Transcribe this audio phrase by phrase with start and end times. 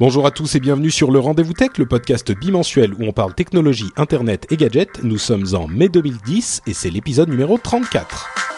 [0.00, 3.34] Bonjour à tous et bienvenue sur le Rendez-vous Tech, le podcast bimensuel où on parle
[3.34, 5.02] technologie, internet et gadgets.
[5.02, 8.49] Nous sommes en mai 2010 et c'est l'épisode numéro 34.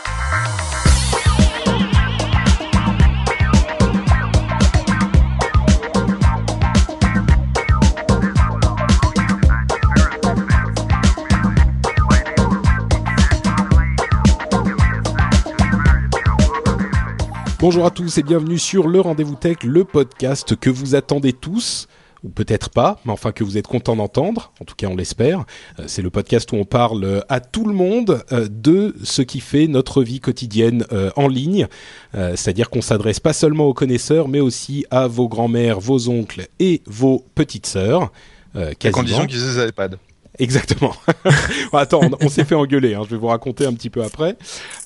[17.63, 21.87] Bonjour à tous et bienvenue sur le Rendez-vous Tech, le podcast que vous attendez tous
[22.25, 25.45] ou peut-être pas, mais enfin que vous êtes content d'entendre, en tout cas on l'espère.
[25.79, 29.39] Euh, c'est le podcast où on parle à tout le monde euh, de ce qui
[29.39, 31.69] fait notre vie quotidienne euh, en ligne,
[32.13, 36.83] c'est-à-dire qu'on s'adresse pas seulement aux connaisseurs, mais aussi à vos grands-mères, vos oncles et
[36.87, 38.11] vos petites sœurs.
[38.57, 39.99] à condition qu'ils aient des iPads.
[40.39, 40.95] Exactement.
[41.73, 42.95] Attends, on, s'est fait engueuler.
[42.95, 44.37] Hein, je vais vous raconter un petit peu après.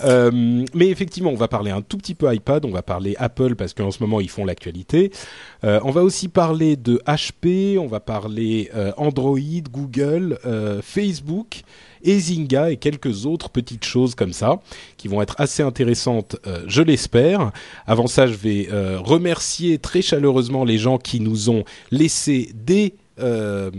[0.05, 2.65] Euh, mais effectivement, on va parler un tout petit peu iPad.
[2.65, 5.13] On va parler Apple parce qu'en ce moment ils font l'actualité.
[5.63, 7.79] Euh, on va aussi parler de HP.
[7.79, 9.39] On va parler euh, Android,
[9.71, 10.39] Google,
[10.83, 11.63] Facebook.
[12.03, 14.61] Et Zynga et quelques autres petites choses comme ça
[14.97, 16.37] qui vont être assez intéressantes,
[16.67, 17.51] je l'espère.
[17.85, 23.71] Avant ça, je vais remercier très chaleureusement les gens qui nous ont laissé des euh,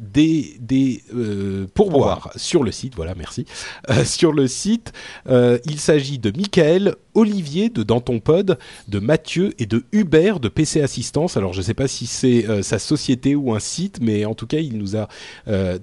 [0.00, 2.94] des, des euh, pourboires sur le site.
[2.96, 3.44] Voilà, merci.
[3.88, 4.92] Euh, sur le site,
[5.28, 10.80] il s'agit de Michael, Olivier de Danton Pod, de Mathieu et de Hubert de PC
[10.80, 11.36] Assistance.
[11.36, 14.46] Alors, je ne sais pas si c'est sa société ou un site, mais en tout
[14.46, 15.08] cas, il nous a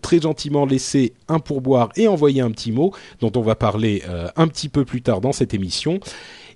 [0.02, 4.04] très gentiment laissé un pourboire et envoyé un petit mot dont on va parler
[4.36, 6.00] un petit peu plus tard dans cette émission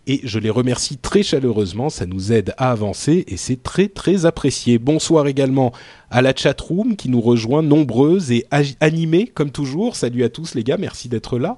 [0.07, 4.25] et je les remercie très chaleureusement, ça nous aide à avancer et c'est très très
[4.25, 4.79] apprécié.
[4.79, 5.71] Bonsoir également
[6.09, 8.45] à la chatroom qui nous rejoint nombreuse et
[8.79, 9.95] animée comme toujours.
[9.95, 11.57] Salut à tous les gars, merci d'être là.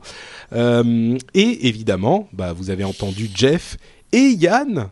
[0.54, 3.78] Euh, et évidemment, bah, vous avez entendu Jeff
[4.12, 4.90] et Yann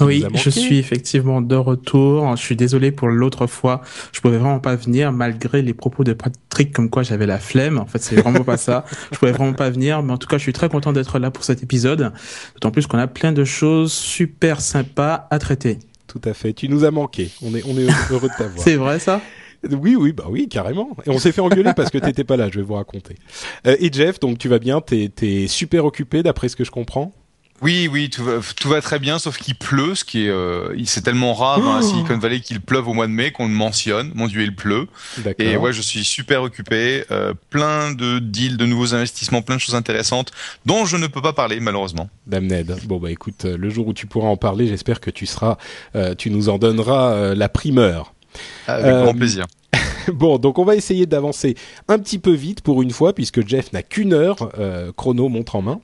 [0.00, 2.36] oui, je suis effectivement de retour.
[2.36, 3.82] Je suis désolé pour l'autre fois.
[4.12, 7.78] Je pouvais vraiment pas venir malgré les propos de Patrick comme quoi j'avais la flemme.
[7.78, 8.84] En fait, c'est vraiment pas ça.
[9.12, 11.30] Je pouvais vraiment pas venir, mais en tout cas, je suis très content d'être là
[11.30, 12.12] pour cet épisode.
[12.54, 15.78] D'autant plus qu'on a plein de choses super sympas à traiter.
[16.06, 16.52] Tout à fait.
[16.52, 17.30] Tu nous as manqué.
[17.42, 18.64] On est, on est heureux de t'avoir.
[18.64, 19.20] c'est vrai ça?
[19.70, 20.96] Oui, oui, bah oui, carrément.
[21.06, 22.48] Et on s'est fait engueuler parce que t'étais pas là.
[22.50, 23.16] Je vais vous raconter.
[23.66, 26.70] Euh, et Jeff, donc tu vas bien T'es es super occupé d'après ce que je
[26.70, 27.12] comprends?
[27.62, 30.74] Oui, oui, tout va, tout va très bien, sauf qu'il pleut, ce qui est, euh,
[30.86, 31.88] c'est tellement rare dans la oh.
[31.88, 34.12] Silicon Valley qu'il pleuve au mois de mai qu'on le mentionne.
[34.14, 34.88] Mon Dieu, il pleut.
[35.38, 39.60] Et ouais, je suis super occupé, euh, plein de deals, de nouveaux investissements, plein de
[39.60, 40.32] choses intéressantes
[40.64, 42.08] dont je ne peux pas parler malheureusement.
[42.26, 42.78] Damned.
[42.84, 45.58] Bon bah écoute, euh, le jour où tu pourras en parler, j'espère que tu seras,
[45.96, 48.14] euh, tu nous en donneras la primeur.
[48.66, 49.46] Avec grand plaisir.
[50.12, 51.54] bon, donc on va essayer d'avancer
[51.88, 55.56] un petit peu vite pour une fois, puisque Jeff n'a qu'une heure, euh, chrono montre
[55.56, 55.80] en main.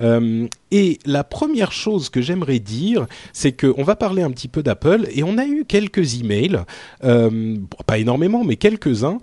[0.00, 4.62] Euh, et la première chose que j'aimerais dire, c'est qu'on va parler un petit peu
[4.62, 6.60] d'Apple, et on a eu quelques emails,
[7.04, 9.18] euh, pas énormément, mais quelques-uns,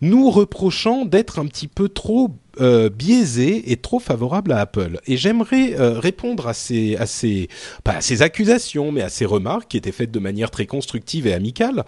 [0.00, 2.30] nous reprochant d'être un petit peu trop
[2.60, 4.98] euh, biaisé et trop favorable à Apple.
[5.06, 7.48] Et j'aimerais euh, répondre à ces, à ces,
[7.84, 11.26] pas à ces accusations, mais à ces remarques qui étaient faites de manière très constructive
[11.26, 11.84] et amicale.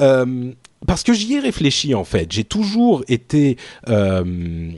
[0.00, 0.52] Euh,
[0.86, 2.30] parce que j'y ai réfléchi en fait.
[2.30, 3.56] J'ai toujours été
[3.88, 4.70] euh,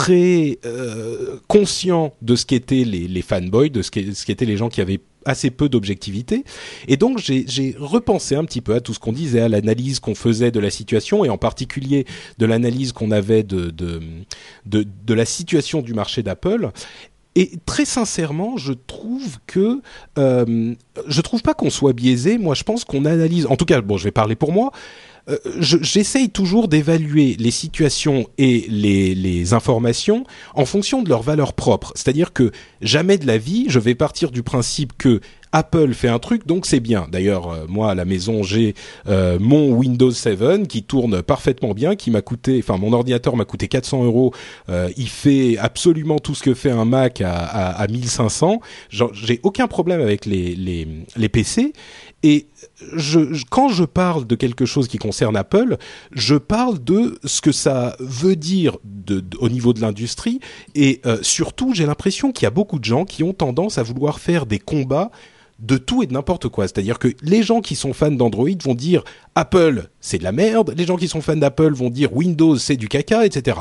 [0.00, 5.00] très euh, conscient de ce qu'étaient les, fanboys, de ce qu'étaient les gens qui avaient
[5.26, 6.44] assez peu d'objectivité.
[6.88, 10.14] Et donc j'ai repensé un petit peu à tout ce qu'on disait, à l'analyse qu'on
[10.14, 12.06] faisait de la situation, et en particulier
[12.38, 13.74] de l'analyse qu'on avait de,
[15.08, 16.70] la situation du marché d'Apple.
[17.36, 19.82] Et très sincèrement, je trouve que
[20.18, 20.74] euh,
[21.06, 22.38] je trouve pas qu'on soit biaisé.
[22.38, 23.46] Moi, je pense qu'on analyse.
[23.46, 24.72] En tout cas, bon, je vais parler pour moi.
[25.28, 30.24] Euh, j'essaye toujours d'évaluer les situations et les, informations
[30.54, 31.92] en fonction de leur valeur propre.
[31.96, 32.52] C'est-à-dire que
[32.82, 35.20] jamais de la vie, je vais partir du principe que
[35.52, 37.08] Apple fait un truc, donc c'est bien.
[37.10, 38.74] D'ailleurs, euh, moi à la maison, j'ai
[39.08, 43.44] euh, mon Windows 7 qui tourne parfaitement bien, qui m'a coûté, enfin mon ordinateur m'a
[43.44, 44.32] coûté 400 euros.
[44.68, 48.60] Euh, il fait absolument tout ce que fait un Mac à, à, à 1500.
[48.90, 51.72] J'ai aucun problème avec les, les PC.
[52.22, 52.46] Et
[53.50, 55.76] quand je parle de quelque chose qui concerne Apple,
[56.12, 58.76] je parle de ce que ça veut dire
[59.38, 60.40] au niveau de l'industrie.
[60.74, 63.82] Et euh, surtout, j'ai l'impression qu'il y a beaucoup de gens qui ont tendance à
[63.82, 65.10] vouloir faire des combats
[65.58, 66.66] de tout et de n'importe quoi.
[66.66, 69.04] C'est-à-dire que les gens qui sont fans d'Android vont dire
[69.34, 70.72] Apple, c'est de la merde.
[70.76, 73.58] Les gens qui sont fans d'Apple vont dire Windows, c'est du caca, etc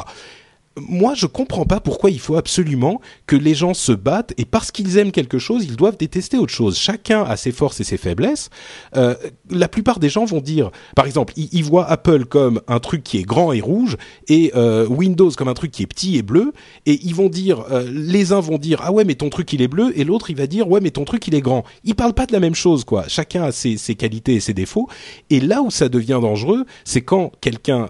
[0.87, 4.71] moi, je comprends pas pourquoi il faut absolument que les gens se battent et parce
[4.71, 6.77] qu'ils aiment quelque chose, ils doivent détester autre chose.
[6.77, 8.49] Chacun a ses forces et ses faiblesses.
[8.95, 9.15] Euh,
[9.49, 13.17] la plupart des gens vont dire, par exemple, ils, voient Apple comme un truc qui
[13.17, 13.97] est grand et rouge
[14.27, 16.53] et euh, Windows comme un truc qui est petit et bleu,
[16.85, 19.61] et ils vont dire, euh, les uns vont dire ah ouais mais ton truc il
[19.61, 21.63] est bleu et l'autre il va dire ouais mais ton truc il est grand.
[21.83, 23.05] Ils parlent pas de la même chose quoi.
[23.07, 24.87] Chacun a ses, ses qualités et ses défauts.
[25.29, 27.87] Et là où ça devient dangereux, c'est quand quelqu'un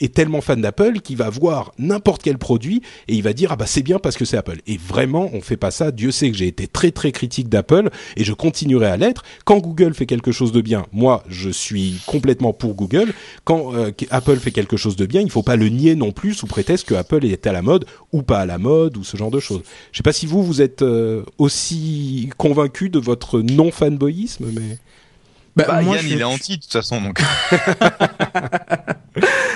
[0.00, 3.56] est tellement fan d'Apple qu'il va voir n'importe quel produit et il va dire ah
[3.56, 4.58] bah c'est bien parce que c'est Apple.
[4.66, 5.90] Et vraiment, on fait pas ça.
[5.90, 9.22] Dieu sait que j'ai été très très critique d'Apple et je continuerai à l'être.
[9.44, 13.12] Quand Google fait quelque chose de bien, moi je suis complètement pour Google.
[13.44, 16.34] Quand euh, Apple fait quelque chose de bien, il faut pas le nier non plus
[16.34, 19.16] sous prétexte que Apple est à la mode ou pas à la mode ou ce
[19.16, 19.62] genre de choses.
[19.92, 24.78] Je sais pas si vous vous êtes euh, aussi convaincu de votre non fanboyisme, mais
[25.56, 27.20] bah, bah, moi, Yann, il est anti de toute façon, donc.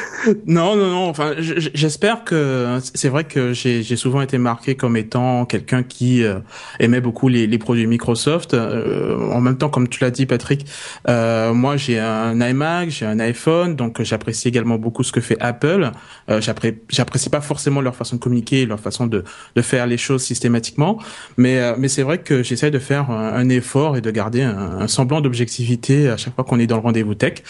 [0.47, 1.09] non, non, non.
[1.09, 6.38] Enfin, j'espère que c'est vrai que j'ai souvent été marqué comme étant quelqu'un qui euh,
[6.81, 8.55] aimait beaucoup les, les, produits Microsoft.
[8.55, 10.67] Euh, en même temps, comme tu l'as dit, Patrick,
[11.09, 15.37] euh, moi j'ai un iMac, j'ai un iPhone, donc j'apprécie également beaucoup ce que fait
[15.41, 15.91] Apple.
[16.31, 19.25] Euh, j'apprécie pas forcément leur façon de communiquer, leur façon de,
[19.56, 20.99] de faire les choses systématiquement,
[21.37, 24.88] mais mais c'est vrai que j'essaie de faire un, effort et de garder un, un
[24.88, 27.43] semblant d'objectivité à chaque fois qu'on est dans le rendez-vous tech.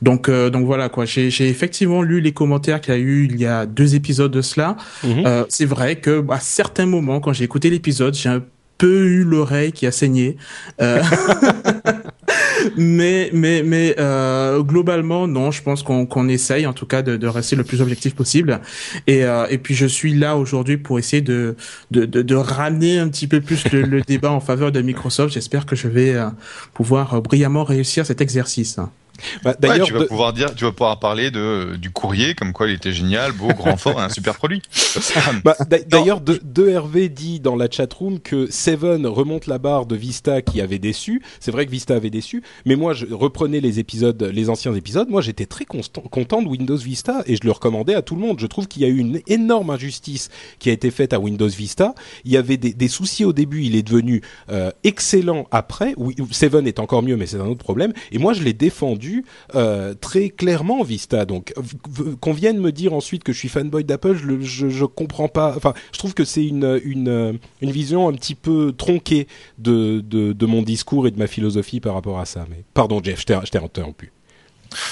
[0.00, 1.04] Donc donc voilà quoi.
[1.04, 4.42] J'ai effectivement lu les commentaires qu'il y a eu il y a deux épisodes de
[4.42, 4.76] cela.
[5.04, 5.24] Mhm.
[5.26, 8.42] Euh, c'est vrai que à certains moments quand j'ai écouté l'épisode, j'ai un
[8.78, 10.36] peu eu l'oreille qui a saigné.
[10.80, 11.02] Euh,
[12.76, 17.16] mais mais mais euh, globalement non je pense qu'on qu'on essaye en tout cas de,
[17.16, 18.60] de, rester le plus objectif possible
[19.06, 21.56] et euh, et puis je suis là aujourd'hui pour essayer de
[21.90, 25.34] de, de de, ramener un petit peu plus le, le débat en faveur de Microsoft
[25.34, 26.28] j'espère que je vais euh,
[26.74, 28.78] pouvoir brillamment réussir cet exercice
[29.42, 32.68] bah, d'ailleurs, tu vas pouvoir dire, tu vas pouvoir parler de du courrier, comme quoi
[32.68, 34.62] il était génial, beau, grand, fort, un super produit.
[35.44, 35.56] bah,
[35.86, 40.42] d'ailleurs, de, de, Hervé dit dans la chatroom que Seven remonte la barre de Vista
[40.42, 41.22] qui avait déçu.
[41.40, 45.08] C'est vrai que Vista avait déçu, mais moi, je reprenais les épisodes, les anciens épisodes.
[45.08, 48.38] Moi, j'étais très content de Windows Vista et je le recommandais à tout le monde.
[48.40, 51.48] Je trouve qu'il y a eu une énorme injustice qui a été faite à Windows
[51.48, 51.94] Vista.
[52.24, 55.94] Il y avait des, des soucis au début, il est devenu euh, excellent après.
[55.96, 57.92] Oui, Seven est encore mieux, mais c'est un autre problème.
[58.10, 59.01] Et moi, je l'ai défendu
[59.54, 61.24] euh, très clairement Vista.
[61.24, 61.52] Donc
[62.20, 65.54] qu'on vienne me dire ensuite que je suis fanboy d'Apple, je, je, comprends pas.
[65.56, 69.26] Enfin, je trouve que c'est une, une, une vision un petit peu tronquée
[69.58, 72.46] de, de, de, mon discours et de ma philosophie par rapport à ça.
[72.50, 74.12] Mais pardon Jeff, je t'ai interrompu.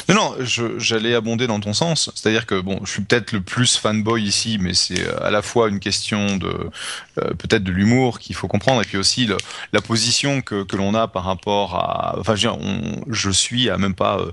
[0.09, 0.35] Non, non,
[0.79, 2.11] j'allais abonder dans ton sens.
[2.15, 5.43] C'est-à-dire que bon, je suis peut-être le plus fanboy ici, mais c'est euh, à la
[5.43, 9.37] fois une question de euh, peut-être de l'humour qu'il faut comprendre, et puis aussi le,
[9.73, 12.17] la position que, que l'on a par rapport à.
[12.19, 14.19] Enfin, je, on, je suis à même pas.
[14.19, 14.32] Euh,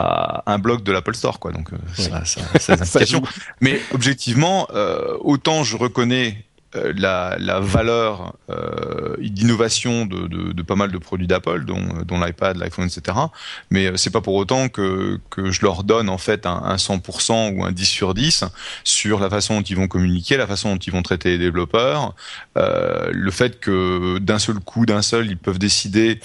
[0.00, 1.50] à un blog de l'Apple Store, quoi.
[1.50, 3.00] Donc, ça, ça, ça,
[3.60, 4.68] Mais objectivement,
[5.24, 6.46] autant je reconnais
[6.76, 11.82] euh, la, la, valeur euh, d'innovation de, de, de, pas mal de produits d'Apple, dont,
[12.04, 13.16] dont l'iPad, l'iPhone, etc.
[13.70, 16.76] Mais euh, c'est pas pour autant que, que je leur donne en fait un, un
[16.76, 18.44] 100% ou un 10 sur 10
[18.84, 22.14] sur la façon dont ils vont communiquer, la façon dont ils vont traiter les développeurs,
[22.58, 26.20] euh, le fait que d'un seul coup, d'un seul, ils peuvent décider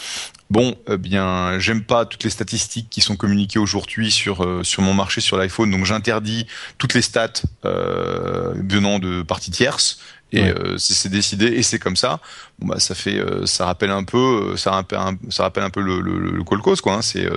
[0.54, 4.84] Bon, eh bien, j'aime pas toutes les statistiques qui sont communiquées aujourd'hui sur euh, sur
[4.84, 6.46] mon marché sur l'iPhone, donc j'interdis
[6.78, 10.00] toutes les stats euh, venant de parties tierces
[10.34, 12.20] et euh, c'est décidé et c'est comme ça.
[12.60, 15.64] Bon bah ça fait euh, ça rappelle un peu euh, ça rappelle un, ça rappelle
[15.64, 16.96] un peu le le, le Colcos quoi.
[16.96, 17.02] Hein.
[17.02, 17.30] C'est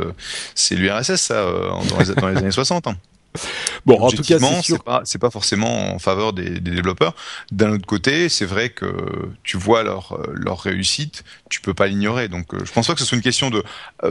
[0.55, 2.87] c'est l'URSS ça dans les, dans, les, années 60.
[2.89, 2.97] Hein.
[3.85, 7.15] Bon, en tout cas, c'est pas c'est pas forcément en faveur des, des développeurs.
[7.53, 8.87] D'un autre côté, c'est vrai que
[9.45, 12.29] tu vois leur leur réussite, tu peux pas l'ignorer.
[12.29, 13.63] Donc, je pense pas que ce soit une question de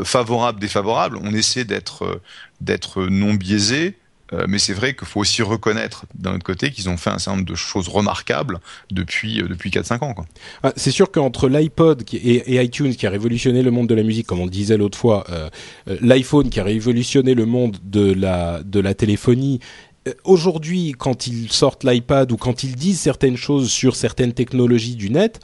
[0.03, 1.19] favorable défavorable.
[1.21, 2.21] On essaie d'être
[2.61, 3.97] d'être non biaisé
[4.33, 7.19] euh, mais c'est vrai qu'il faut aussi reconnaître d'un autre côté qu'ils ont fait un
[7.19, 8.59] certain nombre de choses remarquables
[8.91, 10.15] depuis euh, depuis 4-5 ans.
[10.63, 14.25] Ah, c'est sûr qu'entre l'iPod et, iTunes qui a révolutionné le monde de la musique,
[14.25, 15.49] comme on disait l'autre fois, euh,
[16.01, 19.59] l'iPhone qui a révolutionné le monde de la de la téléphonie
[20.23, 25.09] aujourd'hui, quand ils sortent l'iPad ou quand ils disent certaines choses sur certaines technologies du
[25.09, 25.39] net,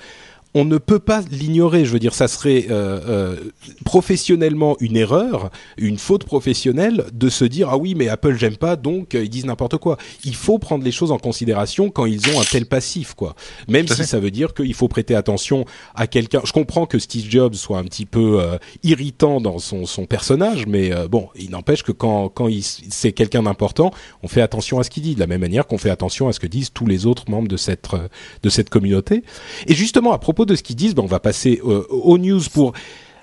[0.53, 1.85] on ne peut pas l'ignorer.
[1.85, 3.35] Je veux dire, ça serait euh, euh,
[3.85, 8.75] professionnellement une erreur, une faute professionnelle de se dire ah oui mais Apple j'aime pas
[8.75, 9.97] donc euh, ils disent n'importe quoi.
[10.25, 13.35] Il faut prendre les choses en considération quand ils ont un tel passif quoi.
[13.67, 15.65] Même si ça veut dire qu'il faut prêter attention
[15.95, 16.41] à quelqu'un.
[16.43, 18.41] Je comprends que Steve Jobs soit un petit peu
[18.83, 22.49] irritant dans son, son personnage, mais bon, il n'empêche que quand quand
[22.89, 23.91] c'est quelqu'un d'important,
[24.23, 26.33] on fait attention à ce qu'il dit de la même manière qu'on fait attention à
[26.33, 27.89] ce que disent tous les autres membres de cette
[28.43, 29.23] de cette communauté.
[29.67, 32.73] Et justement à propos de ce qu'ils disent, ben, on va passer aux news pour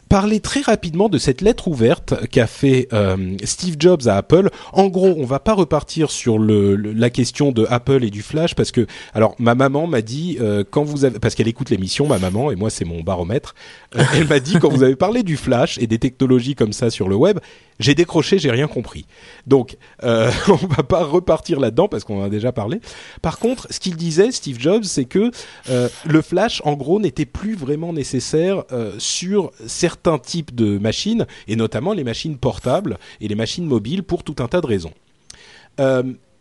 [0.09, 4.49] parler très rapidement de cette lettre ouverte qu'a fait euh, Steve Jobs à Apple.
[4.73, 8.73] En gros, on va pas repartir sur la question de Apple et du Flash parce
[8.73, 12.19] que, alors, ma maman m'a dit euh, quand vous avez, parce qu'elle écoute l'émission, ma
[12.19, 13.55] maman et moi c'est mon baromètre,
[13.97, 16.91] euh, elle m'a dit quand vous avez parlé du Flash et des technologies comme ça
[16.91, 17.39] sur le web,
[17.79, 19.07] j'ai décroché, j'ai rien compris.
[19.47, 22.81] Donc, euh, on va pas repartir là-dedans parce qu'on en a déjà parlé.
[23.23, 25.31] Par contre, ce qu'il disait, Steve Jobs, c'est que
[25.71, 31.27] euh, le flash, en gros, n'était plus vraiment nécessaire euh, sur certains types de machines,
[31.47, 34.93] et notamment les machines portables et les machines mobiles pour tout un tas de raisons.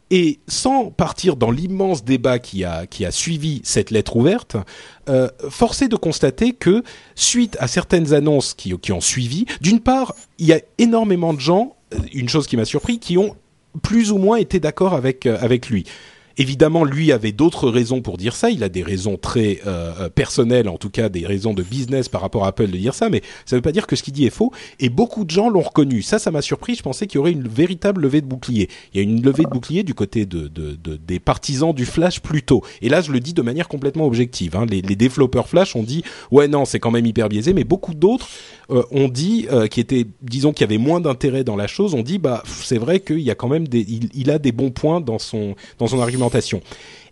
[0.10, 4.56] Et sans partir dans l'immense débat qui a, qui a suivi cette lettre ouverte,
[5.10, 6.84] euh, force est de constater que,
[7.16, 11.42] suite à certaines annonces qui, qui ont suivi, d'une part, il y a énormément de
[11.42, 13.36] gens, euh, une chose qui m'a surpris, qui ont
[13.84, 15.86] plus ou moins été d'accord avec, euh, avec lui.
[16.40, 18.52] Évidemment, lui avait d'autres raisons pour dire ça.
[18.52, 22.10] Il a des raisons très euh, euh, personnelles, en tout cas des raisons de business
[22.10, 24.04] par rapport à Apple de dire ça, mais ça ne veut pas dire que ce
[24.04, 24.52] qu'il dit est faux.
[24.80, 26.04] Et beaucoup de gens l'ont reconnu.
[26.04, 26.76] Ça, ça m'a surpris.
[26.76, 28.70] Je pensais qu'il y aurait une véritable levée de bouclier.
[28.94, 31.86] Il y a une levée de bouclier du côté de, de, de des partisans du
[31.86, 32.62] Flash plus tôt.
[32.84, 34.56] Et là, je le dis de manière complètement objective.
[34.56, 34.68] Hein.
[34.70, 37.96] Les, les, développeurs Flash ont dit ouais non, c'est quand même hyper biaisé, mais beaucoup
[37.96, 38.28] d'autres
[38.70, 42.20] euh, ont dit qui étaient, disons, qui avaient moins d'intérêt dans la chose, ont dit
[42.20, 45.20] bah c'est vrai qu'il y a quand même des, il, a des bons points dans
[45.20, 46.27] son argument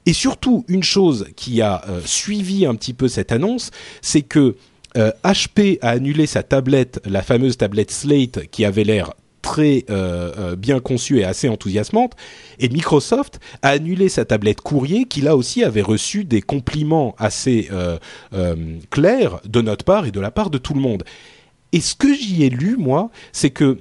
[0.05, 4.55] et surtout, une chose qui a euh, suivi un petit peu cette annonce, c'est que
[4.95, 10.55] HP euh, a annulé sa tablette, la fameuse tablette Slate, qui avait l'air très euh,
[10.55, 12.13] bien conçue et assez enthousiasmante,
[12.59, 17.69] et Microsoft a annulé sa tablette courrier, qui là aussi avait reçu des compliments assez
[18.89, 21.03] clairs de notre part et de la part de tout le monde.
[21.73, 23.79] Et ce que j'y ai lu, moi, c'est que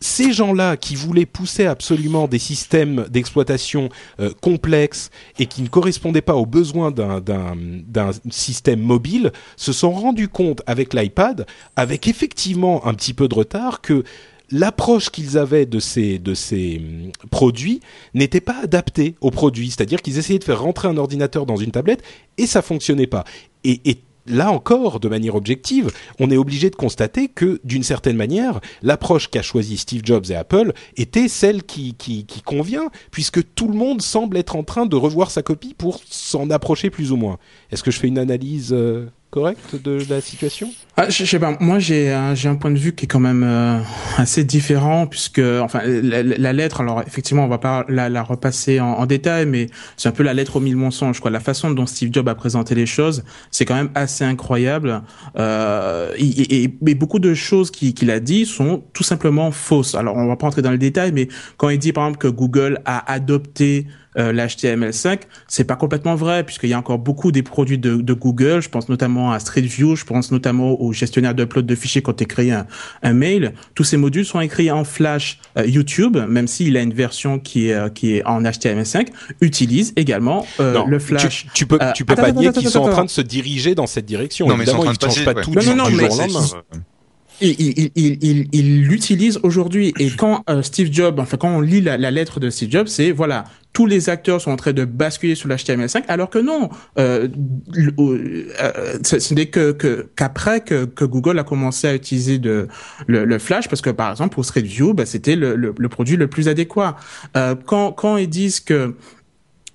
[0.00, 3.88] ces gens-là qui voulaient pousser absolument des systèmes d'exploitation
[4.20, 10.28] euh, complexes et qui ne correspondaient pas aux besoins d'un système mobile se sont rendus
[10.28, 14.04] compte avec l'iPad, avec effectivement un petit peu de retard, que
[14.50, 16.20] l'approche qu'ils avaient de ces,
[16.78, 17.80] hum, produits
[18.14, 19.70] n'était pas adaptée aux produits.
[19.70, 22.02] C'est-à-dire qu'ils essayaient de faire rentrer un ordinateur dans une tablette
[22.38, 23.24] et ça fonctionnait pas.
[23.64, 28.16] Et, et là encore, de manière objective, on est obligé de constater que, d'une certaine
[28.16, 31.96] manière, l'approche qu'a choisie Steve Jobs et Apple était celle qui,
[32.44, 36.50] convient, puisque tout le monde semble être en train de revoir sa copie pour s'en
[36.50, 37.38] approcher plus ou moins.
[37.70, 40.70] Est-ce que je fais une analyse euh, correct de la situation?
[40.96, 41.56] Ah, je, sais pas.
[41.60, 43.78] Moi, j'ai un, j'ai un point de vue qui est quand même euh,
[44.16, 46.80] assez différent puisque, enfin, la, lettre.
[46.80, 50.22] Alors, effectivement, on va pas la, la repasser en, en, détail, mais c'est un peu
[50.22, 51.20] la lettre aux mille mensonges.
[51.20, 51.30] Quoi.
[51.30, 55.02] La façon dont Steve Jobs a présenté les choses, c'est quand même assez incroyable.
[55.38, 59.94] Euh, et, beaucoup de choses qu'il a dit sont tout simplement fausses.
[59.94, 62.28] Alors, on va pas entrer dans le détail, mais quand il dit, par exemple, que
[62.28, 63.86] Google a adopté
[64.18, 68.12] euh, l'HTML5, c'est pas complètement vrai puisqu'il y a encore beaucoup des produits de, de,
[68.12, 68.60] Google.
[68.60, 72.14] Je pense notamment à Street View, je pense notamment au gestionnaire d'upload de fichiers quand
[72.14, 72.66] tu écris un,
[73.02, 73.52] un, mail.
[73.74, 75.38] Tous ces modules sont écrits en Flash.
[75.56, 79.08] Euh, YouTube, même s'il a une version qui est euh, qui est en HTML5,
[79.40, 81.46] utilise également euh, le Flash.
[81.54, 84.06] Tu, peux tu peux pas nier qu'ils sont en train de se diriger dans cette
[84.06, 84.48] direction.
[84.48, 86.08] Non, Évidemment, mais ils ne changent pas tout non, non, non, mais
[87.40, 91.80] il, il, il, il l'utilise aujourd'hui et quand euh, Steve Jobs, enfin quand on lit
[91.80, 93.44] la, la lettre de Steve Jobs, c'est voilà
[93.78, 96.68] tous les acteurs sont en train de basculer sur l'HTML5, alors que non,
[96.98, 97.28] euh,
[98.00, 99.70] euh, ce n'est que
[100.16, 102.66] qu'après que, que, Google a commencé à utiliser de,
[103.06, 105.88] le, le Flash, parce que par exemple pour Street View, bah, c'était le, le, le,
[105.88, 106.96] produit le plus adéquat.
[107.36, 108.96] Euh, quand quand ils disent que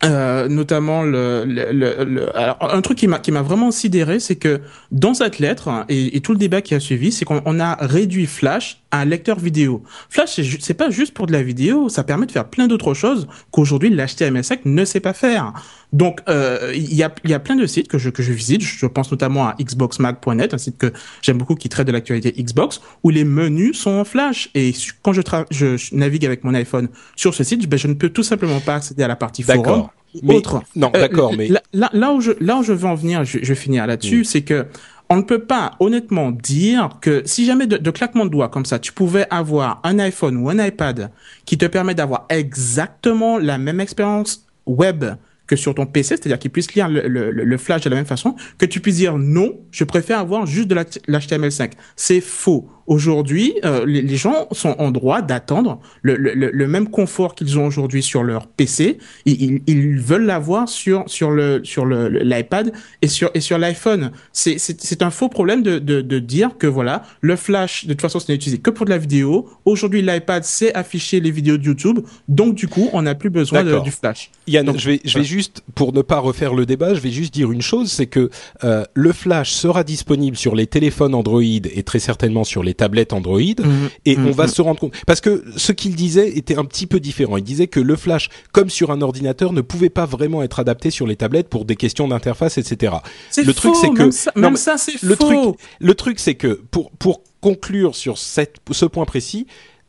[0.04, 4.36] euh, notamment le, le, le, alors un truc qui m'a qui m'a vraiment sidéré, c'est
[4.36, 7.76] que dans cette lettre hein, et, tout le débat qui a suivi, c'est qu'on a
[7.80, 9.84] réduit Flash à un lecteur vidéo.
[10.10, 13.28] Flash, c'est pas juste pour de la vidéo, ça permet de faire plein d'autres choses
[13.52, 15.54] qu'aujourd'hui l'HTML5 ne sait pas faire.
[15.94, 18.34] Donc euh, il y a il y a plein de sites que je que je
[18.34, 18.62] visite.
[18.62, 22.82] Je pense notamment à xboxmag.net, un site que j'aime beaucoup qui traite de l'actualité Xbox,
[23.04, 24.50] où les menus sont en Flash.
[24.56, 24.74] Et
[25.04, 25.22] quand je,
[25.52, 28.76] je navigue avec mon iPhone sur ce site, ben, je ne peux tout simplement pas
[28.76, 29.88] accéder à la partie forum
[30.28, 30.62] autre.
[30.76, 33.40] Non, euh, d'accord, mais là, là, où je là où je veux en venir, je,
[33.42, 34.26] je vais finir là-dessus, mm.
[34.26, 34.68] c'est que
[35.10, 38.66] on ne peut pas honnêtement dire que si jamais de, de, claquement de doigts comme
[38.66, 41.12] ça, tu pouvais avoir un iPhone ou un iPad
[41.46, 45.06] qui te permet d'avoir exactement la même expérience web
[45.56, 48.06] que sur ton PC, c'est-à-dire qu'il puisse lire le, le, le, flash de la même
[48.06, 51.72] façon, que tu puisses dire non, je préfère avoir juste de l'HTML5.
[51.96, 52.70] C'est faux.
[52.88, 57.66] Aujourd'hui, euh, les, gens sont en droit d'attendre le, le, le, même confort qu'ils ont
[57.66, 58.98] aujourd'hui sur leur PC.
[59.26, 64.12] Ils, ils, veulent l'avoir sur sur le sur le l'iPad et sur et sur l'iPhone.
[64.32, 68.02] C'est c'est un faux problème de, de de dire que voilà le flash de toute
[68.02, 69.50] façon ce n'est utilisé que pour de la vidéo.
[69.66, 73.64] Aujourd'hui l'iPad sait afficher les vidéos de YouTube, donc du coup on n'a plus besoin
[73.64, 74.32] de, du flash.
[74.48, 77.34] Yann, je vais je vais juste pour ne pas refaire le débat, je vais juste
[77.34, 78.30] dire une chose, c'est que
[78.64, 83.14] euh, le flash sera disponible sur les téléphones Android et très certainement sur les tablettes
[83.14, 83.90] Android mhm.
[84.06, 84.28] et mhm.
[84.28, 87.38] on va se rendre compte parce que ce qu'il disait était un petit peu différent.
[87.38, 90.92] Il disait que le flash, comme sur un ordinateur, ne pouvait pas vraiment être adapté
[90.92, 92.96] sur les tablettes pour des questions d'interface, etc.
[93.38, 95.38] Le truc c'est que même ça, c'est le truc
[95.80, 99.48] le truc c'est que pour pour conclure sur cette, ce point précis,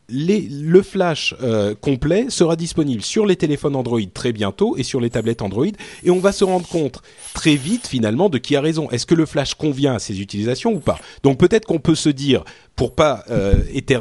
[0.09, 5.11] le flash euh, complet sera disponible sur les téléphones Android très bientôt et sur les
[5.11, 5.67] tablettes Android
[6.03, 7.01] et on va se rendre compte
[7.33, 8.91] très vite finalement de qui a raison.
[8.91, 10.99] Est-ce que le flash convient à ces utilisations ou pas?
[11.23, 12.45] Donc peut-être qu'on peut se dire
[12.77, 13.55] pour pas euh,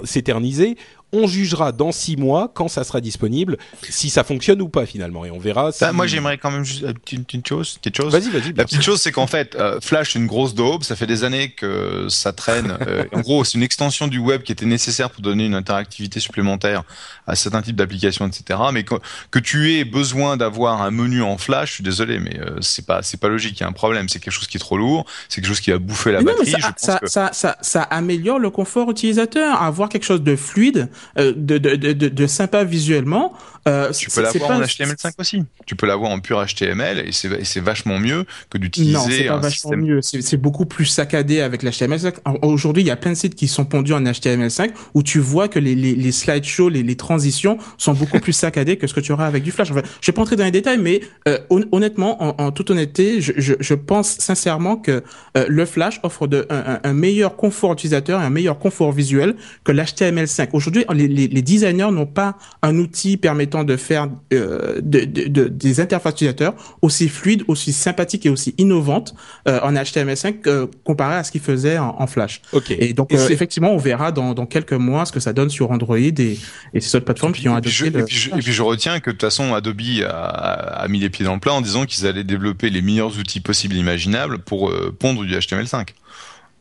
[0.03, 0.77] s'éterniser,
[1.13, 3.57] on jugera dans six mois quand ça sera disponible
[3.89, 5.71] si ça fonctionne ou pas finalement et on verra.
[5.71, 5.85] Si...
[5.93, 8.11] moi j'aimerais quand même juste une petite chose, petite chose.
[8.11, 8.53] Vas-y, vas-y.
[8.53, 11.23] La petite chose c'est qu'en fait euh, Flash c'est une grosse daube, ça fait des
[11.23, 12.77] années que ça traîne.
[12.83, 16.19] Euh, en gros c'est une extension du web qui était nécessaire pour donner une interactivité
[16.19, 16.83] supplémentaire
[17.27, 18.59] à certains types d'applications, etc.
[18.73, 18.95] Mais que,
[19.31, 22.85] que, tu aies besoin d'avoir un menu en Flash, je suis désolé, mais euh, c'est
[22.85, 23.59] pas c'est pas logique.
[23.59, 25.59] Il y a un problème, c'est quelque chose qui est trop lourd, c'est quelque chose
[25.59, 26.51] qui va bouffer la batterie.
[26.51, 31.57] ça, ça, ça, ça, ça, améliore le confort utilisateur, avoir quelque chose de fluide, de,
[31.57, 33.33] de de, de, sympa visuellement.
[33.67, 35.43] Euh, tu peux l'avoir en HTML5 aussi.
[35.65, 38.93] Tu peux l'avoir en pur HTML et c'est vachement mieux que d'utiliser.
[38.93, 39.99] Non, c'est pas vachement mieux.
[40.01, 42.15] C'est beaucoup plus saccadé avec l'HTML5.
[42.41, 45.47] Aujourd'hui, il y a plein de sites qui sont pondus en HTML5 où tu vois
[45.47, 48.99] que les, les, les slideshows, les, les transitions sont beaucoup plus saccadées que ce que
[48.99, 49.71] tu auras avec du Flash.
[49.71, 53.21] Enfin, je vais pas entrer dans les détails, mais euh, honnêtement, en, en, toute honnêteté,
[53.21, 55.03] je, je, je pense sincèrement que
[55.37, 59.35] euh, le Flash offre de, un, un, meilleur confort utilisateur et un meilleur confort visuel
[59.63, 60.49] que l'HTML5.
[60.53, 65.47] Aujourd'hui, les, les, les designers n'ont pas un outil permettant de faire euh, de, de,
[65.47, 69.13] des interfaces utilisateurs aussi fluides, aussi sympathiques et aussi innovantes
[69.47, 72.41] euh, en HTML5 euh, comparé à ce qu'ils faisaient en, Flash.
[72.51, 72.77] Okay.
[72.79, 75.97] Et donc effectivement, on verra dans, dans quelques mois ce que ça donne sur Android
[75.97, 76.37] et,
[76.73, 77.87] et ces autres plateformes qui ont adopté.
[77.87, 80.99] et, puis je, et, puis je, retiens que de toute façon, Adobe a, a, mis
[80.99, 83.79] les pieds dans le plat en disant qu'ils allaient développer les meilleurs outils possibles et
[83.79, 85.87] imaginables pour pondre du HTML5.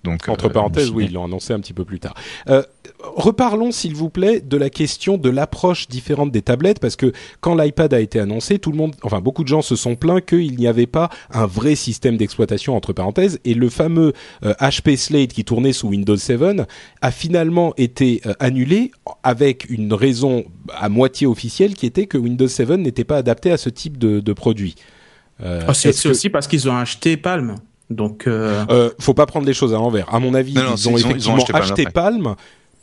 [0.04, 2.14] Donc, Entre parenthèses, oui, ils l'ont annoncé un petit peu plus tard.
[2.48, 2.62] Euh,
[3.02, 7.54] reparlons, s'il vous plaît, de la question de l'approche différente des tablettes, parce que quand
[7.54, 10.56] l'iPad a été annoncé, tout le monde, enfin beaucoup de gens se sont plaints qu'il
[10.56, 14.12] n'y avait pas un vrai système d'exploitation entre parenthèses, et le fameux
[14.42, 16.40] HP euh, Slate qui tournait sous Windows 7
[17.00, 18.90] a finalement été euh, annulé
[19.22, 23.56] avec une raison à moitié officielle qui était que Windows 7 n'était pas adapté à
[23.56, 24.74] ce type de, de produit.
[25.42, 27.56] Euh, oh, c'est aussi parce qu'ils ont acheté Palm.
[27.94, 28.64] Donc, euh...
[28.70, 30.12] Euh, faut pas prendre les choses à l'envers.
[30.12, 32.36] À mon avis, ils, ont effectivement acheté Palm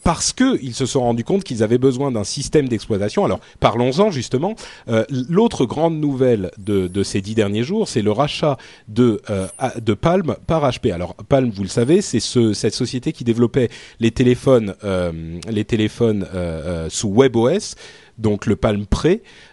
[0.04, 3.26] parce que ils se sont rendus compte qu'ils avaient besoin d'un système d'exploitation.
[3.26, 4.56] Alors parlons-en justement.
[4.88, 9.48] Euh, L'autre grande nouvelle de, de, ces dix derniers jours, c'est le rachat de, euh,
[9.82, 10.92] de Palm par HP.
[10.92, 13.70] Alors Palm, vous le savez, c'est ce, cette société qui développait
[14.00, 15.12] les téléphones, euh,
[15.50, 17.76] les téléphones euh, euh, sous WebOS
[18.20, 19.08] donc le Palm Pre.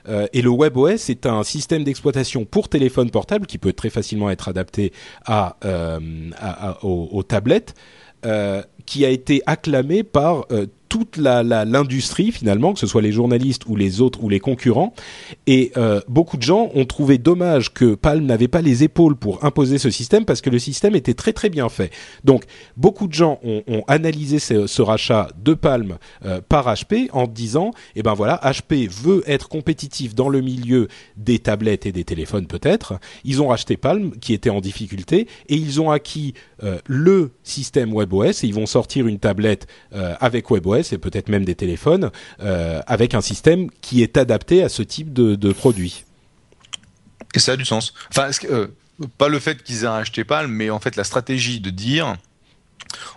[0.09, 4.31] Euh, et le WebOS est un système d'exploitation pour téléphone portable qui peut très facilement
[4.31, 4.93] être adapté
[5.31, 5.99] euh,
[6.83, 7.75] aux, tablettes.
[8.25, 10.47] Euh, qui a été acclamé par
[10.97, 14.95] toute l'industrie finalement, que ce soit les journalistes ou les autres ou les concurrents.
[15.47, 19.45] Et euh, beaucoup de gens ont trouvé dommage que Palm n'avait pas les épaules pour
[19.45, 21.93] imposer ce système parce que le système était très très bien fait.
[22.25, 22.45] Donc
[22.77, 28.03] beaucoup de gens ont, analysé ce, rachat de Palm euh, par HP en disant, eh
[28.03, 32.99] ben voilà, HP veut être compétitif dans le milieu des tablettes et des téléphones peut-être.
[33.25, 37.93] Ils ont racheté Palm qui était en difficulté et ils ont acquis euh, le système
[37.93, 39.67] WebOS et ils vont sortir une tablette
[40.21, 44.69] avec WebOS et peut-être même des téléphones euh, avec un système qui est adapté à
[44.69, 46.05] ce type de, produit.
[47.35, 47.95] Et ça a du sens.
[48.51, 48.67] Euh,
[49.19, 52.17] pas le fait qu'ils aient acheté Palm, mais en fait la stratégie de dire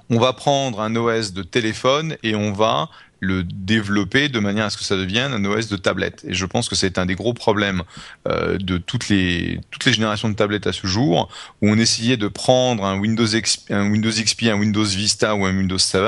[0.09, 4.69] on va prendre un OS de téléphone et on va le développer de manière à
[4.69, 6.23] ce que ça devienne un OS de tablette.
[6.27, 7.83] Et je pense que c'est un des gros problèmes
[8.27, 11.29] euh, de toutes les toutes les générations de tablettes à ce jour,
[11.61, 15.45] où on essayait de prendre un Windows XP, un Windows XP, un Windows Vista ou
[15.45, 16.01] un Windows 7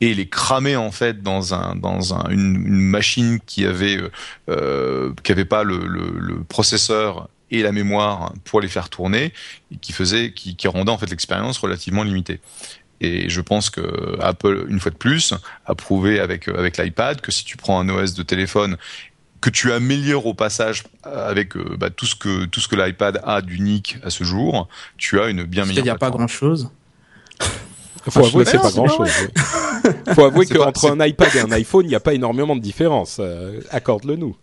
[0.00, 4.10] et les cramer en fait dans un dans un, une, une machine qui avait euh,
[4.48, 9.32] euh, qui avait pas le, le, le, processeur et la mémoire pour les faire tourner
[9.72, 12.40] et qui faisait qui, qui rendait en fait l'expérience relativement limitée.
[13.00, 15.32] Et je pense que Apple, une fois de plus,
[15.66, 18.76] a prouvé avec avec l'iPad que si tu prends un OS de téléphone
[19.40, 23.20] que tu améliores au passage avec euh, bah, tout ce que tout ce que l'iPad
[23.24, 25.78] a d'unique à ce jour, tu as une bien meilleure.
[25.78, 26.70] Il n'y a pas grand chose.
[28.10, 29.10] Faut avouer que c'est pas grand chose.
[30.14, 33.18] Faut avouer qu'entre un iPad et un iPhone, il n'y a pas énormément de différence.
[33.20, 34.36] Euh, accorde-le nous.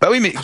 [0.00, 0.34] Bah oui, mais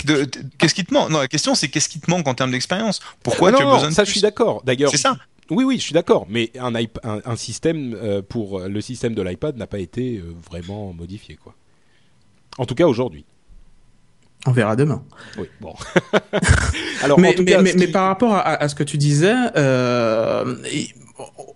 [0.58, 1.10] qu'est-ce qui te manque?
[1.10, 3.00] Non, la question c'est qu'est-ce qui te manque en termes d'expérience?
[3.22, 4.62] Pourquoi ah tu as besoin de ça, je suis d'accord.
[4.64, 5.16] D'ailleurs, c'est ça.
[5.50, 6.26] Oui, oui, je suis d'accord.
[6.30, 6.72] Mais un,
[7.04, 11.54] un, système euh, pour le système de l'iPad n'a pas été euh, vraiment modifié, quoi.
[12.58, 13.24] En tout cas, aujourd'hui.
[14.46, 15.02] On verra demain.
[15.38, 15.74] Oui, bon.
[17.02, 20.56] Alors, mais, mais, par rapport à, ce que tu disais, euh,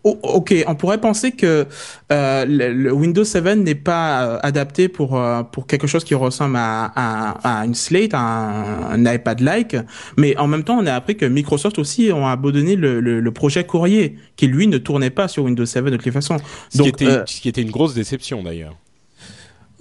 [0.07, 1.66] ok, on pourrait penser que
[2.12, 6.57] euh, le, Windows 7 n'est pas euh, adapté pour euh, pour quelque chose qui ressemble
[6.57, 6.92] à,
[7.42, 9.77] à, une Slate, à un, iPad-like,
[10.16, 13.64] mais en même temps, on a appris que Microsoft aussi ont abandonné le, le, projet
[13.64, 16.37] Courrier, qui lui ne tournait pas sur Windows 7 de toutes les façons.
[16.71, 18.75] Ce, qui, était, ce qui était une grosse déception d'ailleurs.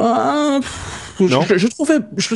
[0.01, 0.60] Euh,
[1.19, 2.36] je, je, trouvais, je,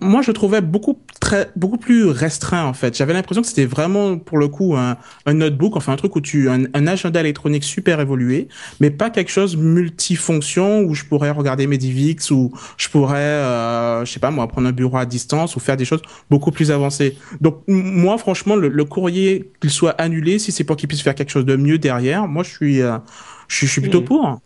[0.00, 2.96] moi, je trouvais beaucoup très, beaucoup plus restreint en fait.
[2.96, 6.20] J'avais l'impression que c'était vraiment pour le coup un, un, notebook, enfin un truc où
[6.20, 8.48] tu un, un, agenda électronique super évolué,
[8.80, 14.04] mais pas quelque chose multifonction où je pourrais regarder mes DivX ou je pourrais, euh,
[14.04, 16.72] je sais pas moi, prendre un bureau à distance ou faire des choses beaucoup plus
[16.72, 17.16] avancées.
[17.40, 21.30] Donc moi, franchement, le, courrier qu'il soit annulé, si c'est pour qu'il puisse faire quelque
[21.30, 22.98] chose de mieux derrière, moi je suis, euh,
[23.46, 24.04] je, suis plutôt hmm.
[24.04, 24.40] pour.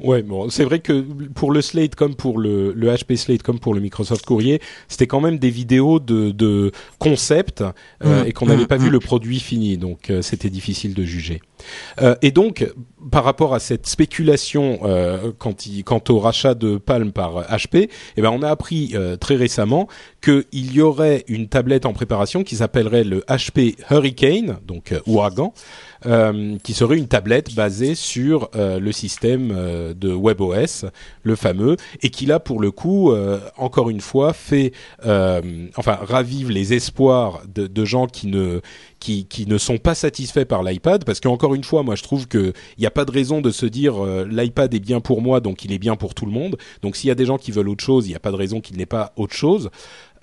[0.00, 1.04] Ouais, bon, c'est vrai que
[1.34, 5.06] pour le Slate comme pour le, le HP Slate comme pour le Microsoft Courrier, c'était
[5.06, 7.62] quand même des vidéos de, de concept
[8.04, 8.92] euh, mmh, et qu'on n'avait mmh, pas vu mmh.
[8.92, 11.40] le produit fini, donc euh, c'était difficile de juger.
[12.00, 12.66] Euh, et donc,
[13.10, 17.88] par rapport à cette spéculation euh, quand il, quant au rachat de Palm par HP,
[18.16, 19.88] eh ben on a appris euh, très récemment
[20.22, 25.52] qu'il y aurait une tablette en préparation qui s'appellerait le HP Hurricane, donc ouragan,
[26.62, 29.48] qui serait une tablette basée sur le système
[29.94, 30.86] de WebOS,
[31.22, 33.12] le fameux, et qui là pour le coup,
[33.56, 38.60] encore une fois, fait, enfin ravive les espoirs de, de gens qui ne
[39.02, 42.28] qui, qui ne sont pas satisfaits par l'iPad, parce qu'encore une fois, moi je trouve
[42.28, 45.40] qu'il n'y a pas de raison de se dire euh, l'iPad est bien pour moi,
[45.40, 46.56] donc il est bien pour tout le monde.
[46.82, 48.36] Donc s'il y a des gens qui veulent autre chose, il n'y a pas de
[48.36, 49.70] raison qu'il n'ait pas autre chose.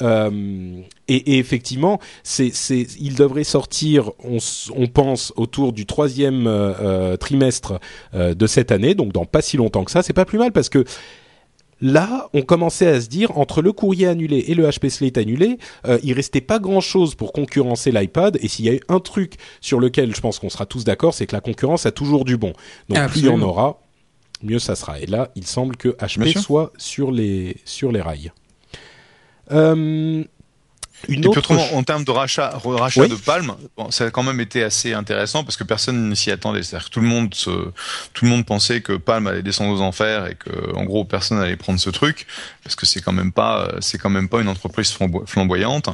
[0.02, 4.38] Euh, et, et, effectivement, c'est, c'est, il devrait sortir, on,
[4.76, 7.80] on, pense, autour du troisième euh, euh trimestre
[8.14, 10.04] euh, de cette année, donc dans pas si longtemps que ça.
[10.04, 10.86] C'est pas plus mal parce que
[11.82, 15.58] Là, on commençait à se dire entre le courrier annulé et le HP Slate annulé,
[15.88, 18.38] euh, il restait pas grand-chose pour concurrencer l'iPad.
[18.42, 21.14] Et s'il y a eu un truc sur lequel je pense qu'on sera tous d'accord,
[21.14, 22.54] c'est que la concurrence a toujours du bon.
[22.90, 23.82] Donc plus il y en aura,
[24.44, 25.00] mieux ça sera.
[25.00, 28.34] Et là, il semble que HP soit sur les sur les rails.
[29.52, 30.24] Euh,
[31.08, 31.56] une autre...
[31.74, 33.56] en termes de rachat, rachat de Palm,
[33.90, 36.62] ça a quand même été assez intéressant parce que personne ne s'y attendait.
[36.62, 37.50] C'est-à-dire que tout le monde se,
[38.14, 41.40] tout le monde pensait que Palm allait descendre aux enfers et que, en gros, personne
[41.40, 42.28] allait prendre ce truc
[42.64, 45.90] parce que c'est quand même pas, c'est quand même pas une entreprise flamboyante.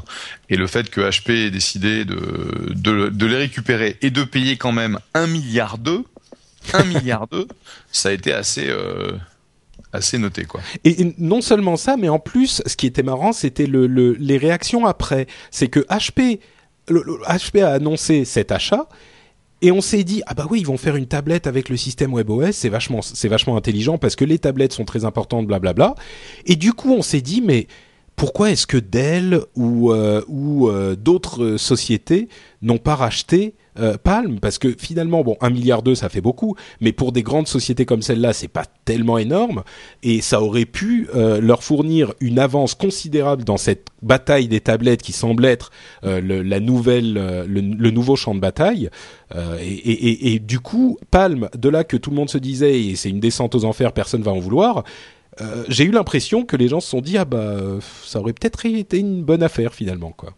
[0.50, 4.58] Et le fait que HP ait décidé de, de, de les récupérer et de payer
[4.58, 6.04] quand même un milliard d'eux,
[6.74, 7.48] un milliard d'eux,
[7.92, 9.12] ça a été assez, euh,
[9.96, 10.62] assez noté quoi.
[10.84, 14.86] Et, non seulement ça, mais en plus, ce qui était marrant, c'était le, les réactions
[14.86, 15.28] après.
[15.52, 16.40] C'est que HP,
[16.90, 18.88] HP a annoncé cet achat.
[19.62, 22.14] Et on s'est dit ah bah oui ils vont faire une tablette avec le système
[22.14, 25.96] WebOS c'est vachement vachement intelligent parce que les tablettes sont très importantes blablabla
[26.46, 27.68] et du coup on s'est dit mais
[28.18, 32.28] pourquoi est-ce que Dell ou euh, ou euh, d'autres sociétés
[32.62, 36.56] n'ont pas racheté euh, Palm parce que finalement bon un milliard d'eux ça fait beaucoup
[36.80, 39.64] mais pour des grandes sociétés comme celle-là c'est pas tellement énorme
[40.02, 45.02] et ça aurait pu euh, leur fournir une avance considérable dans cette bataille des tablettes
[45.02, 45.72] qui semble être
[46.06, 48.90] euh, le, la nouvelle le, nouveau champ de bataille
[49.62, 53.20] et, du coup Palm de là que tout le monde se disait et c'est une
[53.20, 54.84] descente aux enfers personne va en vouloir
[55.68, 57.58] j'ai eu l'impression que les gens se sont dit ah bah
[58.06, 60.34] ça aurait peut-être été une bonne affaire finalement quoi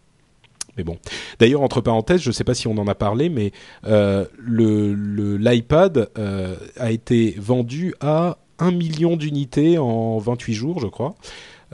[0.78, 0.96] mais bon.
[1.40, 3.52] D'ailleurs, entre parenthèses, je ne sais pas si on en a parlé, mais
[3.86, 11.14] euh, l'iPad euh, a été vendu à 1 million d'unités en 28 jours, je crois.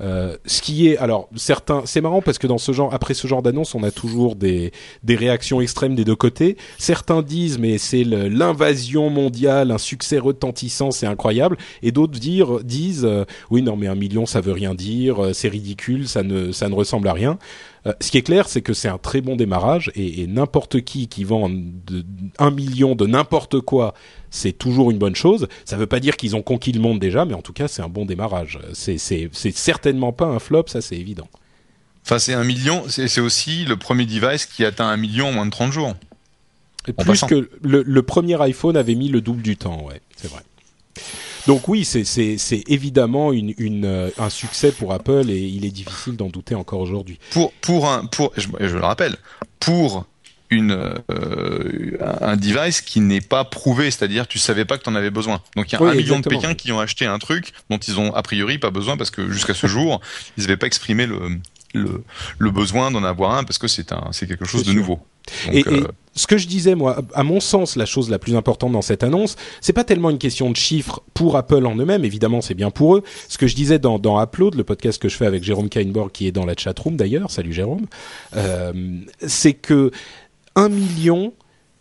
[0.01, 3.29] Euh, ce qui est alors certains c'est marrant parce que dans ce genre après ce
[3.29, 4.73] genre d'annonce on a toujours des
[5.09, 11.07] réactions extrêmes des deux côtés certains disent mais c'est l'invasion mondiale un succès retentissant c'est
[11.07, 13.09] incroyable et d'autres disent
[13.51, 17.13] oui non mais un million ça veut rien dire c'est ridicule ça ne ressemble à
[17.13, 17.39] rien
[17.87, 21.09] euh, ce qui est clair, c'est que c'est un très bon démarrage et, n'importe qui
[21.09, 21.51] qui vend
[22.39, 23.95] un million de n'importe quoi,
[24.31, 25.49] c'est toujours une bonne chose.
[25.65, 27.69] Ça ne veut pas dire qu'ils ont conquis le monde déjà, mais en tout cas,
[27.69, 28.59] c'est un bon démarrage.
[28.73, 31.29] C'est certainement pas un flop, ça c'est évident.
[32.05, 35.47] Enfin, c'est un million, c'est aussi le premier device qui atteint un million en moins
[35.47, 35.95] de 30 jours.
[36.99, 40.43] plus que le, le, premier iPhone avait mis le double du temps, ouais, c'est vrai.
[41.47, 46.17] Donc oui, c'est évidemment une, une, euh, un succès pour Apple et il est difficile
[46.17, 47.19] d'en douter encore aujourd'hui.
[47.31, 49.17] Pour, pour un, pour, je, je, le rappelle,
[49.61, 50.07] pour
[50.51, 54.95] une euh, un device qui n'est pas prouvé, c'est-à-dire tu savais pas que tu en
[54.95, 55.43] avais besoin.
[55.57, 57.99] Donc il y a un million de Pékin qui ont acheté un truc dont ils
[57.99, 60.01] ont a priori pas besoin parce que jusqu'à ce jour
[60.37, 61.41] ils n'avaient pas exprimé le,
[61.75, 62.03] le,
[62.39, 65.01] le besoin d'en avoir un parce que c'est un c'est quelque chose de nouveau.
[65.53, 68.73] et, euh, ce que je disais moi, à mon sens, la chose la plus importante
[68.73, 72.05] dans cette annonce, c'est pas tellement une question de chiffres pour Apple en eux-mêmes.
[72.05, 73.03] Évidemment, c'est bien pour eux.
[73.29, 76.13] Ce que je disais dans, dans Upload, le podcast que je fais avec Jérôme Kainborg,
[76.13, 77.31] qui est dans la chatroom d'ailleurs.
[77.31, 77.87] Salut Jérôme.
[78.37, 78.73] Euh,
[79.27, 79.91] c'est que
[80.55, 81.33] un million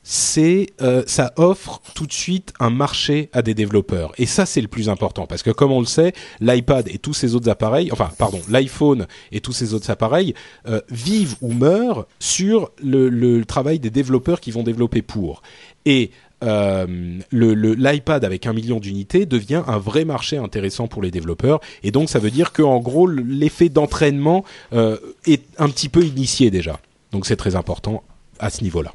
[0.03, 4.11] c'est euh, ça offre tout de suite un marché à des développeurs.
[4.17, 7.13] Et ça c'est le plus important parce que comme on le sait l'iPad et tous
[7.33, 10.33] autres appareils enfin pardon l'iPhone et tous ces autres appareils
[10.67, 15.41] euh, vivent ou meurent sur le, travail des développeurs qui vont développer pour.
[15.85, 16.11] Et
[16.43, 16.85] euh,
[17.31, 21.61] l'iPad avec un million d'unités devient un vrai marché intéressant pour les développeurs.
[21.83, 26.03] Et donc ça veut dire que en gros l'effet d'entraînement euh, est un petit peu
[26.03, 26.79] initié déjà.
[27.11, 28.03] Donc c'est très important
[28.39, 28.91] à ce niveau-là.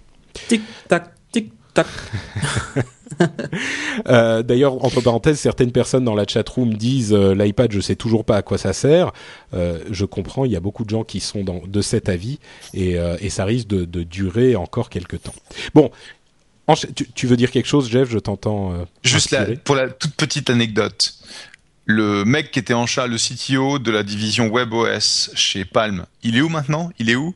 [0.48, 1.86] Tic tac, tic tac.
[4.08, 8.24] euh, D'ailleurs, entre parenthèses, certaines personnes dans la chatroom disent euh, l'iPad, je sais toujours
[8.24, 9.12] pas à quoi ça sert.
[9.54, 12.38] Euh, je comprends, il y a beaucoup de gens qui sont dans, de cet avis
[12.74, 15.34] et, euh, et ça risque de, de, durer encore quelques temps.
[15.74, 15.90] Bon.
[16.94, 18.10] Tu, tu, veux dire quelque chose, Jeff?
[18.10, 18.74] Je t'entends.
[18.74, 21.14] Euh, Juste là, pour la toute petite anecdote,
[21.86, 26.36] le mec qui était en charge, le CTO de la division WebOS chez Palm, il
[26.36, 26.90] est où maintenant?
[26.98, 27.34] Il est où?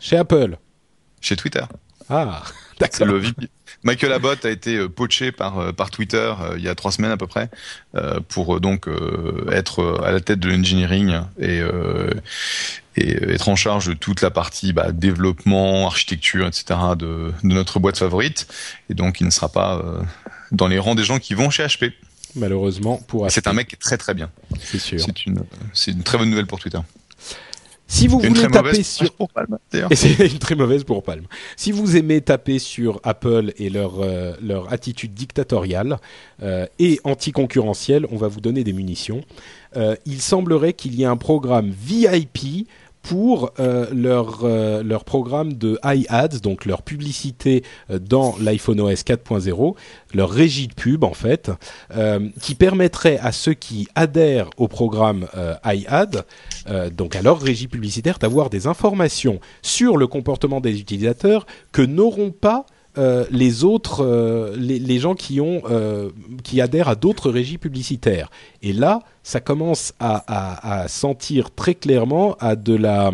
[0.00, 0.56] Chez Apple.
[1.20, 1.60] Chez Twitter.
[2.08, 2.42] Ah,
[2.80, 3.06] d'accord.
[3.06, 3.22] Le
[3.84, 6.92] Michael Abbott a été euh, poché par euh, par Twitter euh, il y a trois
[6.92, 7.50] semaines à peu près
[8.28, 8.88] pour donc
[9.50, 11.60] être à la tête de l'engineering et
[12.96, 16.78] et être en charge de toute la partie bah, développement, architecture, etc.
[16.96, 18.46] De, de, notre boîte favorite.
[18.90, 19.82] Et donc, il ne sera pas
[20.50, 21.92] dans les rangs des gens qui vont chez HP.
[22.34, 23.30] Malheureusement pour.
[23.30, 24.30] C'est un mec très très bien.
[24.60, 25.00] C'est sûr.
[25.00, 26.80] C'est une c'est une très bonne nouvelle pour Twitter.
[27.92, 29.28] Si vous voulez taper sur pour
[29.92, 31.26] c'est une très mauvaise pour Palm.
[31.56, 35.98] Si vous aimez taper sur Apple et leur euh, leur attitude dictatoriale
[36.42, 39.20] euh, et anticoncurrentielle, on va vous donner des munitions.
[39.76, 42.66] Euh, il semblerait qu'il y ait un programme VIP
[43.02, 49.02] pour euh, leur euh, leur programme de iAds, donc leur publicité euh, dans l'iPhone OS
[49.02, 49.74] 4.0,
[50.14, 51.50] leur régie de pub en fait,
[52.40, 55.26] qui permettrait à ceux qui adhèrent au programme
[55.64, 56.24] iAd,
[56.92, 62.30] donc à leur régie publicitaire, d'avoir des informations sur le comportement des utilisateurs que n'auront
[62.30, 62.66] pas
[62.98, 66.10] euh, les autres, euh, les, gens qui ont, euh,
[66.44, 68.30] qui adhèrent à d'autres régies publicitaires.
[68.60, 73.10] Et là, ça commence à, à, à, sentir très clairement à de la,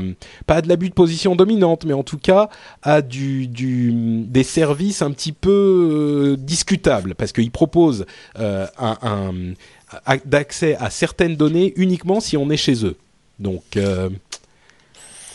[0.46, 2.48] pas de l'abus de position dominante, mais en tout cas
[2.82, 8.04] à du, des services un petit peu discutables, parce qu'ils proposent
[8.36, 9.32] un
[10.24, 12.96] d'accès à certaines données uniquement si on est chez eux.
[13.38, 13.78] Donc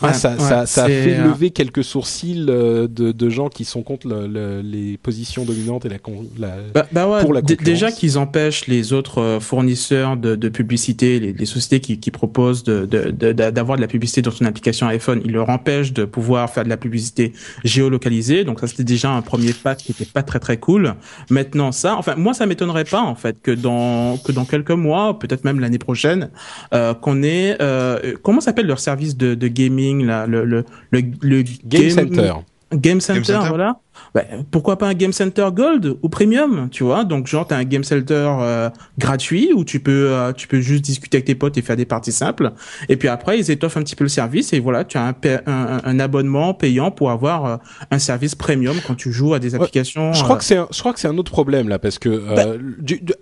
[0.09, 3.65] ah, ça, ça, ça, a fait euh, lever quelques sourcils euh, de, de, gens qui
[3.65, 5.97] sont contre le, le, les positions dominantes et la,
[6.37, 7.63] la bah, bah ouais, pour la concurrence.
[7.63, 12.11] Déjà qu'ils empêchent les autres euh, fournisseurs de, de publicité, les, les, sociétés qui, qui
[12.11, 16.49] proposent d'avoir de, de, la publicité dans une application iPhone, ils leur empêchent de pouvoir
[16.49, 18.43] faire de la publicité géolocalisée.
[18.43, 20.95] Donc ça c'était déjà un premier pas qui était pas très très cool.
[21.29, 25.17] Maintenant ça, enfin moi ça m'étonnerait pas en fait que dans que dans quelques mois,
[25.19, 26.29] peut-être même l'année prochaine,
[26.73, 31.43] euh, qu'on ait euh, comment s'appelle leur service de, de gaming le, le, le, le
[31.65, 32.33] Game, Center.
[32.73, 33.79] Game Center, Game Center, voilà.
[34.13, 37.03] Bah, pourquoi pas un Game Center Gold ou Premium, tu vois?
[37.03, 40.83] Donc genre t'as un Game Center euh, gratuit où tu peux euh, tu peux juste
[40.83, 42.51] discuter avec tes potes et faire des parties simples.
[42.89, 45.15] Et puis après ils étoffent un petit peu le service et voilà tu as un,
[45.47, 47.57] un, un abonnement payant pour avoir euh,
[47.89, 50.13] un service premium quand tu joues à des applications.
[50.13, 52.45] je crois que c'est je crois que c'est un autre problème là parce que bah,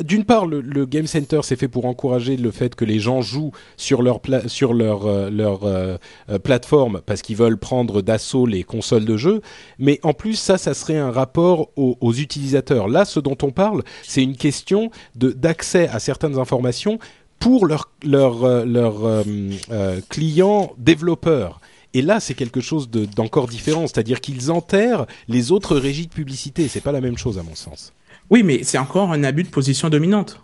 [0.03, 3.21] d'une part le, le, Game Center c'est fait pour encourager le fait que les gens
[3.21, 5.61] jouent sur leur sur leur leur
[6.43, 9.41] plateforme parce qu'ils veulent prendre d'assaut les consoles de jeux,
[9.79, 12.87] mais en plus ça ça serait un rapport aux, utilisateurs.
[12.87, 16.99] Là, ce dont on parle, c'est une question d'accès à certaines informations
[17.39, 19.23] pour leurs leur, euh, euh,
[19.71, 21.59] euh, clients développeurs.
[21.93, 26.67] Et là, c'est quelque chose d'encore différent, c'est-à-dire qu'ils enterrent les autres régies de publicité.
[26.67, 27.93] C'est pas la même chose à mon sens.
[28.29, 30.41] Oui, mais c'est encore un abus de position dominante.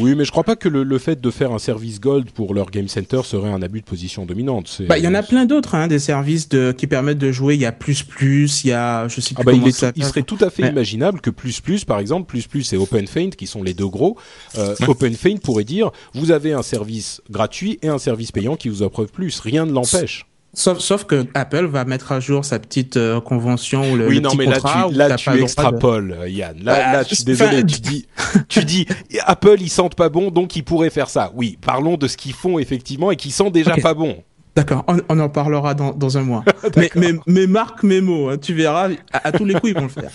[0.00, 2.52] Oui, mais je crois pas que le, le, fait de faire un service Gold pour
[2.52, 4.82] leur Game Center serait un abus de position dominante.
[4.86, 7.54] Bah, il y en a plein d'autres, hein, des services de, qui permettent de jouer.
[7.54, 9.52] Il y a plus plus, il y a, je sais plus ah bah,
[9.96, 13.30] il, serait tout à fait imaginable que plus plus, par exemple, plus plus et OpenFaint,
[13.30, 14.18] qui sont les deux gros,
[14.58, 14.88] euh, ouais.
[14.88, 19.06] OpenFaint pourrait dire, vous avez un service gratuit et un service payant qui vous offre
[19.06, 19.40] plus.
[19.40, 20.27] Rien ne l'empêche.
[20.54, 24.14] Sauf, sauf que Apple va mettre à jour sa petite euh, convention ou le, oui,
[24.16, 24.88] le non, petit mais contrat.
[24.90, 26.28] Là, tu, là, tu extrapoles, de...
[26.28, 26.56] Yann.
[26.62, 27.64] Là, bah, là, je suis désolé.
[27.64, 28.06] Tu dis,
[28.48, 28.86] tu dis,
[29.26, 31.30] Apple, ils sentent pas bon, donc ils pourraient faire ça.
[31.34, 33.82] Oui, parlons de ce qu'ils font effectivement et qui sent déjà okay.
[33.82, 34.16] pas bon.
[34.56, 36.44] D'accord, on, en parlera dans, dans un mois.
[36.76, 39.82] mais, mais, mais, marque mes mots, hein, tu verras, à, tous les coups, ils vont
[39.82, 40.10] le faire.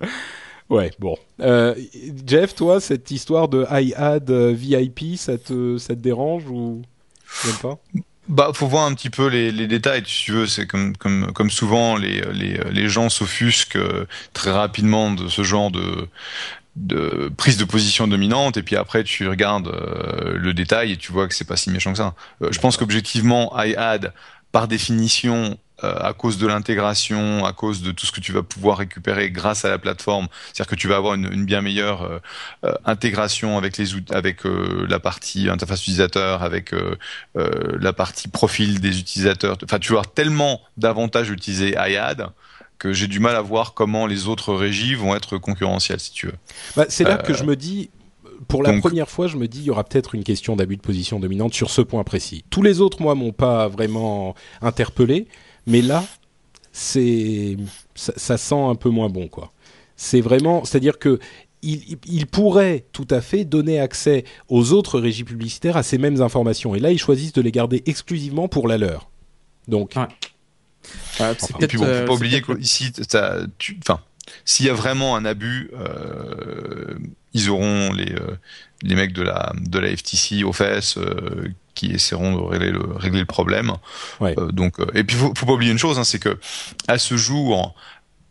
[0.70, 1.14] Ouais, bon.
[1.40, 1.74] Euh,
[2.26, 6.80] Jeff, toi, cette histoire de iAd euh, VIP, ça te, ça te dérange ou
[7.44, 7.78] même pas?
[8.28, 10.46] Bah, faut voir un petit peu les, les détails, si tu veux.
[10.46, 15.42] C'est comme, comme, comme souvent, les, les, les gens s'offusquent euh, très rapidement de ce
[15.42, 16.08] genre de,
[16.76, 21.12] de prise de position dominante et puis après tu regardes euh, le détail et tu
[21.12, 22.14] vois que c'est pas si méchant que ça.
[22.42, 24.12] Euh, je pense qu'objectivement iAd
[24.50, 28.42] par définition euh, à cause de l'intégration, à cause de tout ce que tu vas
[28.42, 32.20] pouvoir récupérer grâce à la plateforme, c'est-à-dire que tu vas avoir une, une bien meilleure
[32.84, 36.72] intégration avec les avec la partie interface utilisateur, avec
[37.34, 39.56] la partie profil des utilisateurs.
[39.64, 42.30] Enfin, tu vas avoir tellement d'avantages d'utiliser iAd
[42.78, 46.26] que j'ai du mal à voir comment les autres régies vont être concurrentielles, si tu
[46.26, 46.34] veux.
[46.76, 47.90] Bah, c'est là que euh, je me dis,
[48.48, 50.82] pour la première fois, je me dis, il y aura peut-être une question d'abus de
[50.82, 52.44] position dominante sur ce point précis.
[52.50, 55.28] Tous les autres, moi, m'ont pas vraiment interpellé,
[55.66, 56.04] mais là,
[56.72, 57.56] c'est,
[57.94, 59.52] ça, sent un peu moins bon, quoi.
[59.96, 61.18] C'est vraiment, c'est-à-dire que
[61.62, 66.74] il, pourrait tout à fait donner accès aux autres régies publicitaires à ces mêmes informations.
[66.74, 69.08] Et là, ils choisissent de les garder exclusivement pour la leur.
[69.66, 70.08] Donc, ah,
[71.60, 72.92] et puis bon, faut pas euh, oublier qu'ici,
[73.78, 74.00] enfin,
[74.44, 76.98] s'il y a vraiment un abus, euh,
[77.32, 78.36] ils auront les euh,
[78.82, 80.98] les mecs de la de la FTC aux fesses
[81.74, 83.72] qui essaieront de régler le régler le problème.
[84.52, 86.38] donc, et puis faut, faut pas oublier une chose, hein, c'est que
[86.88, 87.74] à ce jour,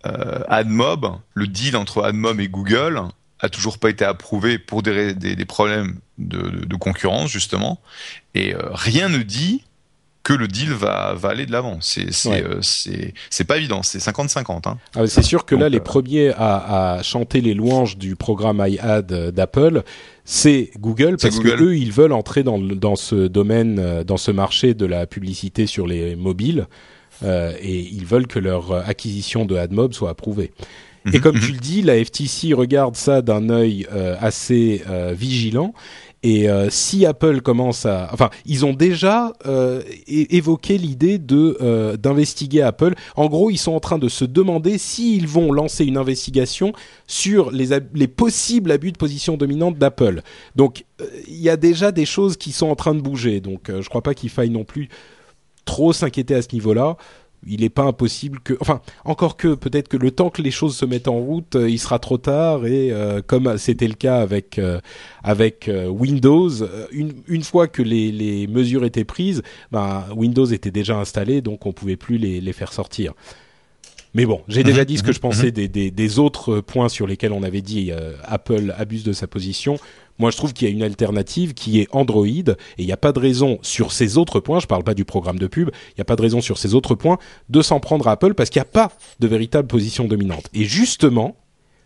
[0.04, 3.02] AdMob, le deal entre AdMob et Google
[3.40, 7.82] a toujours pas été approuvé pour des, des, des problèmes de, de, de, concurrence justement,
[8.36, 9.64] et rien ne dit
[10.24, 11.80] que le deal va, va aller de l'avant.
[11.82, 14.70] C'est euh, c'est pas évident, c'est 50-50.
[14.70, 14.78] Hein.
[14.96, 18.64] Ah, c'est sûr que là, les euh, premiers à, à, chanter les louanges du programme
[18.66, 19.84] iAd d'Apple,
[20.24, 24.32] c'est Google parce que eux, ils veulent entrer dans, dans ce domaine, euh, dans ce
[24.32, 26.68] marché de la publicité sur les mobiles,
[27.24, 30.52] euh, et ils veulent que leur acquisition de AdMob soit approuvée.
[31.06, 31.54] Et mhm, comme tu mhm.
[31.54, 35.74] le dis, la FTC regarde ça d'un œil euh, assez euh, vigilant
[36.24, 41.98] et euh, si Apple commence à, enfin, ils ont déjà euh, évoqué l'idée de euh,
[41.98, 42.96] d'investiguer Apple.
[43.18, 46.72] En gros, ils sont en train de se demander s'ils vont lancer une investigation
[47.08, 50.22] sur les, les possibles abus de position dominante d'Apple.
[50.56, 50.86] Donc,
[51.28, 53.42] il y a déjà des choses qui sont en train de bouger.
[53.42, 54.88] Donc, je crois pas qu'il faille non plus
[55.66, 56.98] trop s'inquiéter à ce niveau-là
[57.48, 60.76] il n'est pas impossible que, enfin, encore que peut-être que le temps que les choses
[60.76, 64.18] se mettent en route, euh, il sera trop tard et euh, comme c'était le cas
[64.18, 64.80] avec euh,
[65.24, 66.50] avec Windows,
[66.92, 71.66] une, une fois que les, les mesures étaient prises, ben, Windows était déjà installé, donc
[71.66, 73.14] on pouvait plus les, les faire sortir.
[74.14, 75.52] Mais bon, j'ai déjà mhm, dit ce que mhm, je pensais mhm.
[75.52, 77.92] des, des, des, autres points sur lesquels on avait dit
[78.24, 79.78] Apple abuse de sa position.
[80.20, 82.98] Moi, je trouve qu'il y a une alternative qui est Android, et il n'y a
[82.98, 85.70] pas de raison sur ces autres points, je ne parle pas du programme de pub,
[85.90, 87.18] il n'y a pas de raison sur ces autres points
[87.50, 90.50] de s'en prendre à Apple parce qu'il n'y a pas de véritable position dominante.
[90.54, 91.36] Et justement,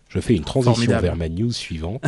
[0.09, 2.03] je fais une transition vers ma news suivante,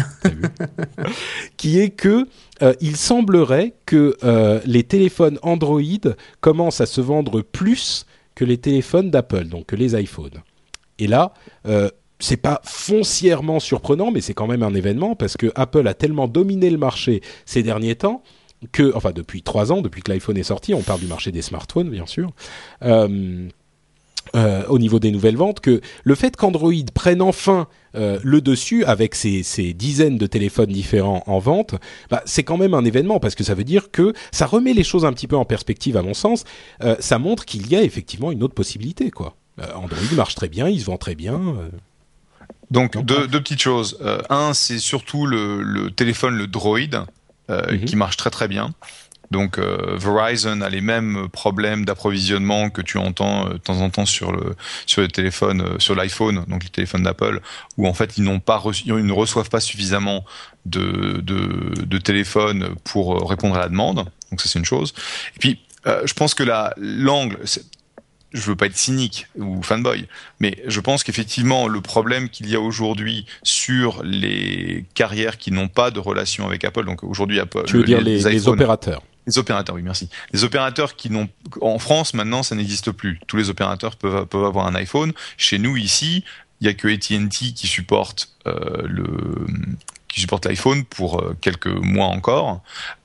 [1.58, 2.28] qui est que
[2.62, 5.82] euh, il semblerait que euh, les téléphones Android
[6.40, 8.06] commencent à se vendre plus
[8.36, 10.42] que les téléphones d'Apple, donc que les iPhones.
[10.98, 11.34] Et là,
[11.68, 15.94] euh, c'est pas foncièrement surprenant, mais c'est quand même un événement parce que Apple a
[15.94, 18.24] tellement dominé le marché ces derniers temps
[18.72, 21.42] que, enfin depuis trois ans, depuis que l'iPhone est sorti, on parle du marché des
[21.42, 22.32] smartphones bien sûr.
[22.84, 23.48] Euh,
[24.36, 28.84] euh, au niveau des nouvelles ventes, que le fait qu'Android prenne enfin euh, le dessus
[28.84, 31.76] avec ses, dizaines de téléphones différents en vente,
[32.12, 34.84] bah, c'est quand même un événement parce que ça veut dire que ça remet les
[34.84, 36.44] choses un petit peu en perspective à mon sens.
[37.00, 39.36] ça montre qu'il y a effectivement une autre possibilité quoi.
[39.76, 41.56] Android marche très bien, il se vend très bien.
[42.72, 43.98] Donc deux, deux, petites choses.
[44.02, 47.06] Euh, un, c'est surtout le, le, téléphone, le Droid,
[47.50, 47.86] euh, mhm.
[47.86, 48.74] qui marche très très bien.
[49.32, 53.90] Donc euh, Verizon a les mêmes problèmes d'approvisionnement que tu entends euh, de temps en
[53.90, 54.56] temps sur le
[54.86, 57.42] sur le téléphone, euh, sur l'iPhone, donc les téléphones d'Apple,
[57.78, 60.26] où en fait ils n'ont pas reçu, ils ne reçoivent pas suffisamment
[60.66, 64.06] de, de, de téléphones pour répondre à la demande.
[64.32, 64.94] Donc ça c'est une chose.
[65.36, 67.38] Et puis je pense que la l'angle,
[68.34, 70.08] je veux pas être cynique ou fanboy,
[70.40, 75.68] mais je pense qu'effectivement le problème qu'il y a aujourd'hui sur les carrières qui n'ont
[75.68, 79.02] pas de relation avec Apple, donc aujourd'hui Apple, tu veux dire les, les, opérateurs.
[79.28, 80.10] Les opérateurs, oui, merci.
[80.34, 81.30] Les opérateurs qui n'ont,
[81.62, 83.20] en France maintenant, ça n'existe plus.
[83.28, 85.14] Tous les opérateurs peuvent, peuvent avoir un iPhone.
[85.38, 86.24] Chez nous ici,
[86.62, 89.06] il y a que AT&T qui supporte euh, le
[90.08, 92.62] qui supporte l'iPhone pour euh, quelques mois encore.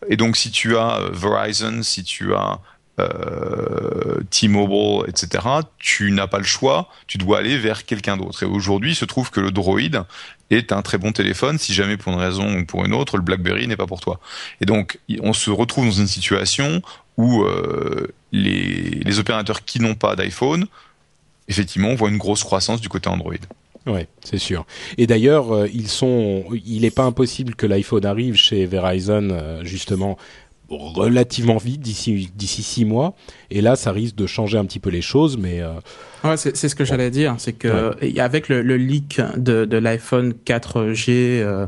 [0.08, 2.60] Et donc, si tu as euh, Verizon, si tu as
[3.00, 5.44] euh, T-Mobile, etc.,
[5.78, 8.44] tu n'as pas le choix, tu dois aller vers quelqu'un d'autre.
[8.44, 10.07] Et aujourd'hui, il se trouve que le Droid
[10.50, 13.25] est un très bon téléphone si jamais pour une raison ou pour une autre, le
[13.25, 14.21] BlackBerry n'est pas pour toi.
[14.60, 16.83] Et donc, on se retrouve dans une situation
[17.16, 20.66] où euh, les, les opérateurs qui n'ont pas d'iPhone,
[21.48, 23.35] effectivement, voit une grosse croissance du côté Android.
[23.87, 24.64] Oui, c'est sûr.
[24.96, 30.16] Et d'ailleurs, ils sont, il n'est pas impossible que l'iPhone arrive chez Verizon justement
[30.69, 33.15] relativement vite d'ici d'ici six mois.
[33.50, 35.75] Et là, ça risque de changer un petit peu les choses, mais euh,
[36.25, 40.33] Ouais, c'est ce que j'allais dire, c'est que avec le, le, leak de, de l'iPhone
[40.46, 41.66] 4G euh,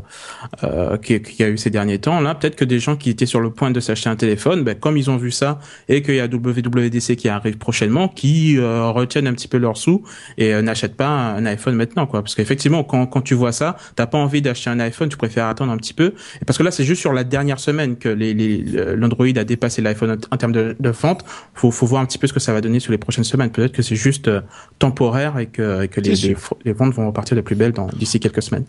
[0.65, 3.27] euh, qui, qui, a eu ces derniers temps, là, peut-être que des gens qui étaient
[3.27, 5.59] sur le point de s'acheter un téléphone, ben, comme ils ont vu ça
[5.91, 9.77] et qu'il y a WWDC qui arrive prochainement, qui euh, retiennent un petit peu leurs
[9.77, 10.05] sous
[10.39, 12.23] et euh, n'achètent pas un iPhone maintenant, quoi.
[12.23, 15.49] Parce qu'effectivement, quand, quand tu vois ça, t'as pas envie d'acheter un iPhone, tu préfères
[15.49, 16.15] attendre un petit peu.
[16.41, 19.45] Et parce que là, c'est juste sur la dernière semaine que l'Android les, l'Android a
[19.45, 21.27] dépassé l'iPhone en, termes de, de vente.
[21.53, 23.51] Faut, faut voir un petit peu ce que ça va donner sur les prochaines semaines.
[23.51, 24.41] Peut-être que c'est juste euh,
[24.79, 28.65] temporaire et que, que les, les, ventes vont repartir de plus belle d'ici quelques semaines.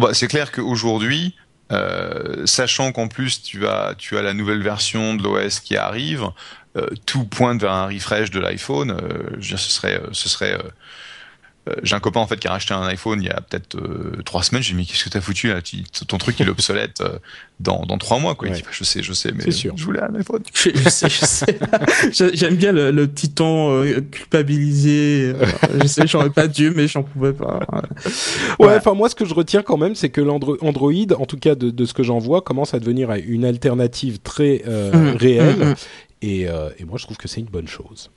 [0.00, 1.34] bah, c'est clair qu'aujourd'hui,
[1.72, 6.28] euh, sachant qu'en plus tu as, tu as la nouvelle version de l'OS qui arrive,
[6.76, 8.90] euh, tout pointe vers un refresh de l'iPhone.
[8.90, 10.68] Euh, ce serait, ce serait euh,
[11.82, 14.20] j'ai un copain en fait qui a racheté un iPhone il y a peut-être euh,
[14.24, 14.62] trois semaines.
[14.62, 15.60] J'ai dit mais qu'est-ce que t'as foutu là?
[16.06, 17.18] Ton truc il est obsolète euh,
[17.58, 18.48] dans dans trois mois quoi.
[18.48, 19.72] Il dit, bah, je sais, je sais, mais sûr.
[19.76, 20.42] je voulais un iPhone.
[20.52, 21.58] Je, sais, je sais.
[22.34, 25.34] J'aime bien le, le, petit ton culpabilisé.
[25.80, 27.60] je sais, j'aurais pas dû, mais j'en pouvais pas.
[28.58, 30.56] Ouais, enfin moi ce que je retiens quand même, c'est que l'Android,
[31.18, 34.62] en tout cas de, de ce que j'en vois, commence à devenir une alternative très
[34.66, 35.56] mmh, réelle.
[35.56, 35.74] Mmh, mmh.
[36.22, 38.10] Et, et moi je trouve que c'est une bonne chose.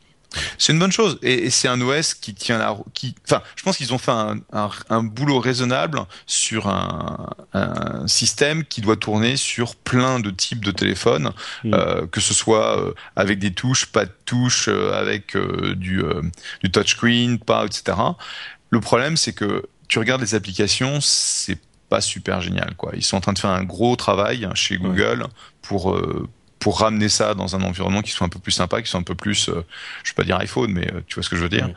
[0.58, 1.18] C'est une bonne chose.
[1.22, 4.40] Et, c'est un OS qui tient la qui enfin je pense qu'ils ont fait un,
[4.52, 10.72] un, boulot raisonnable sur un, un, système qui doit tourner sur plein de types de
[10.72, 11.32] téléphones
[11.64, 11.74] mm.
[11.74, 16.02] euh, que ce soit euh, avec des touches pas de touches euh, avec du,
[16.64, 17.98] du touchscreen pas etc
[18.70, 21.60] le problème c'est que tu regardes les applications c'est
[21.90, 22.92] pas super génial quoi.
[22.96, 25.26] Ils sont en train de faire un gros travail chez Google
[25.62, 25.98] pour
[26.60, 29.04] pour ramener ça dans un environnement qui soit un peu plus sympa, qui soit un
[29.04, 29.64] peu plus, euh,
[30.04, 31.70] je vais pas dire iPhone, mais euh, tu vois ce que je veux dire.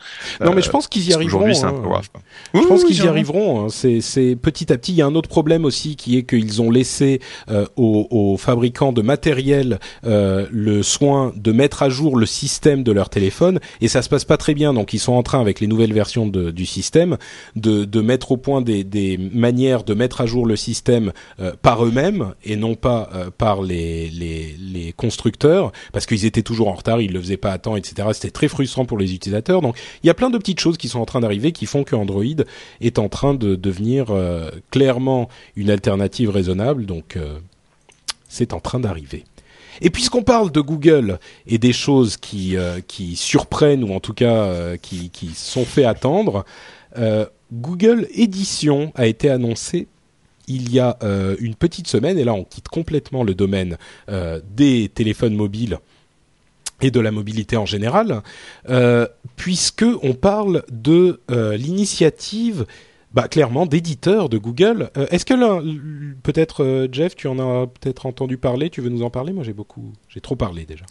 [0.43, 1.37] Non, mais je pense qu'ils y arriveront.
[1.37, 2.07] Aujourd'hui, c'est un peu grave.
[2.53, 3.65] Je pense qu'ils y arriveront.
[3.65, 3.67] Hein.
[3.69, 4.93] C'est petit à petit.
[4.93, 8.37] Il y a un autre problème aussi qui est qu'ils ont laissé euh, aux, aux,
[8.37, 13.87] fabricants de matériel le soin de mettre à jour le système de leur téléphone et
[13.87, 14.73] ça se passe pas très bien.
[14.73, 17.17] Donc ils sont en train avec les nouvelles versions de, du système
[17.55, 21.11] de, de mettre au point des, des manières de mettre à jour le système
[21.61, 26.73] par eux-mêmes et non pas par les, les les constructeurs parce qu'ils étaient toujours en
[26.73, 28.07] retard, ils le faisaient pas à temps, etc.
[28.13, 29.61] C'était très frustrant pour les utilisateurs.
[29.61, 31.83] Donc il y a plein de petites choses qui sont en train d'arriver qui font
[31.83, 32.23] que Android
[32.81, 36.85] est en train de devenir euh, clairement une alternative raisonnable.
[36.85, 37.39] Donc euh,
[38.27, 39.25] c'est en train d'arriver.
[39.81, 44.13] Et puisqu'on parle de Google et des choses qui euh, qui surprennent ou en tout
[44.13, 46.45] cas qui qui sont fait attendre,
[47.53, 49.87] Google Édition a été annoncé
[50.51, 53.77] il y a euh, une petite semaine, et là on quitte complètement le domaine
[54.09, 55.79] euh, des téléphones mobiles
[56.81, 58.23] et de la mobilité en général,
[58.69, 62.65] euh, puisque on parle de l'initiative
[63.13, 64.89] bah, clairement d'éditeurs de Google.
[65.11, 68.71] Est-ce que peut-être Jeff, tu en as peut-être entendu parler?
[68.71, 69.31] Tu veux nous en parler?
[69.31, 70.85] Moi, j'ai beaucoup, j'ai trop parlé déjà.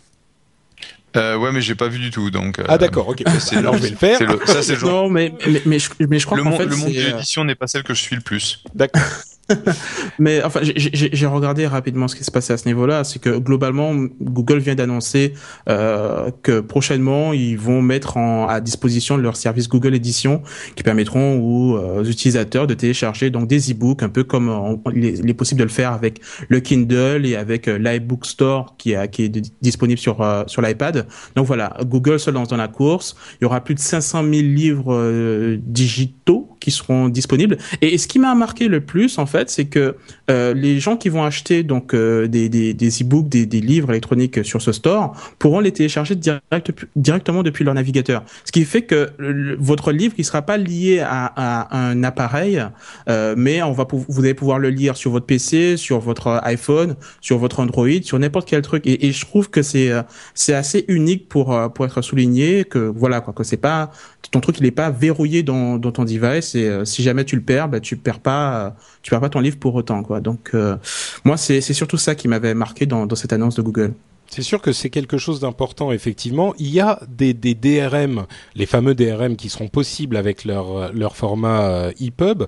[1.16, 2.60] Euh, ouais, mais j'ai pas vu du tout, donc.
[2.68, 3.22] Ah d'accord, ok.
[3.52, 4.20] Alors je vais le faire.
[4.20, 6.76] Le, ça c'est Non, mais mais mais je, mais je crois le, monde, fait, le
[6.76, 8.62] monde de l'édition n'est pas celle que je suis le plus.
[8.74, 9.02] D'accord.
[10.18, 13.04] Mais enfin, j'ai regardé rapidement ce qui se passait à ce niveau-là.
[13.04, 15.34] C'est que globalement, Google vient d'annoncer
[15.68, 20.42] euh, que prochainement, ils vont mettre en, à disposition leur service Google Edition
[20.76, 25.34] qui permettront aux, euh, utilisateurs de télécharger donc des e-books, un peu comme il, est,
[25.34, 29.24] possible de le faire avec le Kindle et avec euh, l'iBook Store qui, a, qui
[29.24, 31.06] est disponible sur euh, sur l'iPad.
[31.36, 33.16] Donc voilà, Google se lance dans la course.
[33.40, 37.58] Il y aura plus de 500 000 livres euh, digitaux qui seront disponibles.
[37.80, 39.96] Et, ce qui m'a marqué le plus, en fait, c'est que
[40.30, 43.90] euh, les gens qui vont acheter donc euh, des, des, des e-books, des, des, livres
[43.90, 48.24] électroniques sur ce store pourront les télécharger direct, directement depuis leur navigateur.
[48.44, 49.10] Ce qui fait que
[49.58, 52.62] votre livre, il sera pas lié à, à un appareil,
[53.08, 56.96] euh, mais on va vous allez pouvoir le lire sur votre PC, sur votre iPhone,
[57.20, 58.86] sur votre Android, sur n'importe quel truc.
[58.86, 60.02] Et, je trouve que c'est euh,
[60.34, 63.90] c'est assez unique pour euh, pour être souligné que voilà quoi que c'est pas
[64.30, 67.42] ton truc il est pas verrouillé dans, dans ton device euh, si jamais tu le
[67.42, 68.70] perds, bah, tu perds pas, euh,
[69.02, 70.20] tu perds pas ton livre pour autant, quoi.
[70.20, 70.76] Donc, euh,
[71.24, 73.94] moi, c'est surtout ça qui m'avait marqué dans, cette annonce de Google.
[74.28, 76.54] C'est sûr que c'est quelque chose d'important, effectivement.
[76.58, 81.90] Il y a des, DRM, les fameux DRM qui seront possibles avec leur, leur format
[82.00, 82.44] EPUB.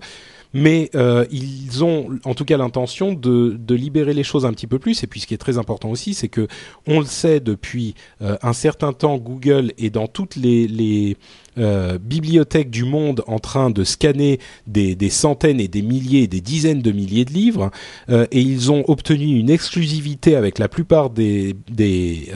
[0.53, 4.67] Mais euh, ils ont en tout cas l'intention de, de, libérer les choses un petit
[4.67, 5.03] peu plus.
[5.03, 6.47] Et puis ce qui est très important aussi, c'est que
[6.87, 11.17] on le sait depuis euh, un certain temps, Google est dans toutes les,
[11.59, 16.41] euh, bibliothèques du monde en train de scanner des, des, centaines et des milliers, des
[16.41, 17.71] dizaines de milliers de livres,
[18.09, 22.31] et ils ont obtenu une exclusivité avec la plupart des, des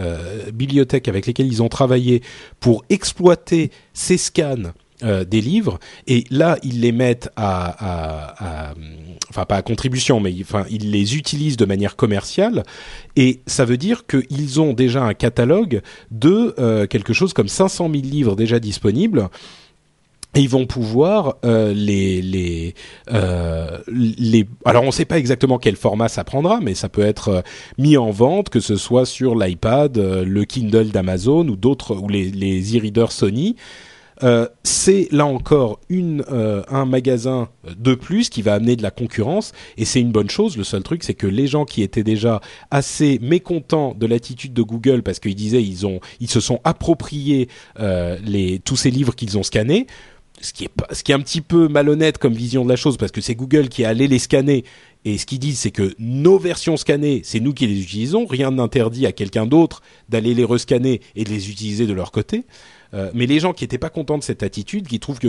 [0.52, 2.22] bibliothèques avec lesquelles ils ont travaillé
[2.60, 4.72] pour exploiter ces scans
[5.02, 8.72] euh, des livres et là ils les mettent à,
[9.28, 12.62] enfin pas à contribution mais enfin ils les utilisent de manière commerciale
[13.14, 17.90] et ça veut dire qu'ils ont déjà un catalogue de euh, quelque chose comme 500
[17.92, 19.28] 000 livres déjà disponibles
[20.34, 22.74] et ils vont pouvoir euh, les les
[23.86, 27.44] les alors on ne sait pas exactement quel format ça prendra mais ça peut être
[27.76, 32.30] mis en vente que ce soit sur l'iPad le Kindle d'Amazon ou d'autres ou les
[32.30, 33.56] les e-readers Sony
[34.22, 39.52] euh, c'est là encore euh, un magasin de plus qui va amener de la concurrence
[39.76, 40.56] et c'est une bonne chose.
[40.56, 42.40] Le seul truc, c'est que les gens qui étaient déjà
[42.70, 47.48] assez mécontents de l'attitude de Google parce qu'ils disaient ils se sont appropriés
[47.78, 48.18] euh,
[48.64, 49.86] tous ces livres qu'ils ont scannés.
[50.42, 52.98] Ce qui, est ce qui est un petit peu malhonnête comme vision de la chose
[52.98, 54.64] parce que c'est Google qui est allé les scanner
[55.06, 58.50] et ce qu'ils disent c'est que nos versions scannées c'est nous qui les utilisons rien
[58.50, 62.75] n'interdit à quelqu'un d'autre d'aller les rescanner et de les utiliser de leur côté Euh,
[62.92, 65.28] mais les gens qui n'étaient pas contents de cette attitude, qui trouvent que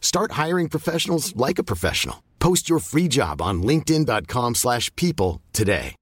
[0.00, 2.24] Start hiring professionals like a professional.
[2.40, 5.94] Post your free job on linkedin.com/people today.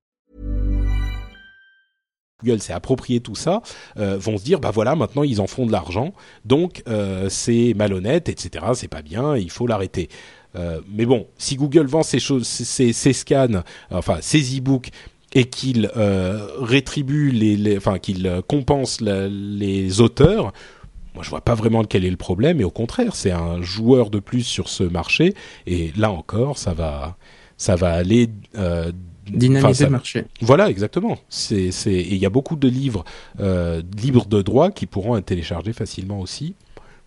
[2.44, 3.62] Google s'est approprié tout ça,
[3.97, 6.12] euh, vont se dire bah voilà maintenant ils en font de l'argent,
[6.44, 8.66] donc euh, c'est malhonnête, etc.
[8.74, 10.09] C'est pas bien, il faut l'arrêter.
[10.55, 14.90] Euh, mais bon, si Google vend ces choses, ces scans, enfin ces e-books
[15.32, 20.53] et qu'il euh, rétribue les, enfin qu'il compense les auteurs,
[21.17, 24.11] moi je vois pas vraiment quel est le problème et au contraire c'est un joueur
[24.11, 25.35] de plus sur ce marché
[25.67, 27.17] et là encore ça va
[27.57, 28.93] ça va aller euh,
[29.31, 30.25] dynamiser le marché.
[30.41, 31.19] Voilà exactement.
[31.31, 33.05] C'est c'est il y a beaucoup de livres
[33.41, 36.55] euh, libres de droit qui pourront être téléchargés facilement aussi.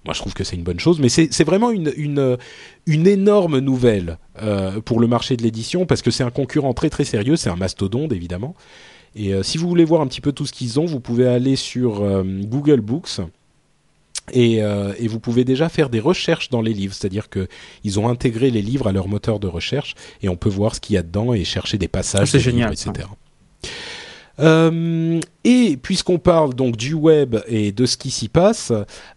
[0.06, 2.38] Moi, je trouve que c'est une bonne chose, mais c'est vraiment une, une,
[2.86, 6.90] une énorme nouvelle euh, pour le marché de l'édition parce que c'est un concurrent très
[6.90, 8.56] très sérieux, c'est un mastodonte évidemment.
[9.16, 11.28] Et euh, si vous voulez voir un petit peu tout ce qu'ils ont, vous pouvez
[11.28, 13.20] aller sur euh, Google Books
[14.34, 17.48] et, euh, et, vous pouvez déjà faire des recherches dans les livres, c'est-à-dire que
[17.84, 20.80] ils ont intégré les livres à leur moteur de recherche et on peut voir ce
[20.80, 23.08] qu'il y a dedans et chercher des passages, génial, livres, etc.
[24.40, 28.72] Euh, et puisqu'on parle donc du web et de ce qui s'y passe,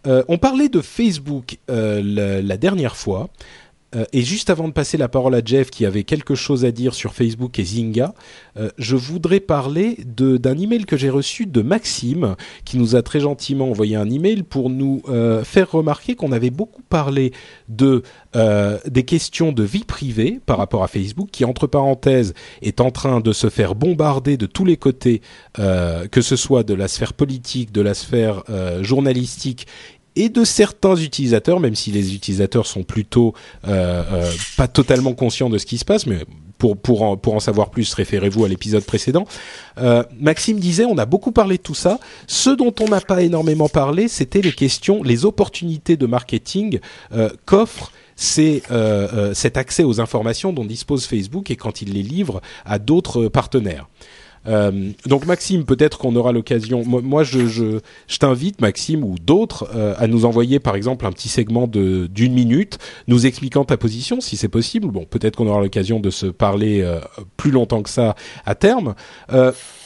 [0.05, 3.29] euh, on parlait de Facebook la, la, dernière fois.
[3.95, 6.71] Euh, et juste avant de passer la parole à Jeff qui avait quelque chose à
[6.71, 8.13] dire sur Facebook et Zynga,
[8.57, 12.35] euh, je voudrais parler d'un email que j'ai reçu de Maxime
[12.65, 16.49] qui nous a très gentiment envoyé un email pour nous euh, faire remarquer qu'on avait
[16.49, 17.31] beaucoup parlé
[17.69, 18.03] de
[18.87, 22.33] des questions de vie privée par rapport à Facebook qui entre parenthèses
[22.63, 25.21] est en train de se faire bombarder de tous les côtés,
[25.55, 28.43] que ce soit de la sphère politique, de la sphère
[28.81, 29.67] journalistique
[30.15, 33.33] et de certains utilisateurs, même si les utilisateurs sont plutôt
[33.67, 36.25] euh, euh, pas totalement conscients de ce qui se passe, mais
[36.57, 39.25] pour pour en, pour en savoir plus, référez-vous à l'épisode précédent.
[39.79, 41.99] Euh, Maxime disait, on a beaucoup parlé de tout ça.
[42.27, 46.79] Ce dont on n'a pas énormément parlé, c'était les questions, les opportunités de marketing
[47.45, 48.61] qu'offre c'est
[49.33, 53.87] cet accès aux informations dont dispose Facebook et quand il les livre à d'autres partenaires.
[54.47, 56.83] Euh, donc Maxime, peut-être qu'on aura l'occasion.
[56.85, 57.79] Moi, je,
[58.19, 62.33] t'invite, Maxime ou d'autres, euh, à nous envoyer par exemple un petit segment de d'une
[62.33, 64.87] minute, nous expliquant ta position, si c'est possible.
[64.87, 66.99] Bon, peut-être qu'on aura l'occasion de se parler euh,
[67.37, 68.15] plus longtemps que ça
[68.45, 68.95] à terme.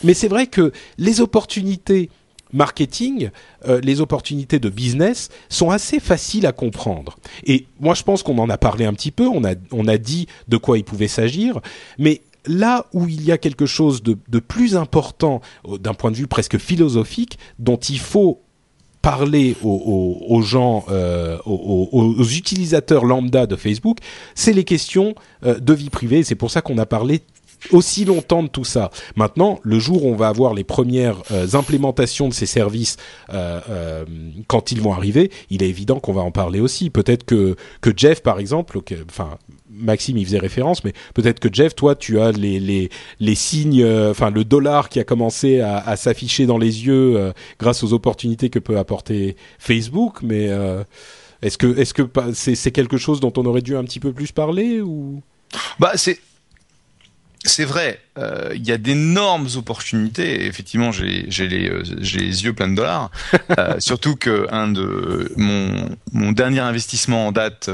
[0.03, 2.09] Mais c'est vrai que les opportunités
[2.53, 3.29] marketing,
[3.83, 7.17] les opportunités de business sont assez faciles à comprendre.
[7.45, 9.97] Et moi, je pense qu'on en a parlé un petit peu, on a, on a
[9.97, 11.59] dit de quoi il pouvait s'agir,
[11.97, 15.41] mais là où il y a quelque chose de, plus important
[15.79, 18.41] d'un point de vue presque philosophique dont il faut
[19.01, 23.99] parler aux, gens, euh, aux, utilisateurs lambda de Facebook,
[24.35, 25.15] c'est les questions
[25.45, 26.23] euh, de vie privée.
[26.23, 27.21] C'est pour ça qu'on a parlé
[27.71, 28.91] aussi longtemps de tout ça.
[29.15, 32.97] Maintenant, le jour où on va avoir les premières euh, implémentations de ces services
[33.33, 34.05] euh, euh,
[34.47, 36.89] quand ils vont arriver, il est évident qu'on va en parler aussi.
[36.89, 38.79] Peut-être que que Jeff, par exemple,
[39.09, 39.37] enfin
[39.69, 42.89] Maxime, il faisait référence, mais peut-être que Jeff, toi, tu as les les,
[43.19, 47.93] les signes, enfin le dollar qui a commencé à, s'afficher dans les yeux grâce aux
[47.93, 50.49] opportunités que peut apporter Facebook, mais
[51.41, 52.03] est-ce que est-ce que
[52.33, 55.21] c'est quelque chose dont on aurait dû un petit peu plus parler ou?
[55.79, 56.19] Bah c'est
[57.43, 60.45] c'est vrai, euh, il y a d'énormes opportunités.
[60.45, 63.11] effectivement, j'ai les, euh, les yeux pleins de dollars.
[63.57, 67.69] Euh, surtout que un de mon, mon dernier investissement en date,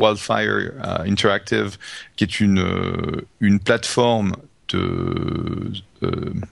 [0.00, 0.72] Wildfire
[1.06, 1.76] Interactive,
[2.16, 2.64] qui est une
[3.40, 4.34] une plateforme
[4.70, 5.70] de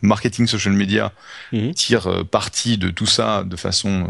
[0.02, 1.12] marketing social media,
[1.52, 1.74] mhm.
[1.74, 4.08] tire parti de tout ça de façon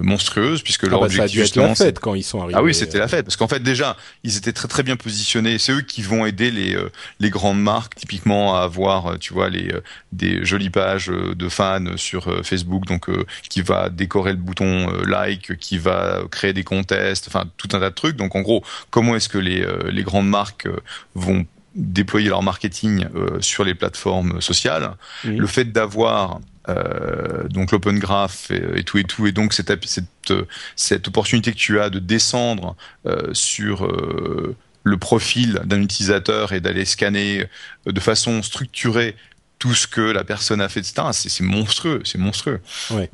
[0.00, 2.54] monstrueuse puisque ah leur bah, objectif ça a la fête quand ils sont arrivés.
[2.56, 5.58] Ah oui, c'était la fête parce qu'en fait déjà ils étaient très très bien positionnés.
[5.58, 9.32] C'est eux qui vont aider les euh, les grandes marques typiquement à avoir euh, tu
[9.32, 9.72] vois les
[10.12, 13.08] des jolies pages de fans sur Facebook donc
[13.48, 17.90] qui va décorer le bouton like, qui va créer des contests, enfin tout un tas
[17.90, 18.16] de trucs.
[18.16, 20.68] Donc en gros, comment est-ce que les les grandes marques
[21.14, 23.06] vont déployer leur marketing
[23.40, 24.94] sur les plateformes sociales?
[25.24, 29.26] Le fait d'avoir euh, donc l'open graph et, tout et tout.
[29.26, 30.32] Et donc cette, cette,
[30.76, 36.60] cette opportunité que tu as de descendre euh, sur euh, le profil d'un utilisateur et
[36.60, 37.46] d'aller scanner
[37.86, 39.16] de façon structurée
[39.58, 42.60] tout ce que la personne a fait etc c'est monstrueux c'est monstrueux.
[42.90, 43.08] Ouais.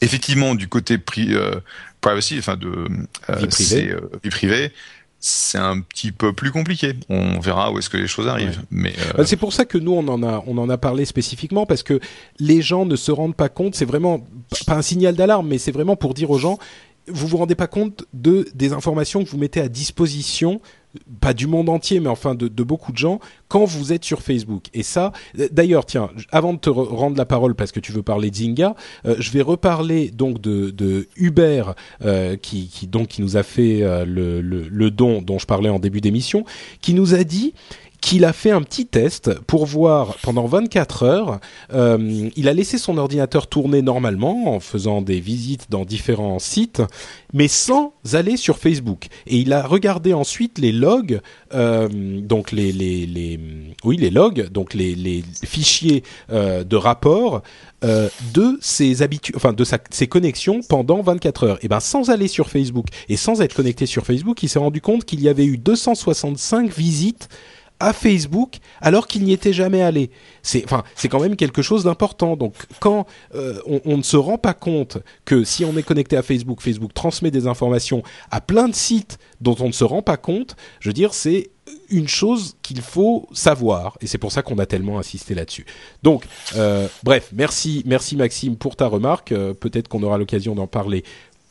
[0.00, 1.36] effectivement du côté pri,
[2.00, 2.88] privacy enfin de
[3.28, 4.72] vie privée, vie privée
[5.20, 6.94] c'est un petit peu plus compliqué.
[7.08, 8.62] On verra où est-ce que les choses arrivent.
[8.70, 11.04] Mais euh, bah, c'est pour ça que nous on en a on en a parlé
[11.04, 11.98] spécifiquement parce que
[12.38, 13.74] les gens ne se rendent pas compte.
[13.74, 14.26] C'est vraiment
[14.66, 16.58] pas un signal d'alarme, mais c'est vraiment pour dire aux gens
[17.10, 20.60] vous vous rendez pas compte de des informations que vous mettez à disposition
[21.20, 24.66] pas du monde entier, mais enfin de, beaucoup de gens, quand vous êtes sur Facebook.
[24.74, 25.12] Et ça,
[25.50, 28.74] d'ailleurs, tiens, avant de te rendre la parole parce que tu veux parler de Zynga,
[29.06, 31.74] euh, je vais reparler donc de, de Hubert
[32.04, 32.70] euh, qui,
[33.18, 36.44] nous a fait euh, le don dont je parlais en début d'émission,
[36.80, 37.54] qui nous a dit
[38.00, 41.40] qu'il a fait un petit test pour voir pendant 24 heures.
[41.72, 46.82] Euh, il a laissé son ordinateur tourner normalement en faisant des visites dans différents sites,
[47.32, 49.06] mais sans aller sur Facebook.
[49.26, 51.20] Et il a regardé ensuite les logs,
[51.54, 51.88] euh,
[52.20, 53.40] donc les, les,
[53.84, 57.42] oui les logs, donc les, fichiers euh, de rapport
[57.80, 61.58] de ses habitudes, enfin de ses connexions pendant 24 heures.
[61.62, 64.80] Et ben sans aller sur Facebook et sans être connecté sur Facebook, il s'est rendu
[64.80, 67.28] compte qu'il y avait eu 265 visites
[67.80, 70.10] à Facebook alors qu'il n'y était jamais allé.
[70.42, 72.36] C'est enfin c'est quand même quelque chose d'important.
[72.36, 76.22] Donc quand euh, on, ne se rend pas compte que si on est connecté à
[76.22, 80.16] Facebook, Facebook transmet des informations à plein de sites dont on ne se rend pas
[80.16, 80.56] compte.
[80.80, 81.50] Je veux dire c'est
[81.90, 85.66] une chose qu'il faut savoir et c'est pour ça qu'on a tellement insisté là-dessus.
[86.02, 86.24] Donc
[86.56, 89.32] euh, bref, merci merci Maxime pour ta remarque.
[89.32, 91.04] Euh, peut-être qu'on aura l'occasion d'en parler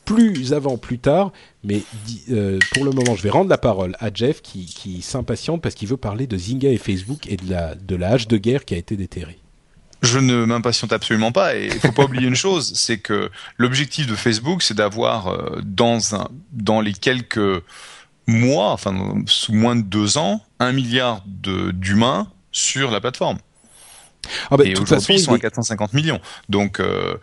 [0.08, 1.32] plus avant, plus tard.
[1.64, 1.82] Mais
[2.30, 5.74] euh, pour le moment, je vais rendre la parole à Jeff qui, qui s'impatiente parce
[5.74, 8.64] qu'il veut parler de Zynga et Facebook et de la, de la hache de guerre
[8.64, 9.38] qui a été déterrée.
[10.02, 14.06] Je ne m'impatiente absolument pas et il faut pas oublier une chose, c'est que l'objectif
[14.06, 17.62] de Facebook, c'est d'avoir euh, dans un, dans les quelques
[18.26, 23.38] mois, enfin sous moins de deux ans, un milliard d'humains sur la plateforme.
[24.50, 26.20] Ah bah, et aujourd'hui, ils sont à 450 millions.
[26.48, 27.16] Donc, euh,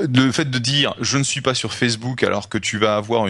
[0.00, 3.26] le fait de dire je ne suis pas sur Facebook alors que tu vas avoir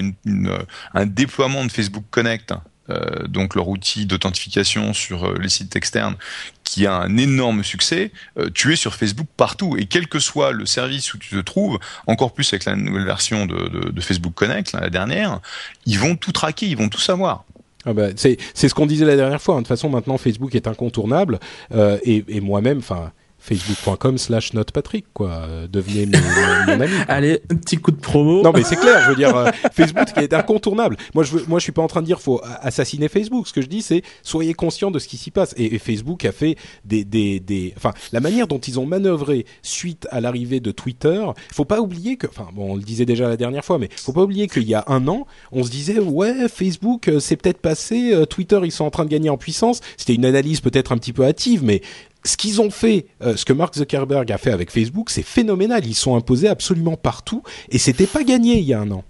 [0.95, 2.55] un déploiement de Facebook Connect,
[2.91, 6.17] euh, donc leur outil d'authentification sur euh, les sites externes,
[6.65, 10.53] qui a un énorme succès, euh, tu es sur Facebook partout et quel que soit
[10.53, 14.35] le service où tu te trouves, encore plus avec la nouvelle version de, de, Facebook
[14.35, 15.41] Connect, la dernière,
[15.87, 17.45] ils vont tout traquer, ils vont tout savoir.
[17.87, 19.55] Ah bah, c'est ce qu'on disait la dernière fois.
[19.55, 19.59] Hein.
[19.59, 21.39] De toute façon, maintenant Facebook est incontournable
[21.73, 25.49] et, et moi-même, enfin facebook.com slash notepatrick quoi.
[25.71, 28.43] Devenez mon, ami allez un petit coup de promo.
[28.43, 30.97] Non mais c'est clair je veux dire euh, Facebook qui est incontournable.
[31.15, 33.49] Moi je veux, moi je suis pas en train de dire faut assassiner Facebook.
[33.49, 35.55] Ce que je dis c'est soyez conscient de ce qui s'y passe.
[35.57, 40.07] Et, Facebook a fait des, des des enfin la manière dont ils ont manœuvré suite
[40.11, 43.37] à l'arrivée de Twitter faut pas oublier que enfin bon on le disait déjà la
[43.37, 46.49] dernière fois mais faut pas oublier qu'il y a un an on se disait ouais
[46.49, 49.81] Facebook euh, c'est peut-être passé euh, Twitter ils sont en train de gagner en puissance.
[49.97, 51.83] C'était une analyse peut-être un petit peu hâtive mais
[52.25, 55.87] ce qu'ils ont fait, euh, ce que Mark Zuckerberg a fait avec Facebook, c'est phénoménal.
[55.87, 59.05] Ils sont imposés absolument partout et c'était pas gagné il y a un an.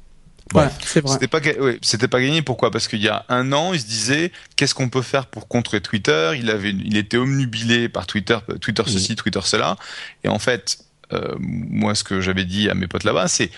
[0.80, 1.12] C'était pas,
[1.82, 2.42] c'était pas gagné.
[2.42, 2.72] Pourquoi?
[2.72, 5.80] Parce qu'il y a un an, il se disait qu'est-ce qu'on peut faire pour contrer
[5.80, 6.32] Twitter?
[6.36, 9.76] Il avait, il était omnubilé par Twitter, Twitter ceci, Twitter cela.
[10.24, 10.78] Et en fait,
[11.12, 13.50] euh, moi, ce que j'avais dit à mes potes là-bas, c'est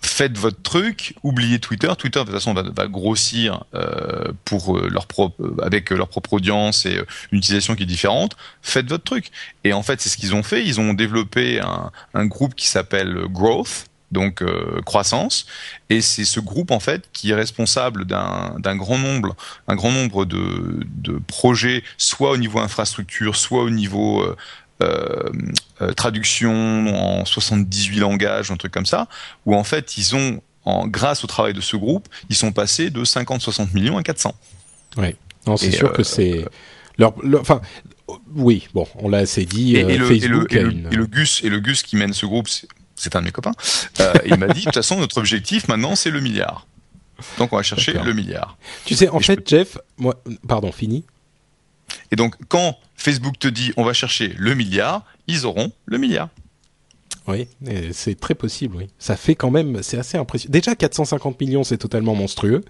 [0.00, 1.90] faites votre truc, oubliez Twitter.
[1.98, 6.34] Twitter de toute façon va, grossir euh, pour euh, leur propre, euh, avec leur propre
[6.34, 7.00] audience et
[7.32, 8.36] une utilisation qui est différente.
[8.62, 9.30] Faites votre truc.
[9.64, 10.64] Et en fait, c'est ce qu'ils ont fait.
[10.64, 14.42] Ils ont développé un, un groupe qui s'appelle Growth, donc
[14.84, 15.46] croissance.
[15.90, 19.36] Et c'est ce groupe en fait qui est responsable d'un grand nombre,
[19.68, 24.36] un grand nombre de, de, projets, soit au niveau infrastructure, soit au niveau euh, euh,
[25.96, 29.08] traduction en 78 langages, un truc comme ça,
[29.46, 32.90] où en fait ils ont, en, grâce au travail de ce groupe, ils sont passés
[32.90, 34.34] de 50-60 millions à 400.
[34.96, 35.14] Oui,
[35.56, 36.44] c'est sûr que euh, c'est
[36.98, 37.60] leur, enfin,
[38.34, 39.76] oui, bon, on l'a assez dit.
[39.76, 42.48] Et, le, Facebook et, le, Gus et le Gus qui mène ce groupe,
[42.96, 43.52] c'est un de mes copains.
[44.26, 46.66] il m'a dit de toute façon notre objectif maintenant c'est le milliard.
[47.38, 48.56] Donc on va chercher le milliard.
[48.84, 51.04] Tu sais, en fait, Jeff, moi, pardon, fini.
[52.10, 56.28] Et donc, quand Facebook te dit on va chercher le milliard, ils auront le milliard.
[57.28, 57.46] Oui,
[57.92, 58.86] c'est très possible, oui.
[58.98, 60.52] Ça fait quand même, c'est assez impressionnant.
[60.52, 62.62] Déjà, 450 millions, c'est totalement monstrueux.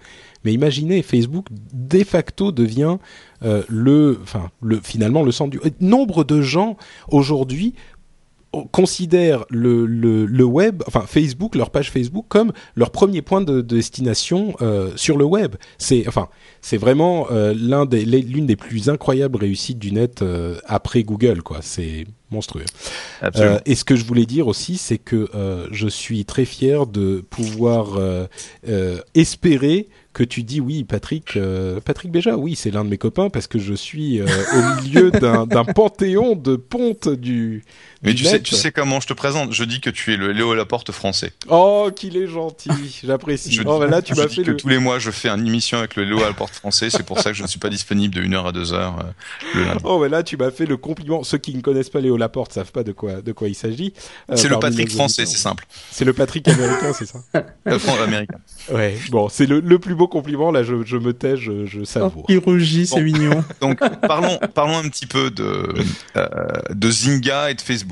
[0.43, 2.97] Mais imaginez, Facebook, de facto, devient
[3.43, 5.61] euh, le, enfin, le, finalement, le centre du...
[5.79, 6.75] Nombre de gens,
[7.07, 7.73] aujourd'hui,
[8.71, 13.61] considèrent le, le, le, web, enfin Facebook, leur page Facebook comme leur premier point de,
[13.61, 15.55] destination euh, sur le web.
[15.77, 16.29] C'est enfin
[16.61, 21.43] c'est vraiment euh, l'un des l'une des plus incroyables réussites du net euh, après Google
[21.43, 21.59] quoi.
[21.61, 22.65] C'est monstrueux.
[23.65, 25.29] Et ce que je voulais dire aussi, c'est que
[25.71, 27.99] je suis très fier de pouvoir
[29.15, 33.29] espérer que tu dis oui, Patrick, euh, Patrick Béja, oui, c'est l'un de mes copains
[33.29, 35.45] parce que je suis euh, au milieu d'un
[35.75, 37.63] panthéon de pontes du.
[38.01, 40.31] Mais tu sais, tu sais comment je te présente Je dis que tu es le
[40.31, 41.33] Léo Laporte français.
[41.49, 42.69] Oh, qu'il est gentil,
[43.03, 43.59] j'apprécie.
[43.65, 45.95] Oh, bah là, tu m'as fait que tous les mois, je fais une émission avec
[45.95, 46.89] le Léo Laporte français.
[46.89, 49.03] C'est pour ça que je ne suis pas disponible de 1h à 2h euh,
[49.55, 49.81] le lundi.
[49.83, 51.23] Oh, bah là, tu m'as fait le compliment.
[51.23, 53.93] Ceux qui ne connaissent pas Léo Laporte savent pas de quoi de quoi il s'agit.
[54.33, 55.65] c'est le Patrick français, c'est simple.
[55.91, 57.19] C'est le Patrick américain, c'est ça.
[57.65, 58.39] Le américain.
[58.71, 58.97] Ouais.
[59.09, 60.51] Bon, c'est le, le plus beau compliment.
[60.51, 62.25] Là, je, je me tais, je, je savoure.
[62.29, 63.43] il rougit, c'est mignon.
[63.61, 65.73] Donc, parlons, parlons un petit peu de,
[66.15, 66.27] euh,
[66.69, 67.88] de Zynga et de Facebook.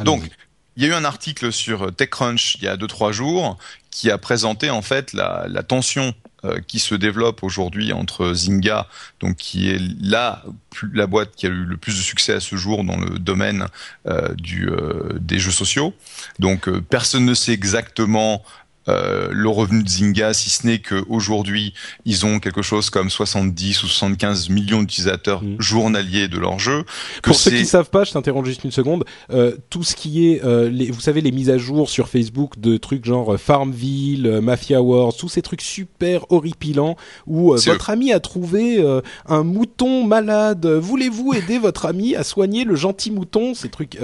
[0.00, 0.28] Donc,
[0.76, 3.56] il y a eu un article sur TechCrunch il y a 2-3 jours
[3.90, 8.86] qui a présenté en fait la, la tension euh, qui se développe aujourd'hui entre Zynga,
[9.20, 10.44] donc qui est la,
[10.92, 13.66] la boîte qui a eu le plus de succès à ce jour dans le domaine
[14.06, 15.94] euh, du, euh, des jeux sociaux.
[16.38, 18.44] Donc euh, personne ne sait exactement
[18.88, 21.74] euh, le revenu de Zynga, si ce n'est qu'aujourd'hui,
[22.04, 25.56] ils ont quelque chose comme 70 ou 75 millions d'utilisateurs mm.
[25.58, 26.84] journaliers de leur jeu.
[27.22, 30.44] Pour ceux qui savent pas, je t'interromps juste une seconde, euh, tout ce qui est,
[30.44, 34.82] euh, les, vous savez, les mises à jour sur Facebook de trucs genre Farmville, Mafia
[34.82, 38.84] Wars, tous ces trucs super horripilants où votre ami a trouvé
[39.26, 43.98] un mouton malade, voulez-vous aider votre ami à soigner le gentil mouton, ces trucs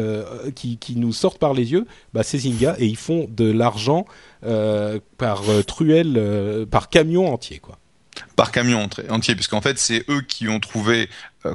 [0.54, 4.04] qui, qui nous sortent par les yeux, bah c'est Zynga et ils font de l'argent
[4.04, 4.06] euh,
[5.18, 7.78] par euh, truelle, euh, par camion entier, quoi.
[8.36, 11.08] Par camion entier, puisqu'en fait c'est eux qui ont trouvé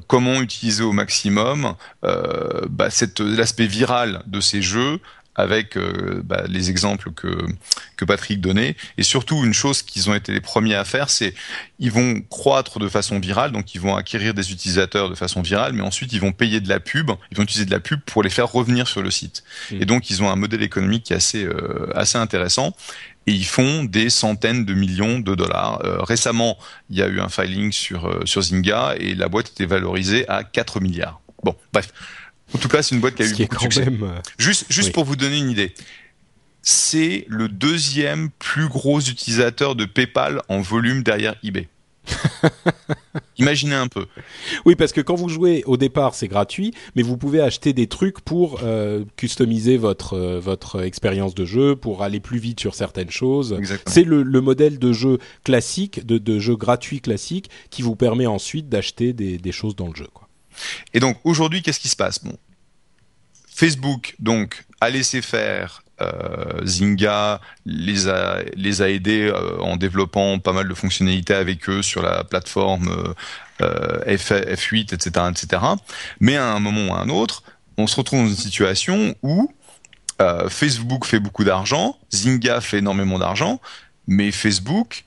[0.07, 2.87] comment utiliser au maximum bah,
[3.19, 4.99] l'aspect viral de ces jeux
[5.37, 7.27] avec euh, bah, les exemples que,
[7.95, 8.75] que Patrick donnait.
[8.97, 11.33] Et surtout, une chose qu'ils ont été les premiers à faire, c'est
[11.79, 15.73] ils vont croître de façon virale, donc ils vont acquérir des utilisateurs de façon virale,
[15.73, 18.23] mais ensuite ils vont payer de la pub, ils vont utiliser de la pub pour
[18.23, 19.43] les faire revenir sur le site.
[19.71, 19.81] Mmh.
[19.81, 22.75] Et donc ils ont un modèle économique qui est assez, euh, assez intéressant
[23.27, 25.81] et ils font des centaines de millions de dollars.
[25.83, 26.57] Euh, récemment,
[26.89, 30.43] il y a eu un filing sur, sur Zynga et la boîte était valorisée à
[30.43, 31.21] 4 milliards.
[31.43, 31.91] Bon, bref.
[32.53, 33.85] En tout cas, c'est une boîte qui a eu beaucoup de succès.
[33.85, 34.03] Même...
[34.03, 35.73] Euh, juste, pour vous donner une idée,
[36.61, 41.67] c'est le deuxième plus gros utilisateur de PayPal en volume derrière eBay.
[43.37, 44.05] Imaginez un peu.
[44.65, 47.87] Oui, parce que quand vous jouez au départ, c'est gratuit, mais vous pouvez acheter des
[47.87, 52.75] trucs pour euh, customiser votre euh, votre expérience de jeu, pour aller plus vite sur
[52.75, 53.59] certaines choses.
[53.85, 58.25] C'est le, le, modèle de jeu classique, de, de jeu gratuit classique, qui vous permet
[58.25, 60.07] ensuite d'acheter des, des choses dans le jeu.
[60.13, 60.26] Quoi.
[60.93, 62.19] Et donc aujourd'hui, qu'est-ce qui se passe?
[63.47, 70.67] Facebook donc a laissé faire euh, Zynga les a aidés euh, en développant pas mal
[70.67, 73.15] de fonctionnalités avec eux sur la plateforme
[73.61, 74.31] euh, F,
[74.61, 75.63] 8 etc etc
[76.19, 77.41] mais à un moment ou à un autre
[77.79, 79.51] on se retrouve dans une situation où
[80.49, 83.59] Facebook fait beaucoup d'argent Zynga fait énormément d'argent
[84.05, 85.05] mais Facebook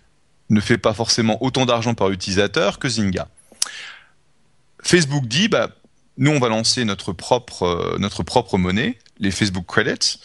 [0.49, 3.29] ne fait pas forcément autant d'argent par utilisateur que Zynga
[4.83, 5.71] Facebook dit, bah,
[6.17, 10.19] nous, on va lancer notre propre, euh, notre propre monnaie, les Facebook Credits,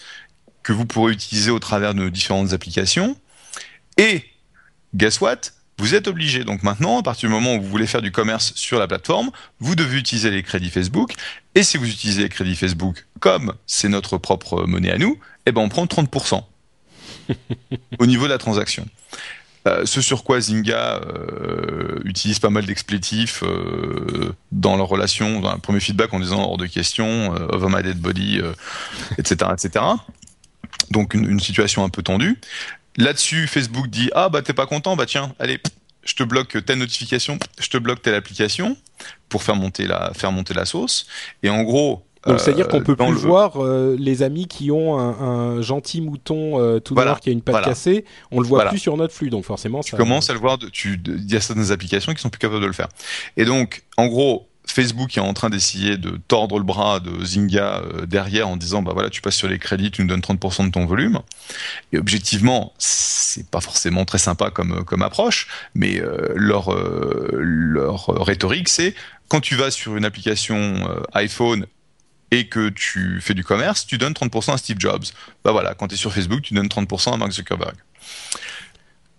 [0.64, 3.18] que vous pourrez utiliser au travers de nos différentes applications.
[3.98, 4.24] Et
[4.94, 5.38] guess what?
[5.78, 6.44] Vous êtes obligé.
[6.44, 9.32] Donc maintenant, à partir du moment où vous voulez faire du commerce sur la plateforme,
[9.60, 11.14] vous devez utiliser les crédits Facebook.
[11.54, 15.52] Et si vous utilisez les crédits Facebook comme c'est notre propre monnaie à nous, eh
[15.52, 16.44] ben on prend 30%
[18.00, 18.86] au niveau de la transaction.
[19.68, 25.50] Euh, ce sur quoi Zynga euh, utilise pas mal d'explétifs euh, dans leur relation, dans
[25.50, 28.42] un premier feedback en disant hors de question, over my dead body,
[29.18, 29.86] etc., etc.
[30.92, 32.40] Donc une, situation un peu tendue.
[32.98, 35.60] Là-dessus, Facebook dit ah bah t'es pas content, bah tiens, allez,
[36.04, 38.78] je te bloque telle notification, je te bloque telle application
[39.30, 41.08] pour faire monter la faire monter la sauce.
[41.42, 45.62] Et en gros, donc c'est-à-dire qu'on peut plus voir euh, les amis qui ont un,
[45.62, 48.98] gentil mouton euh, tout noir qui a une patte cassée, on le voit plus sur
[48.98, 49.30] notre flux.
[49.30, 50.58] Donc forcément, tu commences à le voir.
[50.72, 52.88] Tu, il y a certaines applications qui sont plus capables de le faire.
[53.38, 57.82] Et donc, en gros, Facebook est en train d'essayer de tordre le bras de Zynga
[57.82, 60.66] euh, derrière en disant bah voilà tu passes sur les crédits tu nous donnes 30%
[60.66, 61.20] de ton volume
[61.94, 66.02] et objectivement c'est pas forcément très sympa comme comme approche mais
[66.34, 66.76] leur
[67.32, 68.96] leur rhétorique c'est
[69.28, 71.68] quand tu vas sur une application iPhone
[72.32, 75.06] et que tu fais du commerce, tu donnes 30% à Steve Jobs.
[75.44, 77.76] Bah voilà, quand tu es sur Facebook, tu donnes 30% à Mark Zuckerberg.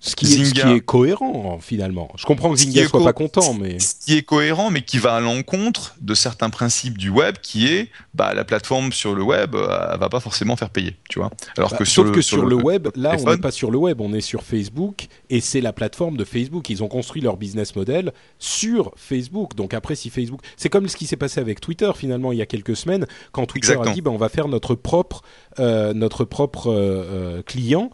[0.07, 2.09] Ce qui, est, cohérent finalement.
[2.17, 5.17] Je comprends que Zynga soit pas content, mais ce qui est cohérent, mais qui va
[5.17, 9.57] à l'encontre de certains principes du web, qui est bah la plateforme sur le web,
[9.57, 11.31] euh, elle va pas forcément faire payer, tu vois.
[11.57, 13.73] Alors bah, que sur sauf le, que sur, le, web, là, on n'est pas sur
[13.73, 16.71] le web, on est sur Facebook et c'est la plateforme de Facebook.
[16.71, 19.57] Ils ont construit leur business model sur Facebook.
[19.57, 22.43] Donc après, si Facebook, c'est comme ce qui s'est passé avec Twitter finalement il y
[22.43, 25.23] a quelques semaines, quand Twitter a dit bah, on va faire notre propre
[25.59, 27.91] euh, notre propre euh, client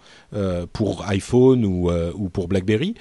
[0.72, 2.94] pour iPhone ou euh, ou pour BlackBerry.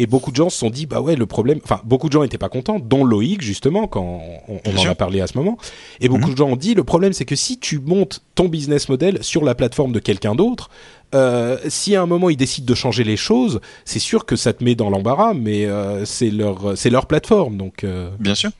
[0.00, 2.22] Et beaucoup de gens se sont dit, bah ouais, le problème, enfin, beaucoup de gens
[2.22, 5.58] n'étaient pas contents, dont Loïc, justement, quand on, en a parlé à ce moment.
[6.00, 6.32] Et beaucoup mhm.
[6.32, 9.44] de gens ont dit, le problème, c'est que si tu montes ton business model sur
[9.44, 10.70] la plateforme de quelqu'un d'autre,
[11.16, 14.52] euh, si à un moment ils décident de changer les choses, c'est sûr que ça
[14.52, 17.84] te met dans l'embarras, mais euh, c'est leur, c'est leur plateforme, donc.
[18.20, 18.50] Bien sûr.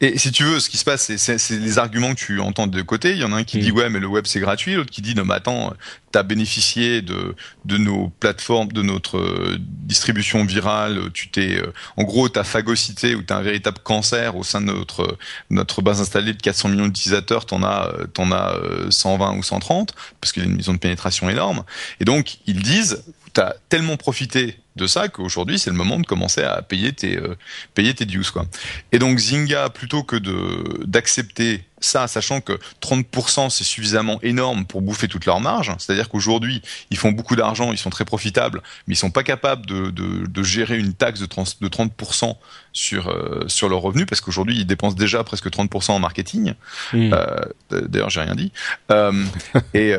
[0.00, 2.82] Et si tu veux, ce qui se passe, c'est les arguments que tu entends de
[2.82, 3.12] côté.
[3.12, 3.76] Il y en a un qui dit mm.
[3.76, 5.74] ouais, mais le web c'est gratuit, l'autre qui dit non, mais attends,
[6.12, 7.34] t'as bénéficié de
[7.64, 11.10] de nos plateformes, de notre euh, distribution virale.
[11.12, 14.66] Tu t'es, euh, en gros, t'as phagocyté ou t'as un véritable cancer au sein de
[14.66, 15.16] notre
[15.50, 17.46] notre base installée de 400 millions d'utilisateurs.
[17.46, 18.56] T'en as t'en as
[18.90, 21.64] 120 ou 130 parce qu'il y a une maison de pénétration énorme.
[22.00, 26.42] Et donc ils disent, t'as tellement profité de ça qu'aujourd'hui c'est le moment de commencer
[26.42, 27.36] à payer tes euh,
[27.74, 28.46] payer tes dues quoi.
[28.92, 34.82] Et donc Zynga plutôt que de d'accepter ça, sachant que 30% c'est suffisamment énorme pour
[34.82, 38.94] bouffer toute leur marge, c'est-à-dire qu'aujourd'hui ils font beaucoup d'argent, ils sont très profitables, mais
[38.94, 42.36] ils sont pas capables de, de, de gérer une taxe de, 30, de 30%
[42.72, 46.54] sur euh, sur leurs revenus parce qu'aujourd'hui ils dépensent déjà presque 30% en marketing.
[46.92, 47.12] Mmh.
[47.12, 47.36] Euh,
[47.70, 48.50] D'ailleurs j'ai rien dit.
[48.90, 49.24] Euh,
[49.74, 49.94] et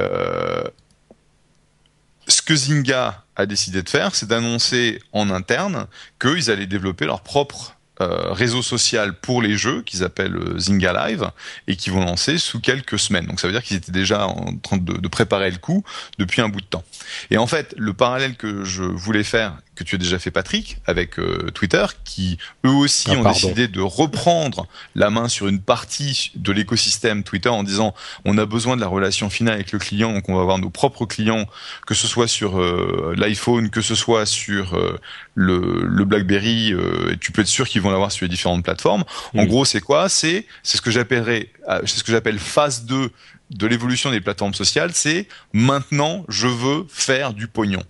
[2.28, 5.88] ce que Zynga a décidé de faire, c'est d'annoncer en interne
[6.20, 11.08] qu'ils allaient développer leur propre euh, réseau social pour les jeux qu'ils appellent euh, Zynga
[11.08, 11.32] Live
[11.68, 13.26] et qui vont lancer sous quelques semaines.
[13.26, 15.82] Donc ça veut dire qu'ils étaient déjà en train de, de, préparer le coup
[16.20, 16.84] depuis un bout de temps.
[17.32, 20.78] Et en fait, le parallèle que je voulais faire que tu as déjà fait Patrick
[20.86, 25.62] avec euh, Twitter, qui eux aussi ah, ont décidé de reprendre la main sur une
[25.62, 29.80] partie de l'écosystème Twitter en disant on a besoin de la relation finale avec le
[29.80, 31.46] client, donc on va avoir nos propres clients,
[31.86, 34.98] que ce soit sur euh, l'iPhone, que ce soit sur euh,
[35.36, 36.72] le, le, BlackBerry,
[37.12, 39.04] et tu peux être sûr qu'ils vont l'avoir sur les différentes plateformes.
[39.36, 40.08] En gros, c'est quoi?
[40.08, 41.50] C'est c'est ce que j'appellerais,
[41.86, 43.12] c'est ce que j'appelle phase 2
[43.52, 44.92] de l'évolution des plateformes sociales.
[44.94, 47.84] C'est maintenant je veux faire du pognon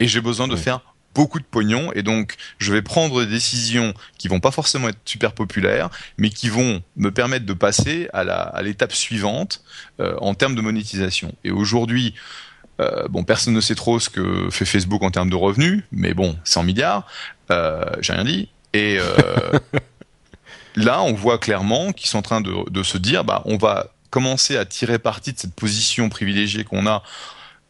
[0.00, 0.80] et j'ai besoin de faire
[1.16, 4.98] beaucoup de pognon et donc je vais prendre des décisions qui vont pas forcément être
[5.06, 5.88] super populaires,
[6.18, 9.62] mais qui vont me permettre de passer à l'étape suivante
[9.98, 11.32] euh, en termes de monétisation.
[11.42, 12.14] Et aujourd'hui,
[12.80, 16.12] euh, bon, personne ne sait trop ce que fait Facebook en termes de revenus, mais
[16.12, 17.06] bon, 100 milliards,
[17.50, 18.50] euh, j'ai rien dit.
[18.74, 18.98] Et
[20.76, 23.86] là, on voit clairement qu'ils sont en train de, de se dire, bah, on va
[24.10, 27.02] commencer à tirer parti de cette position privilégiée qu'on a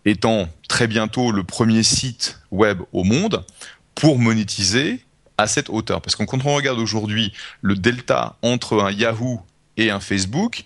[0.07, 3.45] étant très bientôt le premier site web au monde
[3.95, 5.05] pour monétiser
[5.37, 6.01] à cette hauteur.
[6.01, 9.41] Parce que quand on regarde aujourd'hui le delta entre un Yahoo
[9.77, 10.65] et un Facebook,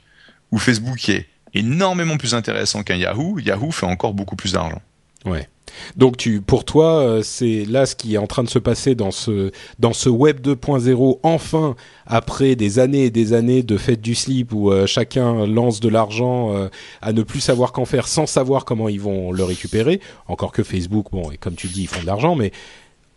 [0.53, 4.83] où Facebook est énormément plus intéressant qu'un Yahoo, Yahoo fait encore beaucoup plus d'argent.
[5.25, 5.49] Ouais.
[5.97, 8.95] Donc tu, pour toi, euh, c'est là ce qui est en train de se passer
[8.95, 11.21] dans ce dans ce web 2.0.
[11.23, 15.81] Enfin, après des années et des années de fête du slip où euh, chacun lance
[15.81, 16.69] de l'argent euh,
[17.03, 20.01] à ne plus savoir qu'en faire, sans savoir comment ils vont le récupérer.
[20.29, 22.53] Encore que Facebook, bon, et comme tu dis, ils font de l'argent, mais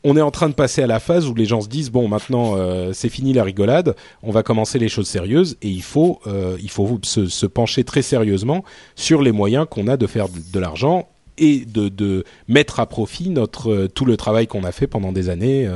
[0.06, 2.10] on est en train de passer à la phase où les gens se disent bon
[2.10, 2.58] maintenant
[2.92, 6.20] c'est fini la rigolade, on va commencer les choses sérieuses et il faut
[6.62, 8.66] il faut se, se pencher très sérieusement
[8.98, 11.08] sur les moyens qu'on a de faire de l'argent
[11.38, 15.30] et de, de mettre à profit notre tout le travail qu'on a fait pendant des
[15.30, 15.70] années.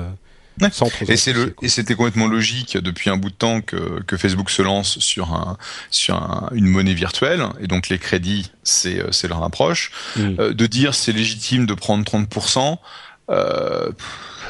[1.07, 4.49] et c'est le et c'était complètement logique depuis un bout de temps que, que Facebook
[4.49, 5.57] se lance sur un
[5.91, 10.21] sur un, une monnaie virtuelle et donc les crédits c'est c'est leur approche mm.
[10.39, 12.27] euh, de dire c'est légitime de prendre 30
[13.29, 13.91] euh,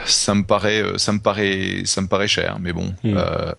[0.05, 3.17] ça me paraît ça me paraît ça me paraît cher mais bon mm.
[3.17, 3.51] euh,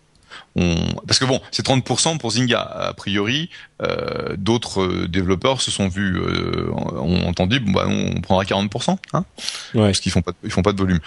[1.06, 2.60] parce que bon, c'est 30% pour Zynga.
[2.60, 3.50] A priori,
[3.82, 8.96] euh, d'autres euh, développeurs se sont vus, euh, ont entendu, bon bah on prendra 40%,
[9.12, 9.24] hein,
[9.74, 9.80] ouais.
[9.80, 10.98] parce qu'ils font pas, ils font pas de volume.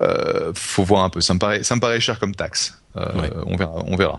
[0.00, 1.20] Euh, faut voir un peu.
[1.20, 2.80] Ça me paraît, ça me paraît cher comme taxe.
[2.96, 4.18] Euh, on, verra, on, verra,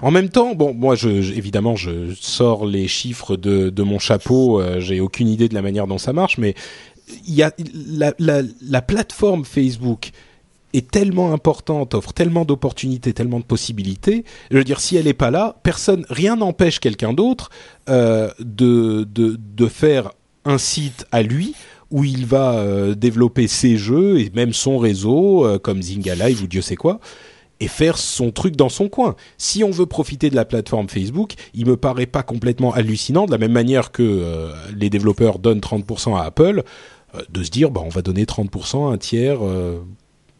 [0.00, 4.62] En même temps, bon, moi, je, évidemment, je sors les chiffres de, de mon chapeau.
[4.80, 6.54] J'ai aucune idée de la manière dont ça marche, mais
[7.26, 10.12] il y a la, la, la plateforme Facebook
[10.72, 14.24] est tellement importante, offre tellement d'opportunités, tellement de possibilités.
[14.50, 17.50] Je veux dire, si elle n'est pas là, personne, rien n'empêche quelqu'un d'autre
[17.88, 20.12] euh, de, de, de faire
[20.44, 21.54] un site à lui
[21.90, 26.42] où il va euh, développer ses jeux et même son réseau, euh, comme Zynga Live
[26.42, 26.98] ou Dieu sait quoi,
[27.60, 29.14] et faire son truc dans son coin.
[29.38, 33.30] Si on veut profiter de la plateforme Facebook, il me paraît pas complètement hallucinant, de
[33.30, 36.64] la même manière que les développeurs donnent 30% à Apple,
[37.30, 39.38] de se dire, bah, on va donner 30% à un tiers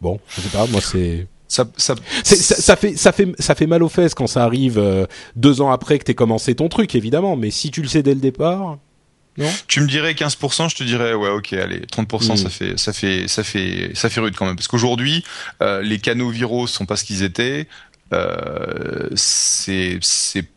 [0.00, 1.94] Bon, je sais pas, moi c'est ça, ça,
[2.24, 5.70] ça, fait ça fait ça fait mal aux fesses quand ça arrive euh, deux ans
[5.70, 7.36] après que t'aies commencé ton truc évidemment.
[7.36, 8.78] Mais si tu le sais dès le départ
[9.38, 9.50] non?
[9.68, 12.50] Tu me dirais 15% je te dirais ouais ok allez 30% ça hmm.
[12.50, 14.56] fait ça fait ça fait ça fait rude quand même.
[14.56, 15.24] Parce qu'aujourd'hui
[15.62, 17.68] euh, les canaux viraux sont pas ce qu'ils étaient.
[18.12, 20.48] Euh, c'est c'est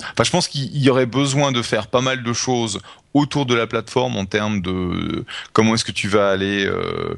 [0.00, 2.80] Enfin, je pense qu'il y aurait besoin de faire pas mal de choses
[3.14, 7.16] autour de la plateforme en termes de comment est-ce que tu vas aller, euh,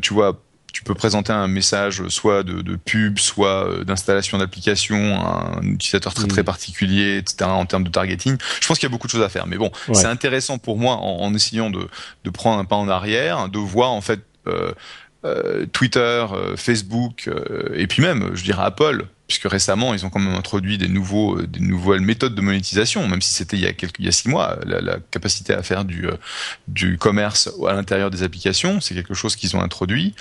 [0.00, 0.40] tu vois,
[0.74, 6.12] tu peux présenter un message soit de, de pub, soit euh, d'installation d'application, un utilisateur
[6.12, 6.46] très très mm.
[6.46, 7.48] particulier, etc.
[7.48, 9.46] En termes de targeting, je pense qu'il y a beaucoup de choses à faire.
[9.46, 11.86] Mais bon, c'est intéressant pour moi en, en, essayant de,
[12.24, 14.72] de prendre un pas en arrière, de voir en fait euh,
[15.24, 20.10] euh, Twitter, euh, Facebook euh, et puis même, je dirais Apple, puisque récemment ils ont
[20.10, 23.66] quand même introduit des nouveaux, des nouvelles méthodes de monétisation, même si c'était il y
[23.66, 26.06] a quelques, il y a six mois, la, la capacité à faire du
[26.68, 30.14] du commerce à l'intérieur des applications, c'est quelque chose qu'ils ont introduit.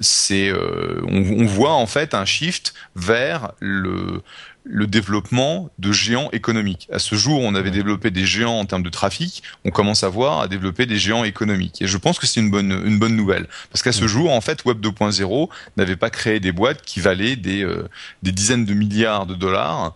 [0.00, 4.22] C'est, on, on voit en fait un shift vers le
[4.64, 6.88] le développement de géants économiques.
[6.90, 10.08] À ce jour, on avait développé des géants en termes de trafic, on commence à
[10.08, 11.82] voir à développer des géants économiques.
[11.82, 13.46] Et je pense que c'est une bonne, une bonne nouvelle.
[13.70, 17.36] Parce qu'à ce jour, en fait, Web 2.0 n'avait pas créé des boîtes qui valaient
[17.36, 17.88] des, euh,
[18.22, 19.94] des dizaines de milliards de dollars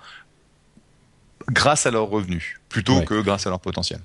[1.50, 4.00] grâce à leurs revenus, plutôt que grâce à leur potentiel.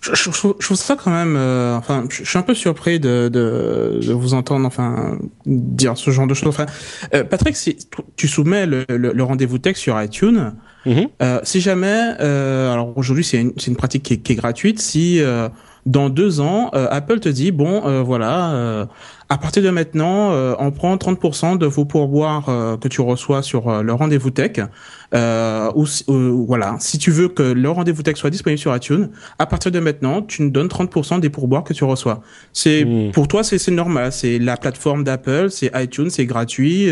[0.00, 1.36] Je, je, je, trouve ça quand même.
[1.36, 6.10] Euh, enfin, je suis un peu surpris de, de, de, vous entendre, enfin, dire ce
[6.10, 6.48] genre de choses.
[6.48, 6.66] Enfin,
[7.14, 7.76] euh, Patrick, si
[8.16, 10.54] tu soumets le, le, rendez-vous texte sur iTunes,
[10.86, 11.08] mm-hmm.
[11.22, 14.80] euh, si jamais, euh, alors aujourd'hui c'est une, une pratique qui est, qui est gratuite,
[14.80, 15.20] si
[15.86, 18.86] dans deux ans Apple te dit bon, voilà
[19.32, 23.44] à partir de maintenant, euh, on prend 30% de vos pourboires euh, que tu reçois
[23.44, 24.58] sur euh, le rendez-vous tech.
[25.14, 25.86] ou,
[26.46, 29.08] voilà, si tu veux que le rendez-vous tech soit disponible sur iTunes,
[29.38, 32.22] à partir de maintenant, tu nous donnes 30% des pourboires que tu reçois.
[32.52, 33.12] C'est hmm.
[33.12, 34.10] pour toi, c'est normal.
[34.10, 36.88] C'est la plateforme d'Apple, c'est iTunes, c'est gratuit,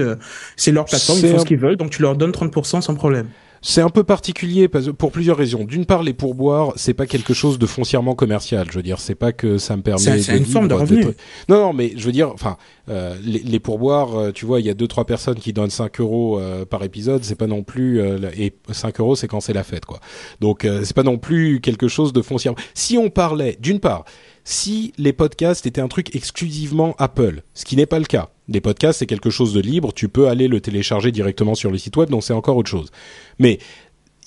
[0.55, 3.27] c'est leur plateforme, ils font ce qu'ils veulent, donc tu leur donnes 30% sans problème.
[3.63, 5.65] C'est un peu particulier pour plusieurs raisons.
[5.65, 8.67] D'une part, les pourboires, c'est pas quelque chose de foncièrement commercial.
[8.71, 10.21] Je veux dire, c'est pas que ça me permet.
[10.21, 11.05] C'est une forme de revenu.
[11.49, 12.57] Non, non, mais je veux dire, enfin,
[12.89, 15.71] euh, les, les, pourboires, euh, tu vois, il y a deux trois personnes qui donnent
[15.71, 17.25] 5 euros euh, par épisode.
[17.25, 18.01] C'est pas non plus
[18.37, 20.01] et 5 euros, c'est quand c'est la fête, quoi.
[20.41, 22.59] Donc, c'est pas non plus quelque chose de foncièrement.
[22.75, 24.05] Si on parlait, d'une part,
[24.49, 28.31] si les podcasts étaient un truc exclusivement Apple, ce qui n'est pas le cas.
[28.49, 31.77] Les podcasts, c'est quelque chose de libre, tu peux aller le télécharger directement sur le
[31.77, 32.91] site web, donc c'est encore autre chose.
[33.39, 33.59] Mais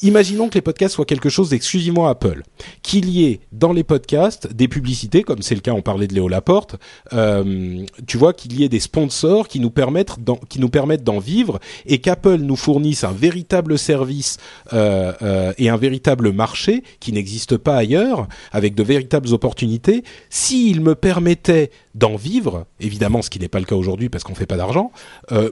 [0.01, 2.43] imaginons que les podcasts soient quelque chose d'exclusivement Apple,
[2.81, 6.13] qu'il y ait dans les podcasts des publicités, comme c'est le cas, on parlait de
[6.13, 6.75] Léo Laporte,
[7.13, 11.03] euh, tu vois qu'il y ait des sponsors qui nous permettent d'en, qui nous permettent
[11.03, 14.37] d'en vivre et qu'Apple nous fournisse un véritable service
[14.73, 20.03] euh, euh, et un véritable marché qui n'existe pas ailleurs, avec de véritables opportunités.
[20.29, 24.35] S'il me permettait d'en vivre, évidemment, ce qui n'est pas le cas aujourd'hui parce qu'on
[24.35, 24.91] fait pas d'argent,
[25.31, 25.51] euh,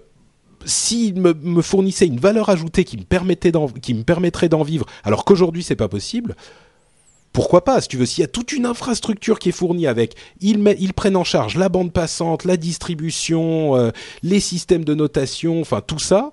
[0.65, 3.51] s'il me, me, fournissait une valeur ajoutée qui me, permettait
[3.81, 6.35] qui me permettrait d'en vivre, alors qu'aujourd'hui c'est pas possible,
[7.31, 10.15] pourquoi pas Si tu veux, s'il y a toute une infrastructure qui est fournie avec,
[10.41, 13.91] ils, ils prennent en charge la bande passante, la distribution, euh,
[14.23, 16.31] les systèmes de notation, enfin tout ça.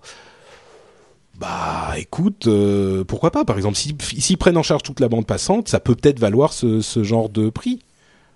[1.39, 5.69] Bah, écoute, euh, pourquoi pas Par exemple, s'ils prennent en charge toute la bande passante,
[5.69, 7.81] ça peut peut-être valoir ce, ce genre de prix.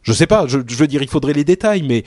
[0.02, 2.04] Je sais pas, je, je, veux dire, il faudrait les détails, mais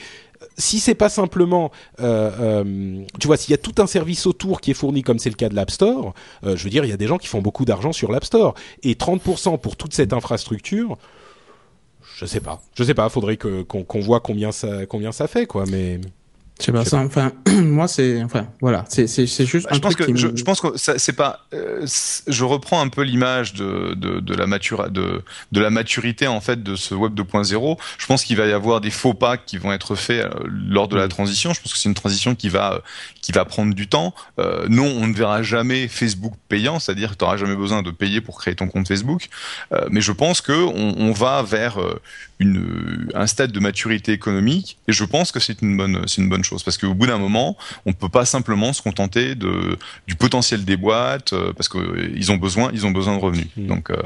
[0.56, 4.60] si c'est pas simplement, euh, euh, tu vois, s'il y a tout un service autour
[4.60, 6.90] qui est fourni comme c'est le cas de l'App Store, euh, je veux dire, il
[6.90, 9.94] y a des gens qui font beaucoup d'argent sur l'App Store et 30% pour toute
[9.94, 10.96] cette infrastructure.
[12.18, 12.62] je sais pas.
[12.76, 13.08] Je sais pas.
[13.08, 15.64] Faudrait qu'on voit combien ça combien ça fait quoi.
[15.68, 16.00] Mais
[16.60, 19.80] je sais pas, ça, enfin, moi, c'est, enfin, voilà, c'est, c'est, c'est juste bah, je
[19.80, 21.84] pense que, je, je, pense que c'est pas, euh,
[22.28, 26.62] je reprends un peu l'image de, de, de la de, de la maturité, en fait,
[26.62, 27.76] de ce web 2.0.
[27.98, 30.86] Je pense qu'il va y avoir des faux pas qui vont être faits euh, lors
[30.86, 31.52] de la transition.
[31.52, 32.82] Je pense que c'est une transition qui va,
[33.20, 34.14] qui va prendre du temps.
[34.38, 37.90] Euh, non, on ne verra jamais Facebook payant, c'est-à-dire que tu n'auras jamais besoin de
[37.90, 39.28] payer pour créer ton compte Facebook.
[39.72, 41.78] Euh, mais je pense que on, on va vers
[42.38, 46.28] une, un stade de maturité économique et je pense que c'est une bonne, c'est une
[46.28, 50.14] bonne parce qu'au bout d'un moment, on ne peut pas simplement se contenter de, du
[50.14, 53.46] potentiel des boîtes euh, parce qu'ils ont besoin, ils ont besoin de revenus.
[53.56, 53.66] Mmh.
[53.66, 53.96] Donc, euh,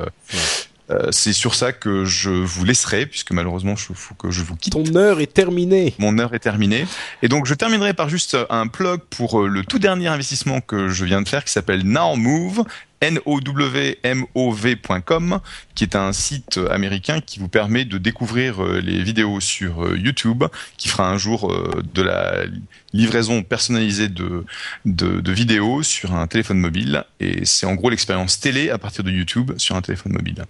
[0.91, 4.57] euh, c'est sur ça que je vous laisserai, puisque malheureusement, il faut que je vous
[4.57, 4.73] quitte.
[4.73, 5.95] Ton heure est terminée.
[5.99, 6.87] Mon heure est terminée.
[7.23, 11.05] Et donc, je terminerai par juste un plug pour le tout dernier investissement que je
[11.05, 12.65] viens de faire, qui s'appelle Now Move
[13.03, 15.41] nowmov.com,
[15.75, 19.97] qui est un site américain qui vous permet de découvrir euh, les vidéos sur euh,
[19.97, 20.45] YouTube,
[20.77, 22.45] qui fera un jour euh, de la
[22.93, 24.45] livraison personnalisée de,
[24.85, 27.05] de, vidéos sur un téléphone mobile.
[27.21, 30.45] Et c'est en gros l'expérience télé à partir de YouTube sur un téléphone mobile.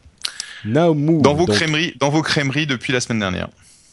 [0.65, 3.49] Now Move, dans vos crèmeries, dans vos crèmeries depuis la semaine dernière.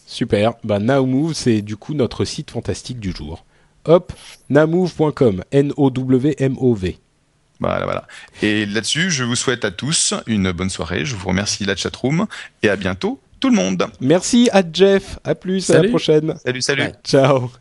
[0.07, 0.53] Super.
[0.63, 3.45] Bah, Now Move, c'est du coup notre site fantastique du jour.
[3.85, 4.13] Hop,
[4.49, 6.97] nowmove.com, N-O-W-M-O-V.
[7.59, 8.07] Voilà, voilà.
[8.41, 11.05] Et là-dessus, je vous souhaite à tous une bonne soirée.
[11.05, 12.27] Je vous remercie la chatroom
[12.63, 13.87] et à bientôt tout le monde.
[14.01, 15.19] Merci à Jeff.
[15.23, 16.35] À plus, à la prochaine.
[16.43, 16.83] Salut, salut.
[17.03, 17.51] ciao.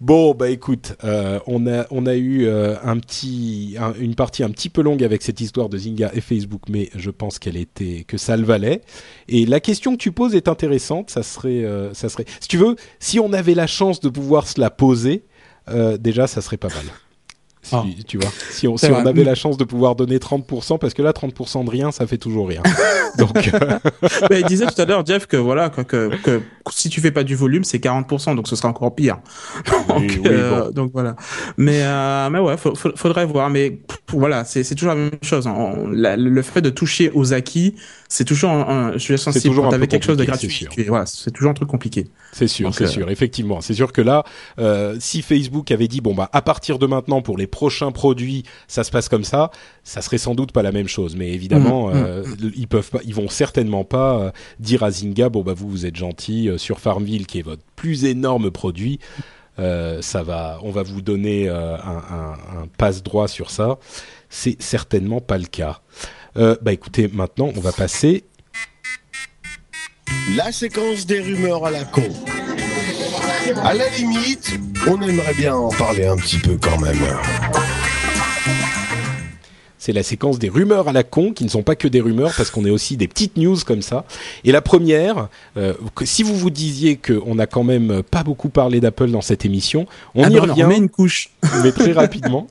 [0.00, 4.50] Bon, bah écoute, euh, on a on a eu euh, un petit une partie un
[4.50, 8.04] petit peu longue avec cette histoire de Zynga et Facebook, mais je pense qu'elle était
[8.06, 8.82] que ça le valait.
[9.26, 11.10] Et la question que tu poses est intéressante.
[11.10, 14.46] Ça serait euh, ça serait si tu veux, si on avait la chance de pouvoir
[14.46, 15.24] se la poser,
[15.98, 16.86] déjà ça serait pas mal.
[17.62, 17.84] Si, ah.
[18.06, 21.02] Tu vois, si on, si on avait la chance de pouvoir donner 30%, parce que
[21.02, 22.62] là, 30% de rien, ça fait toujours rien.
[23.18, 23.78] donc, euh,
[24.30, 26.40] il disait tout à l'heure, Jeff, que voilà, que, que, que,
[26.70, 29.18] si tu fais pas du volume, c'est 40%, donc ce sera encore pire.
[29.88, 31.16] donc, euh, donc voilà.
[31.56, 33.50] Mais, euh, mais ouais, faudrait voir.
[33.50, 33.80] Mais
[34.12, 35.46] voilà, c'est toujours la même chose.
[35.46, 35.74] Hein.
[35.92, 37.74] le fait de toucher aux acquis,
[38.08, 40.68] c'est toujours un, je suis sensible toujours quand quelque chose de gratuit.
[40.86, 42.06] Voilà, c'est toujours un truc compliqué.
[42.32, 43.60] C'est sûr, c'est sûr, effectivement.
[43.60, 44.24] C'est sûr que là,
[45.00, 48.84] si Facebook avait dit bon bah à partir de maintenant pour les prochains produits, ça
[48.84, 49.50] se passe comme ça,
[49.82, 51.16] ça serait sans doute pas la même chose.
[51.16, 52.50] Mais évidemment, mmh, euh, mmh.
[52.56, 54.30] ils peuvent pas, ils vont certainement pas euh,
[54.60, 57.62] dire à Zynga bon bah vous vous êtes gentil euh, sur Farmville qui est votre
[57.74, 59.00] plus énorme produit.
[59.58, 63.78] Euh, ça va, on va vous donner un, un, un passe droit sur ça.
[64.28, 65.80] C'est certainement pas le cas.
[66.36, 68.24] Euh, bah écoutez, maintenant on va passer.
[70.36, 72.08] La séquence des rumeurs à la con.
[73.56, 76.98] À la limite, on aimerait bien en parler un petit peu quand même.
[79.78, 82.34] C'est la séquence des rumeurs à la con, qui ne sont pas que des rumeurs,
[82.36, 84.04] parce qu'on est aussi des petites news comme ça.
[84.44, 85.72] Et la première, euh,
[86.04, 89.86] si vous vous disiez qu'on n'a quand même pas beaucoup parlé d'Apple dans cette émission,
[90.14, 90.64] on ah y revient.
[90.64, 91.30] On met une couche.
[91.62, 92.48] Mais très rapidement.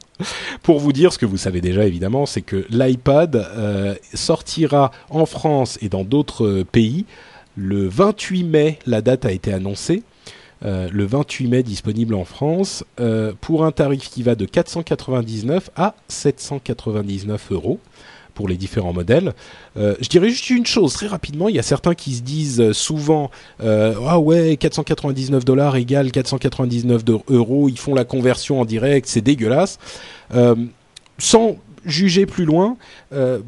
[0.63, 5.27] Pour vous dire ce que vous savez déjà évidemment, c'est que l'iPad euh, sortira en
[5.27, 7.05] France et dans d'autres pays
[7.55, 8.79] le 28 mai.
[8.87, 10.01] La date a été annoncée.
[10.65, 15.69] Euh, le 28 mai disponible en France euh, pour un tarif qui va de 499
[15.75, 17.79] à 799 euros
[18.33, 19.33] pour les différents modèles.
[19.77, 21.49] Euh, je dirais juste une chose très rapidement.
[21.49, 23.29] Il y a certains qui se disent souvent
[23.59, 27.69] ah ouais 499 dollars égale 499 euros.
[27.69, 29.79] Ils font la conversion en direct, c'est dégueulasse.
[31.17, 32.77] sans juger plus loin,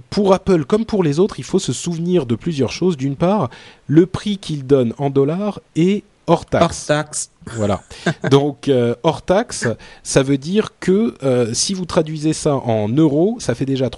[0.10, 2.97] pour Apple comme pour les autres, il faut se souvenir de plusieurs choses.
[2.97, 3.49] D'une part,
[3.86, 7.32] le prix qu'ils donnent en dollars est hors taxe.
[7.55, 7.82] Voilà.
[8.30, 9.67] Donc euh, hors taxe,
[10.03, 13.89] ça veut dire que euh, si vous traduisez ça en euros, ça fait déjà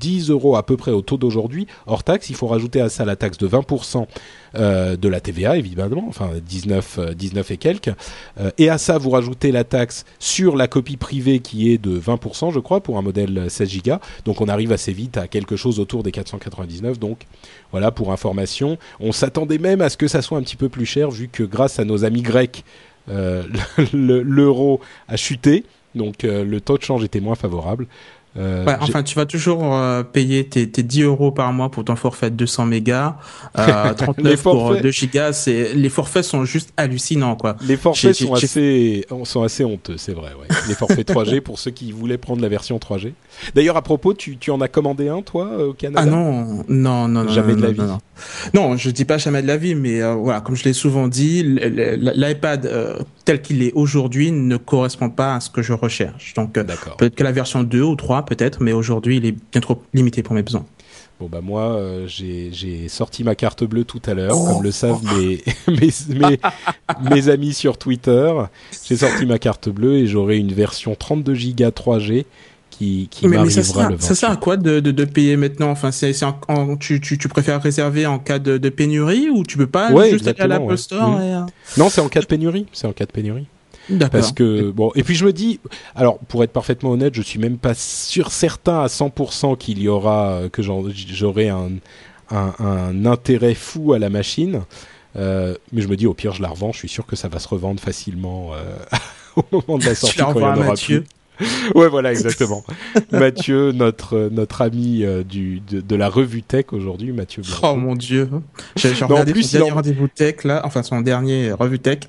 [0.00, 1.66] 390 euros à peu près au taux d'aujourd'hui.
[1.86, 4.06] Hors taxe, il faut rajouter à ça la taxe de 20%
[4.56, 7.90] euh, de la TVA évidemment, enfin 19, 19 euh, et quelques.
[8.40, 11.98] Euh, et à ça, vous rajoutez la taxe sur la copie privée qui est de
[11.98, 13.94] 20%, je crois, pour un modèle 16 Go.
[14.24, 16.98] Donc on arrive assez vite à quelque chose autour des 499.
[16.98, 17.26] Donc
[17.70, 20.86] voilà, pour information, on s'attendait même à ce que ça soit un petit peu plus
[20.86, 22.64] cher vu que grâce à nos amis grecs,
[23.92, 25.64] l'euro a chuté.
[25.96, 27.88] Donc le taux de change était moins favorable.
[28.36, 31.96] Euh, enfin, tu vas toujours euh, payer tes, tes 10 euros par mois pour ton
[31.96, 33.16] forfait de 200 mégas,
[33.58, 35.32] euh, 39 pour 2 gigas.
[35.32, 37.56] C'est les forfaits sont juste hallucinants, quoi.
[37.66, 40.30] Les forfaits sont assez sont assez honteux, c'est vrai.
[40.40, 40.46] Ouais.
[40.68, 43.12] Les forfaits 3G pour ceux qui voulaient prendre la version 3G.
[43.54, 46.02] D'ailleurs, à propos, tu, tu en as commandé un, toi, euh, au Canada?
[46.02, 47.80] Ah non, non, non, jamais de la vie.
[48.54, 51.42] Non, je dis pas jamais de la vie, mais voilà, comme je l'ai souvent dit,
[51.42, 52.70] l'iPad
[53.24, 56.34] tel qu'il est aujourd'hui ne correspond pas à ce que je recherche.
[56.34, 59.82] Donc, peut-être que la version 2 ou 3 peut-être, mais aujourd'hui il est bien trop
[59.94, 60.64] limité pour mes besoins.
[61.20, 65.02] Bon bah moi euh, j'ai sorti ma carte bleue tout à l'heure, comme le savent
[65.18, 66.40] mes, mes,
[67.10, 68.32] mes, amis sur Twitter.
[68.86, 72.24] J'ai sorti ma carte bleue et j'aurai une version 32 Go 3G
[72.70, 75.70] qui, qui mais, mais ça, sert, ça sert à quoi de, de, de payer maintenant?
[75.70, 76.12] Enfin, c'est
[76.78, 80.26] tu, tu, tu préfères réserver en cas de, de pénurie ou tu peux pas juste
[80.26, 81.20] aller à l'Apple Store mm.
[81.20, 81.40] euh,
[81.76, 82.66] Non, c'est en cas de pénurie.
[82.72, 83.46] C'est en cas de pénurie.
[84.10, 85.60] Parce que bon, et puis je me dis,
[85.94, 89.88] alors pour être parfaitement honnête, je suis même pas sûr certain à 100% qu'il y
[89.88, 91.70] aura que j'aurai un,
[92.30, 94.62] un, un, intérêt fou à la machine.
[95.16, 97.28] Euh, mais je me dis au pire je la revends, je suis sûr que ça
[97.28, 98.76] va se revendre facilement euh,
[99.36, 101.04] au moment de la sortie quand il y en aura plus.
[101.74, 102.64] ouais, voilà, exactement.
[103.12, 107.72] Mathieu, notre notre ami euh, du de, la revue tech aujourd'hui, Mathieu Blanc.
[107.72, 108.28] Oh mon dieu.
[108.76, 112.00] J'ai regardé son dernier rendez-vous tech là, enfin son dernier revue tech.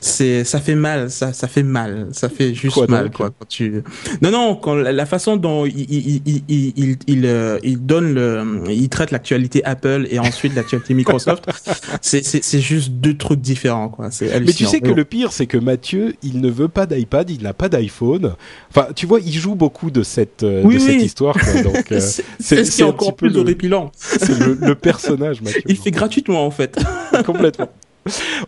[0.00, 3.82] C'est ça fait mal, ça ça fait mal, ça fait juste mal quoi quand tu.
[4.22, 8.64] Non non, quand la, façon dont il il il il, il, euh, il donne le
[8.68, 11.46] il traite l'actualité Apple et ensuite l'actualité Microsoft,
[12.02, 14.10] c'est c'est c'est juste deux trucs différents quoi.
[14.10, 17.30] C'est Mais tu sais que le pire c'est que Mathieu, il ne veut pas d'iPad,
[17.30, 18.34] il n'a pas d'iPhone
[18.94, 21.36] tu vois, il joue beaucoup de cette, euh, de cette histoire.
[21.64, 22.00] Donc, euh,
[22.40, 23.92] c'est ce qui est encore plus horripilant.
[23.94, 25.62] C'est le, personnage, Mathieu.
[25.66, 26.78] Il fait gratuitement, en fait.
[27.26, 27.68] Complètement.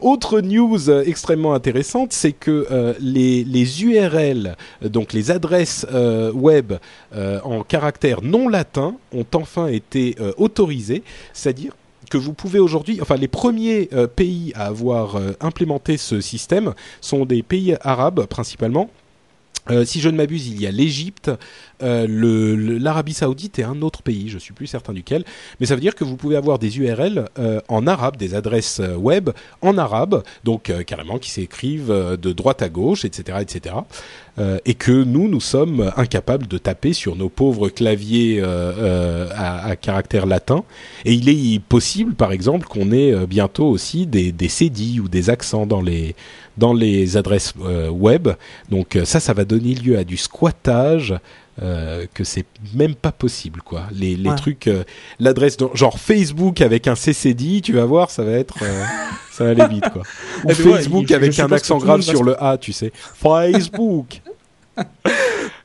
[0.01, 2.66] Autre news euh, extrêmement intéressante, c'est que
[3.01, 5.86] les, les, URL, donc les adresses
[6.32, 6.74] web
[7.12, 11.02] en caractère non latin, ont enfin été autorisées,
[11.35, 11.73] c'est-à-dire
[12.09, 17.43] que vous pouvez aujourd'hui, enfin les premiers pays à avoir implémenté ce système sont des
[17.43, 18.89] pays arabes principalement
[19.71, 21.31] euh, si je ne m'abuse, il y a l'Égypte,
[21.83, 22.07] euh,
[22.79, 25.25] l'Arabie Saoudite et un autre pays, je suis plus certain duquel.
[25.59, 28.81] Mais ça veut dire que vous pouvez avoir des URL euh, en arabe, des adresses
[28.97, 29.31] web
[29.63, 33.77] en arabe, donc carrément qui s'écrivent de droite à gauche, etc., etc.
[34.65, 40.27] et que nous, nous sommes incapables de taper sur nos pauvres claviers à, à, caractère
[40.27, 40.65] latin.
[41.05, 45.28] Et il est possible, par exemple, qu'on ait bientôt aussi des, des cédilles ou des
[45.28, 46.15] accents dans les
[46.61, 48.28] dans les adresses euh, web.
[48.69, 51.15] Donc euh, ça, ça va donner lieu à du squattage.
[51.62, 53.82] Euh, que c'est même pas possible quoi.
[53.93, 54.70] Les, les trucs,
[55.19, 58.59] l'adresse genre Facebook avec un CCD, tu vas voir, ça va être,
[59.31, 60.03] ça va aller vite quoi.
[60.45, 62.93] Ou Facebook avec un accent grave sur le A, tu sais.
[63.15, 64.23] Facebook.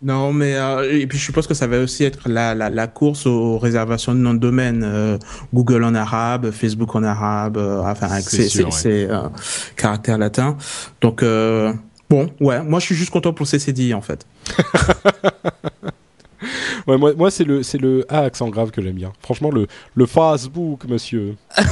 [0.01, 2.88] Non, mais euh, et puis je suppose que ça va aussi être la, la, la
[2.88, 4.84] course aux réservations de noms de domaine.
[4.84, 5.17] Euh,
[5.53, 9.07] Google en arabe, Facebook en arabe, euh, enfin avec ses,
[9.76, 10.57] caractères latins.
[11.01, 11.23] Donc
[12.10, 14.26] bon, ouais, moi je suis juste content pour CCD en fait.
[16.88, 19.14] ouais, moi, moi c'est le c'est le A accent grave que j'aime bien.
[19.22, 21.36] Franchement, le le Facebook, monsieur.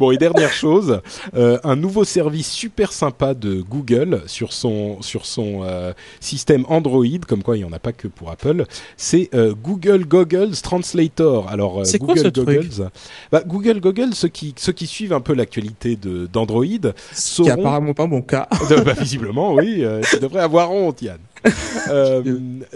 [0.00, 1.02] Bon, et dernière chose,
[1.34, 7.04] euh, un nouveau service super sympa de Google sur son, sur son euh, système Android,
[7.28, 8.64] comme quoi il n'y en a pas que pour Apple,
[8.96, 11.50] c'est euh, Google Goggles Translator.
[11.50, 12.90] Alors, c'est Google quoi ce Goggles,
[13.30, 15.98] bah, Google Goggles, ceux qui, ceux qui suivent un peu l'actualité
[16.32, 16.64] d'Android,
[17.12, 18.48] Ce qui apparemment pas mon cas.
[18.70, 21.18] bah, visiblement, oui, tu devrais avoir honte, Yann.
[21.90, 22.22] euh,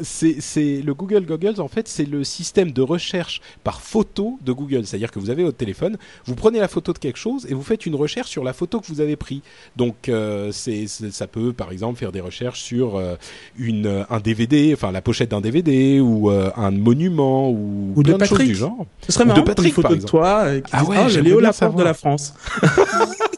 [0.03, 4.87] c'est le Google Goggles en fait c'est le système de recherche par photo de Google.
[4.87, 7.47] C'est à dire que vous avez votre téléphone vous prenez la photo de quelque chose
[7.49, 9.43] et vous faites une recherche sur la photo que vous avez pris.
[9.77, 13.17] Donc euh, c'est ça peut par exemple faire des recherches sur euh,
[13.59, 18.19] une un DVD enfin la pochette d'un DVD ou euh, un monument ou, ou plein
[18.19, 18.87] de, choses du genre.
[19.07, 21.83] Ce serait marrant de Patrick, une photo de toi qui ah ouais, oh, la de
[21.83, 22.35] la France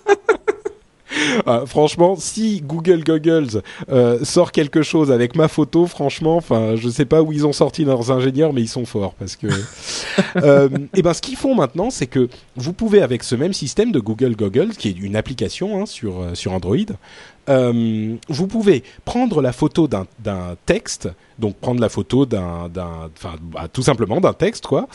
[1.47, 6.89] Ah, franchement, si Google Goggles euh, sort quelque chose avec ma photo, franchement, enfin, je
[6.89, 9.47] sais pas où ils ont sorti leurs ingénieurs, mais ils sont forts parce que.
[10.37, 13.93] euh, et ben, ce qu'ils font maintenant, c'est que vous pouvez avec ce même système
[13.93, 16.77] de Google Goggles, qui est une application hein, sur euh, sur Android,
[17.49, 20.07] euh, vous pouvez prendre la photo d'un
[20.67, 22.71] texte, donc prendre la photo d'un,
[23.17, 24.89] enfin, bah, tout simplement d'un texte, quoi,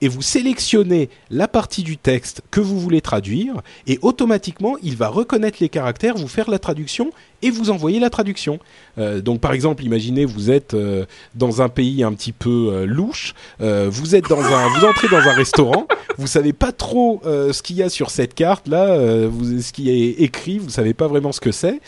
[0.00, 5.08] et vous sélectionnez la partie du texte que vous voulez traduire et automatiquement il va
[5.08, 7.10] reconnaître les caractères, vous faire la traduction
[7.42, 8.58] et vous envoyer la traduction.
[8.98, 12.86] Euh, donc par exemple, imaginez vous êtes euh, dans un pays un petit peu euh,
[12.86, 15.86] louche, vous êtes dans un, vous entrez dans un restaurant,
[16.18, 19.90] vous savez pas trop ce qu'il y a sur cette carte là, vous, ce qui
[19.90, 21.80] est écrit, vous savez pas vraiment ce que c'est.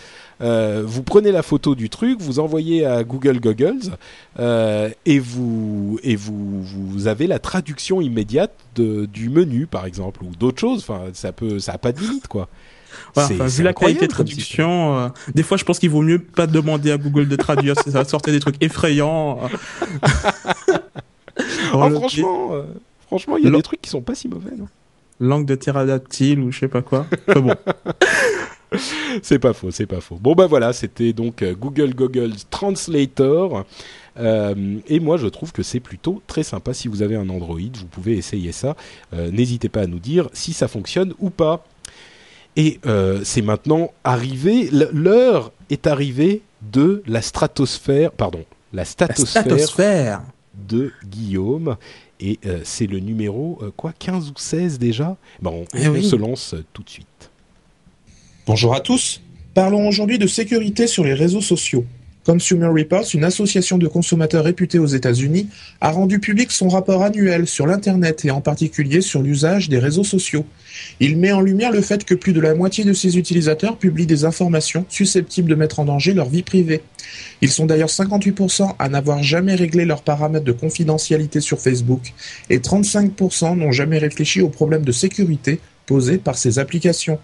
[0.42, 3.92] Euh, vous prenez la photo du truc, vous envoyez à Google Goggles
[4.40, 10.24] euh, et vous et vous vous avez la traduction immédiate de, du menu par exemple
[10.24, 10.80] ou d'autres choses.
[10.80, 12.48] Enfin, ça peut ça a pas de limite quoi.
[13.14, 16.46] Voilà, vu la qualité de traduction, euh, des fois je pense qu'il vaut mieux pas
[16.46, 19.38] demander à Google de traduire, ça va sortir des trucs effrayants.
[21.72, 22.50] oh, franchement,
[23.06, 24.56] franchement, il y a des trucs qui sont pas si mauvais.
[24.56, 24.68] Non?
[25.20, 27.06] Langue de pterodactyle ou je sais pas quoi.
[27.34, 27.54] bon.
[29.22, 30.18] c'est pas faux, c'est pas faux.
[30.20, 33.64] Bon bah voilà, c'était donc euh, Google Google Translator.
[34.18, 36.74] Euh, et moi, je trouve que c'est plutôt très sympa.
[36.74, 38.76] Si vous avez un Android, vous pouvez essayer ça.
[39.14, 41.64] Euh, n'hésitez pas à nous dire si ça fonctionne ou pas.
[42.54, 42.80] Et
[43.24, 48.44] c'est maintenant arrivé, l'heure est arrivée de la stratosphère, pardon,
[48.74, 50.20] la statosphère,
[50.68, 51.78] de Guillaume.
[52.20, 55.16] Et c'est le numéro, quoi, 15 ou 16 déjà?
[55.40, 57.31] Bon, eh On, se lance tout de suite.
[58.44, 59.20] Bonjour à tous.
[59.54, 61.84] Parlons aujourd'hui de sécurité sur les réseaux sociaux.
[62.26, 65.46] Consumer Reports, une association de consommateurs réputée aux États-Unis,
[65.80, 70.02] a rendu public son rapport annuel sur l'Internet et en particulier sur l'usage des réseaux
[70.02, 70.44] sociaux.
[70.98, 74.06] Il met en lumière le fait que plus de la moitié de ses utilisateurs publient
[74.06, 76.80] des informations susceptibles de mettre en danger leur vie privée.
[77.42, 82.12] Ils sont d'ailleurs 58% à n'avoir jamais réglé leurs paramètres de confidentialité sur Facebook
[82.50, 87.20] et 35% n'ont jamais réfléchi aux problèmes de sécurité posés par ces applications.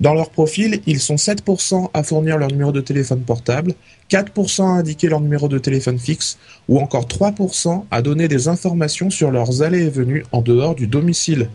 [0.00, 3.74] Dans leur profil, ils sont 7% à fournir leur numéro de téléphone portable,
[4.10, 6.38] 4% à indiquer leur numéro de téléphone fixe,
[6.68, 10.86] ou encore 3% à donner des informations sur leurs allées et venues en dehors du
[10.86, 11.48] domicile.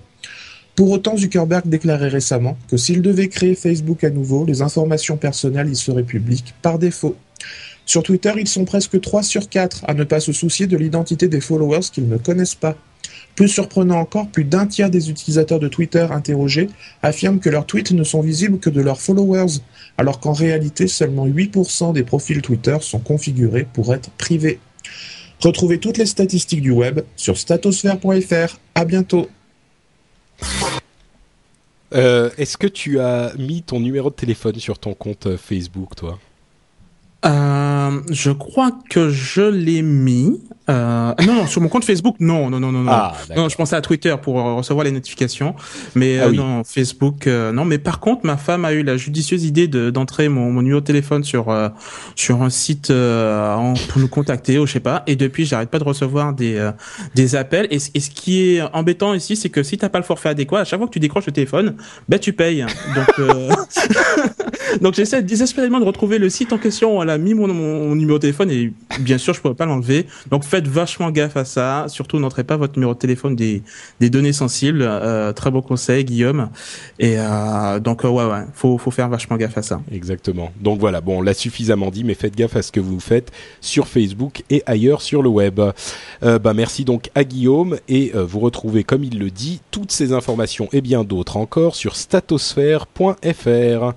[0.75, 5.69] Pour autant, Zuckerberg déclarait récemment que s'il devait créer Facebook à nouveau, les informations personnelles
[5.69, 7.15] y seraient publiques par défaut.
[7.85, 11.27] Sur Twitter, ils sont presque 3 sur 4 à ne pas se soucier de l'identité
[11.27, 12.75] des followers qu'ils ne connaissent pas.
[13.35, 16.69] Plus surprenant encore, plus d'un tiers des utilisateurs de Twitter interrogés
[17.01, 19.59] affirment que leurs tweets ne sont visibles que de leurs followers,
[19.97, 24.59] alors qu'en réalité seulement 8% des profils Twitter sont configurés pour être privés.
[25.39, 28.59] Retrouvez toutes les statistiques du web sur statosphère.fr.
[28.75, 29.27] À bientôt.
[31.93, 35.95] Euh, est-ce que tu as mis ton numéro de téléphone sur ton compte euh, Facebook,
[35.95, 36.19] toi?
[37.25, 40.41] Euh, je crois que je l'ai mis.
[40.69, 42.91] Euh, non, non, sur mon compte Facebook, non, non, non, non, non.
[42.91, 45.55] Ah, non, je pensais à Twitter pour recevoir les notifications,
[45.93, 47.65] mais ah euh, non, Facebook, euh, non.
[47.65, 50.79] Mais par contre, ma femme a eu la judicieuse idée de d'entrer mon, mon numéro
[50.79, 51.67] de téléphone sur euh,
[52.15, 55.03] sur un site en, pour nous contacter, ou je sais pas.
[55.05, 56.71] Et depuis, j'arrête pas de recevoir des
[57.13, 57.67] des appels.
[57.69, 60.61] Et, et, ce qui est embêtant ici, c'est que si t'as pas le forfait adéquat,
[60.61, 61.75] à chaque fois que tu décroches le téléphone,
[62.07, 62.65] ben tu payes.
[62.95, 63.27] Donc
[64.81, 67.03] donc j'essaie désespérément de retrouver le site en question.
[67.03, 70.07] Elle a mis mon, mon, numéro de téléphone et bien sûr, je pourrais pas l'enlever.
[70.29, 71.85] Donc faites vachement gaffe à ça.
[71.87, 73.63] Surtout, n'entrez pas votre numéro de téléphone des,
[73.99, 74.83] des données sensibles.
[74.83, 76.49] Euh, très beau conseil, Guillaume.
[76.99, 79.81] Et euh, donc, euh, ouais, ouais, faut, faut faire vachement gaffe à ça.
[79.91, 80.51] Exactement.
[80.61, 83.31] Donc voilà, bon, on l'a suffisamment dit, mais faites gaffe à ce que vous faites
[83.61, 85.59] sur Facebook et ailleurs sur le web.
[86.21, 89.91] Euh, bah, merci donc à Guillaume et euh, vous retrouvez, comme il le dit, toutes
[89.91, 93.93] ces informations et bien d'autres encore sur statosphère.fr.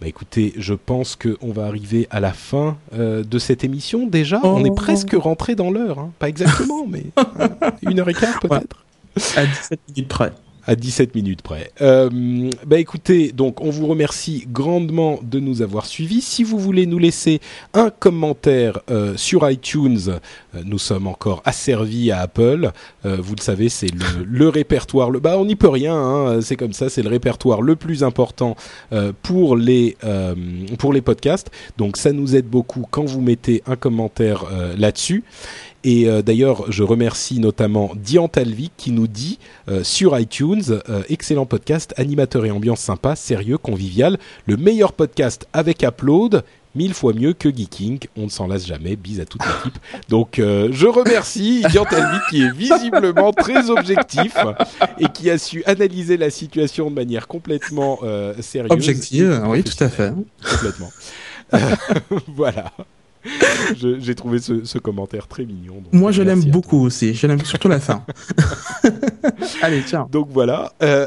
[0.00, 4.40] Bah écoutez, je pense qu'on va arriver à la fin euh, de cette émission déjà.
[4.42, 4.74] On est oh.
[4.74, 6.10] presque rentré dans l'heure, hein.
[6.18, 7.04] pas exactement, mais
[7.82, 8.84] une heure et quart peut-être.
[9.36, 10.32] À 17 minutes près
[10.70, 11.72] à 17 minutes près.
[11.82, 16.20] Euh, bah écoutez, donc on vous remercie grandement de nous avoir suivis.
[16.20, 17.40] Si vous voulez nous laisser
[17.74, 20.20] un commentaire euh, sur iTunes,
[20.54, 22.70] euh, nous sommes encore asservis à Apple.
[23.04, 25.10] Euh, vous le savez, c'est le, le, répertoire.
[25.10, 26.88] Le, bah on n'y peut rien, hein, c'est comme ça.
[26.88, 28.54] C'est le répertoire le plus important
[28.92, 29.96] euh, pour les
[30.78, 31.50] pour les podcasts.
[31.78, 34.44] Donc ça nous aide beaucoup quand vous mettez un commentaire
[34.78, 35.24] là-dessus.
[35.82, 39.38] Et euh, d'ailleurs, je remercie notamment Dian Talvik qui nous dit
[39.68, 45.48] euh, sur iTunes, euh, excellent podcast, animateur et ambiance sympa, sérieux, convivial, le meilleur podcast
[45.54, 46.44] avec Upload,
[46.74, 48.00] mille fois mieux que Geeking.
[48.16, 48.94] On ne s'en lasse jamais.
[48.94, 49.78] Bise à toute l'équipe.
[50.10, 54.36] Donc, je remercie Dian Talvik qui est visiblement très objectif
[54.98, 58.00] et qui a su analyser la situation de manière complètement
[58.40, 58.70] sérieuse.
[58.70, 60.12] Objective, oui, tout à fait.
[60.48, 60.90] Complètement.
[62.28, 62.72] voilà.
[63.76, 65.82] J'ai trouvé ce, commentaire très mignon.
[65.92, 67.14] Moi, je l'aime beaucoup aussi.
[67.14, 68.04] Je l'aime surtout la fin.
[69.62, 70.08] Allez, tiens.
[70.10, 70.72] Donc voilà.
[70.82, 71.06] Euh,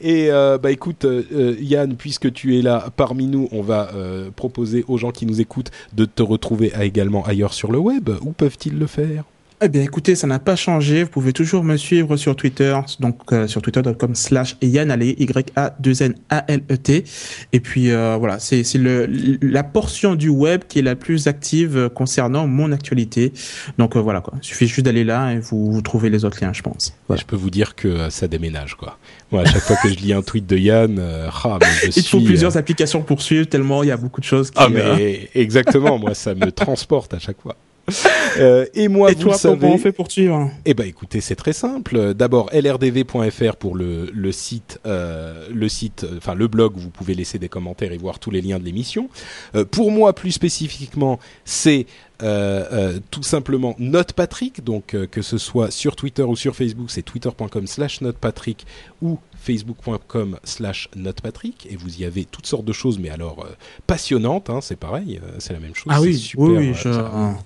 [0.00, 3.88] et euh, bah écoute, euh, Yann, puisque tu es là parmi nous, on va
[4.36, 8.10] proposer aux gens qui nous écoutent de te retrouver également ailleurs sur le web.
[8.22, 9.24] Où peuvent-ils le faire?
[9.60, 11.02] Eh bien, écoutez, ça n'a pas changé.
[11.02, 17.04] Vous pouvez toujours me suivre sur Twitter, donc euh, sur twitter.com slash Yann Y-A-2-N-A-L-E-T.
[17.52, 19.08] Et puis, euh, voilà, c'est le,
[19.42, 23.32] la portion du web qui est la plus active concernant mon actualité.
[23.78, 24.34] Donc, euh, voilà, quoi.
[24.40, 26.94] Il suffit juste d'aller là et vous, vous trouvez les autres liens, je pense.
[27.10, 28.96] Je peux vous dire que ça déménage, quoi.
[29.32, 32.02] Moi, à chaque fois que je lis un tweet de Yann, ah, mais je Il
[32.04, 34.58] faut plusieurs applications pour suivre, tellement il y a beaucoup de choses qui...
[34.58, 37.56] Ah, mais exactement, moi, ça me transporte à chaque fois.
[38.38, 41.34] Euh, et moi, vous toi, savez, comment on fait pour suivre Eh ben, écoutez, c'est
[41.34, 42.14] très simple.
[42.14, 46.76] D'abord, lrdv.fr pour le, le site, euh, le site, enfin le blog.
[46.76, 49.08] Où vous pouvez laisser des commentaires et voir tous les liens de l'émission.
[49.56, 51.86] Euh, pour moi, plus spécifiquement, c'est
[52.20, 56.90] euh, euh, tout simplement NotePatrick, donc euh, que ce soit sur Twitter ou sur Facebook,
[56.90, 58.66] c'est twitter.com slash NotePatrick
[59.02, 63.54] ou facebook.com slash notepatrick et vous y avez toutes sortes de choses, mais alors euh,
[63.86, 65.86] passionnantes, hein, c'est pareil, euh, c'est la même chose.
[65.88, 66.90] Ah oui, super, oui, je,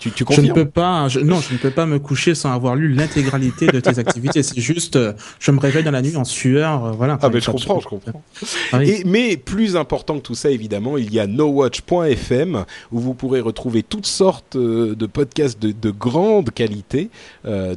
[0.00, 2.74] tu, tu je ne peux pas, non, je ne peux pas me coucher sans avoir
[2.74, 4.42] lu l'intégralité de tes activités.
[4.42, 4.98] C'est juste,
[5.38, 7.18] je me réveille dans la nuit en sueur, voilà.
[7.22, 8.22] Ah mais je comprends, je comprends.
[8.72, 13.14] Ah et, mais plus important que tout ça, évidemment, il y a nowatch.fm où vous
[13.14, 17.10] pourrez retrouver toutes sortes de podcasts de, de grande qualité.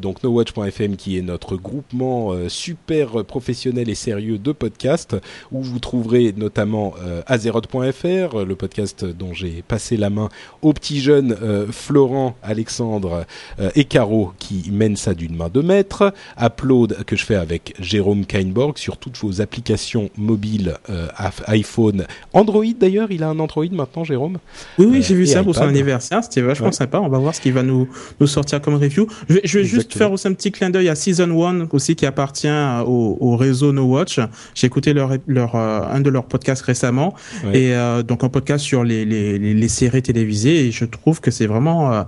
[0.01, 5.15] donc nowatch.fm qui est notre groupement super professionnel et sérieux de podcasts
[5.51, 10.29] où vous trouverez notamment euh, Azeroth.fr, le podcast dont j'ai passé la main
[10.61, 13.25] aux petits jeunes euh, Florent, Alexandre
[13.59, 17.73] euh, et Caro qui mènent ça d'une main de maître, Upload que je fais avec
[17.79, 21.07] Jérôme Kainborg sur toutes vos applications mobiles euh,
[21.47, 24.37] iPhone, Android d'ailleurs, il a un Android maintenant Jérôme?
[24.77, 27.41] Oui oui, j'ai vu ça pour son anniversaire, c'était vachement sympa, on va voir ce
[27.41, 27.89] qu'il va nous
[28.19, 29.07] nous sortir comme review.
[29.27, 31.95] Je vais, je vais juste faire aussi un petit clin d'œil à Season 1 aussi
[31.95, 32.47] qui appartient
[32.85, 34.19] au, au réseau No Watch.
[34.53, 37.15] J'ai écouté leur, leur euh, un de leurs podcasts récemment
[37.53, 41.31] et euh, donc un podcast sur les, les, les, séries télévisées et je trouve que
[41.31, 42.03] c'est vraiment euh,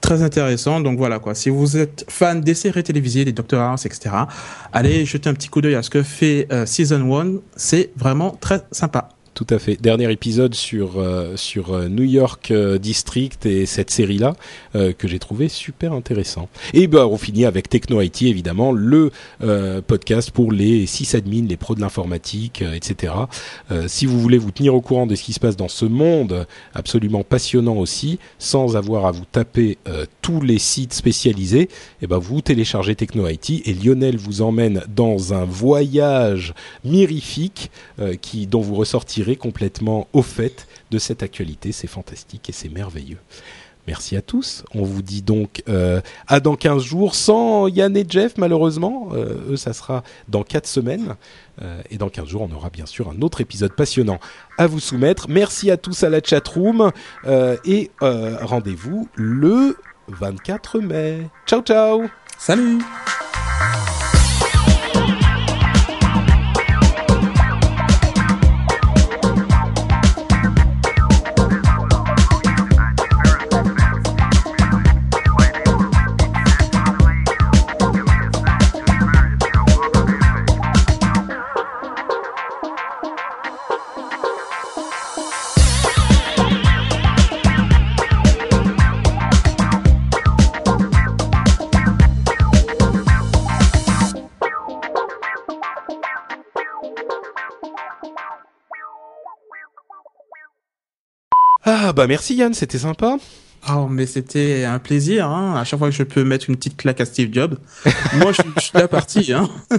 [0.00, 0.80] très intéressant.
[0.80, 1.34] Donc voilà quoi.
[1.34, 4.10] Si vous êtes fan des séries télévisées, des Doctor House, etc.,
[4.72, 7.40] allez jeter un petit coup d'œil à ce que fait Season 1.
[7.56, 9.08] C'est vraiment très sympa
[9.40, 9.80] tout à fait.
[9.80, 14.34] Dernier épisode sur euh, sur euh, New York euh, District et cette série là
[14.98, 16.48] que j'ai trouvé super intéressant.
[16.74, 19.10] Et bah on finit avec Techno IT évidemment le
[19.86, 23.12] podcast pour les sysadmins, les pros de l'informatique, etc.
[23.88, 26.46] si vous voulez vous tenir au courant de ce qui se passe dans ce monde
[26.72, 29.78] absolument passionnant aussi, sans avoir à vous taper
[30.22, 31.68] tous les sites spécialisés, et
[32.02, 36.54] eh ben vous téléchargez Techno IT et Lionel vous emmène dans un voyage
[36.84, 37.70] mirifique
[38.20, 41.72] qui dont vous ressortirez complètement au fait de cette actualité.
[41.72, 43.18] C'est fantastique et c'est merveilleux.
[43.86, 44.62] Merci à tous.
[44.74, 49.08] On vous dit donc euh, à dans 15 jours, sans Yann et Jeff malheureusement.
[49.12, 51.16] Euh, ça sera dans 4 semaines.
[51.62, 54.20] Euh, et dans 15 jours, on aura bien sûr un autre épisode passionnant
[54.58, 55.28] à vous soumettre.
[55.28, 56.92] Merci à tous à la chatroom.
[57.64, 59.76] et rendez-vous le
[60.08, 61.28] 24 mai.
[61.46, 62.04] Ciao, ciao.
[62.38, 62.78] Salut.
[101.64, 103.16] Ah bah merci Yann, c'était sympa.
[103.68, 105.56] Oh mais c'était un plaisir, hein.
[105.56, 107.58] À chaque fois que je peux mettre une petite claque à Steve Jobs,
[108.14, 109.48] moi je, suis la partie, hein.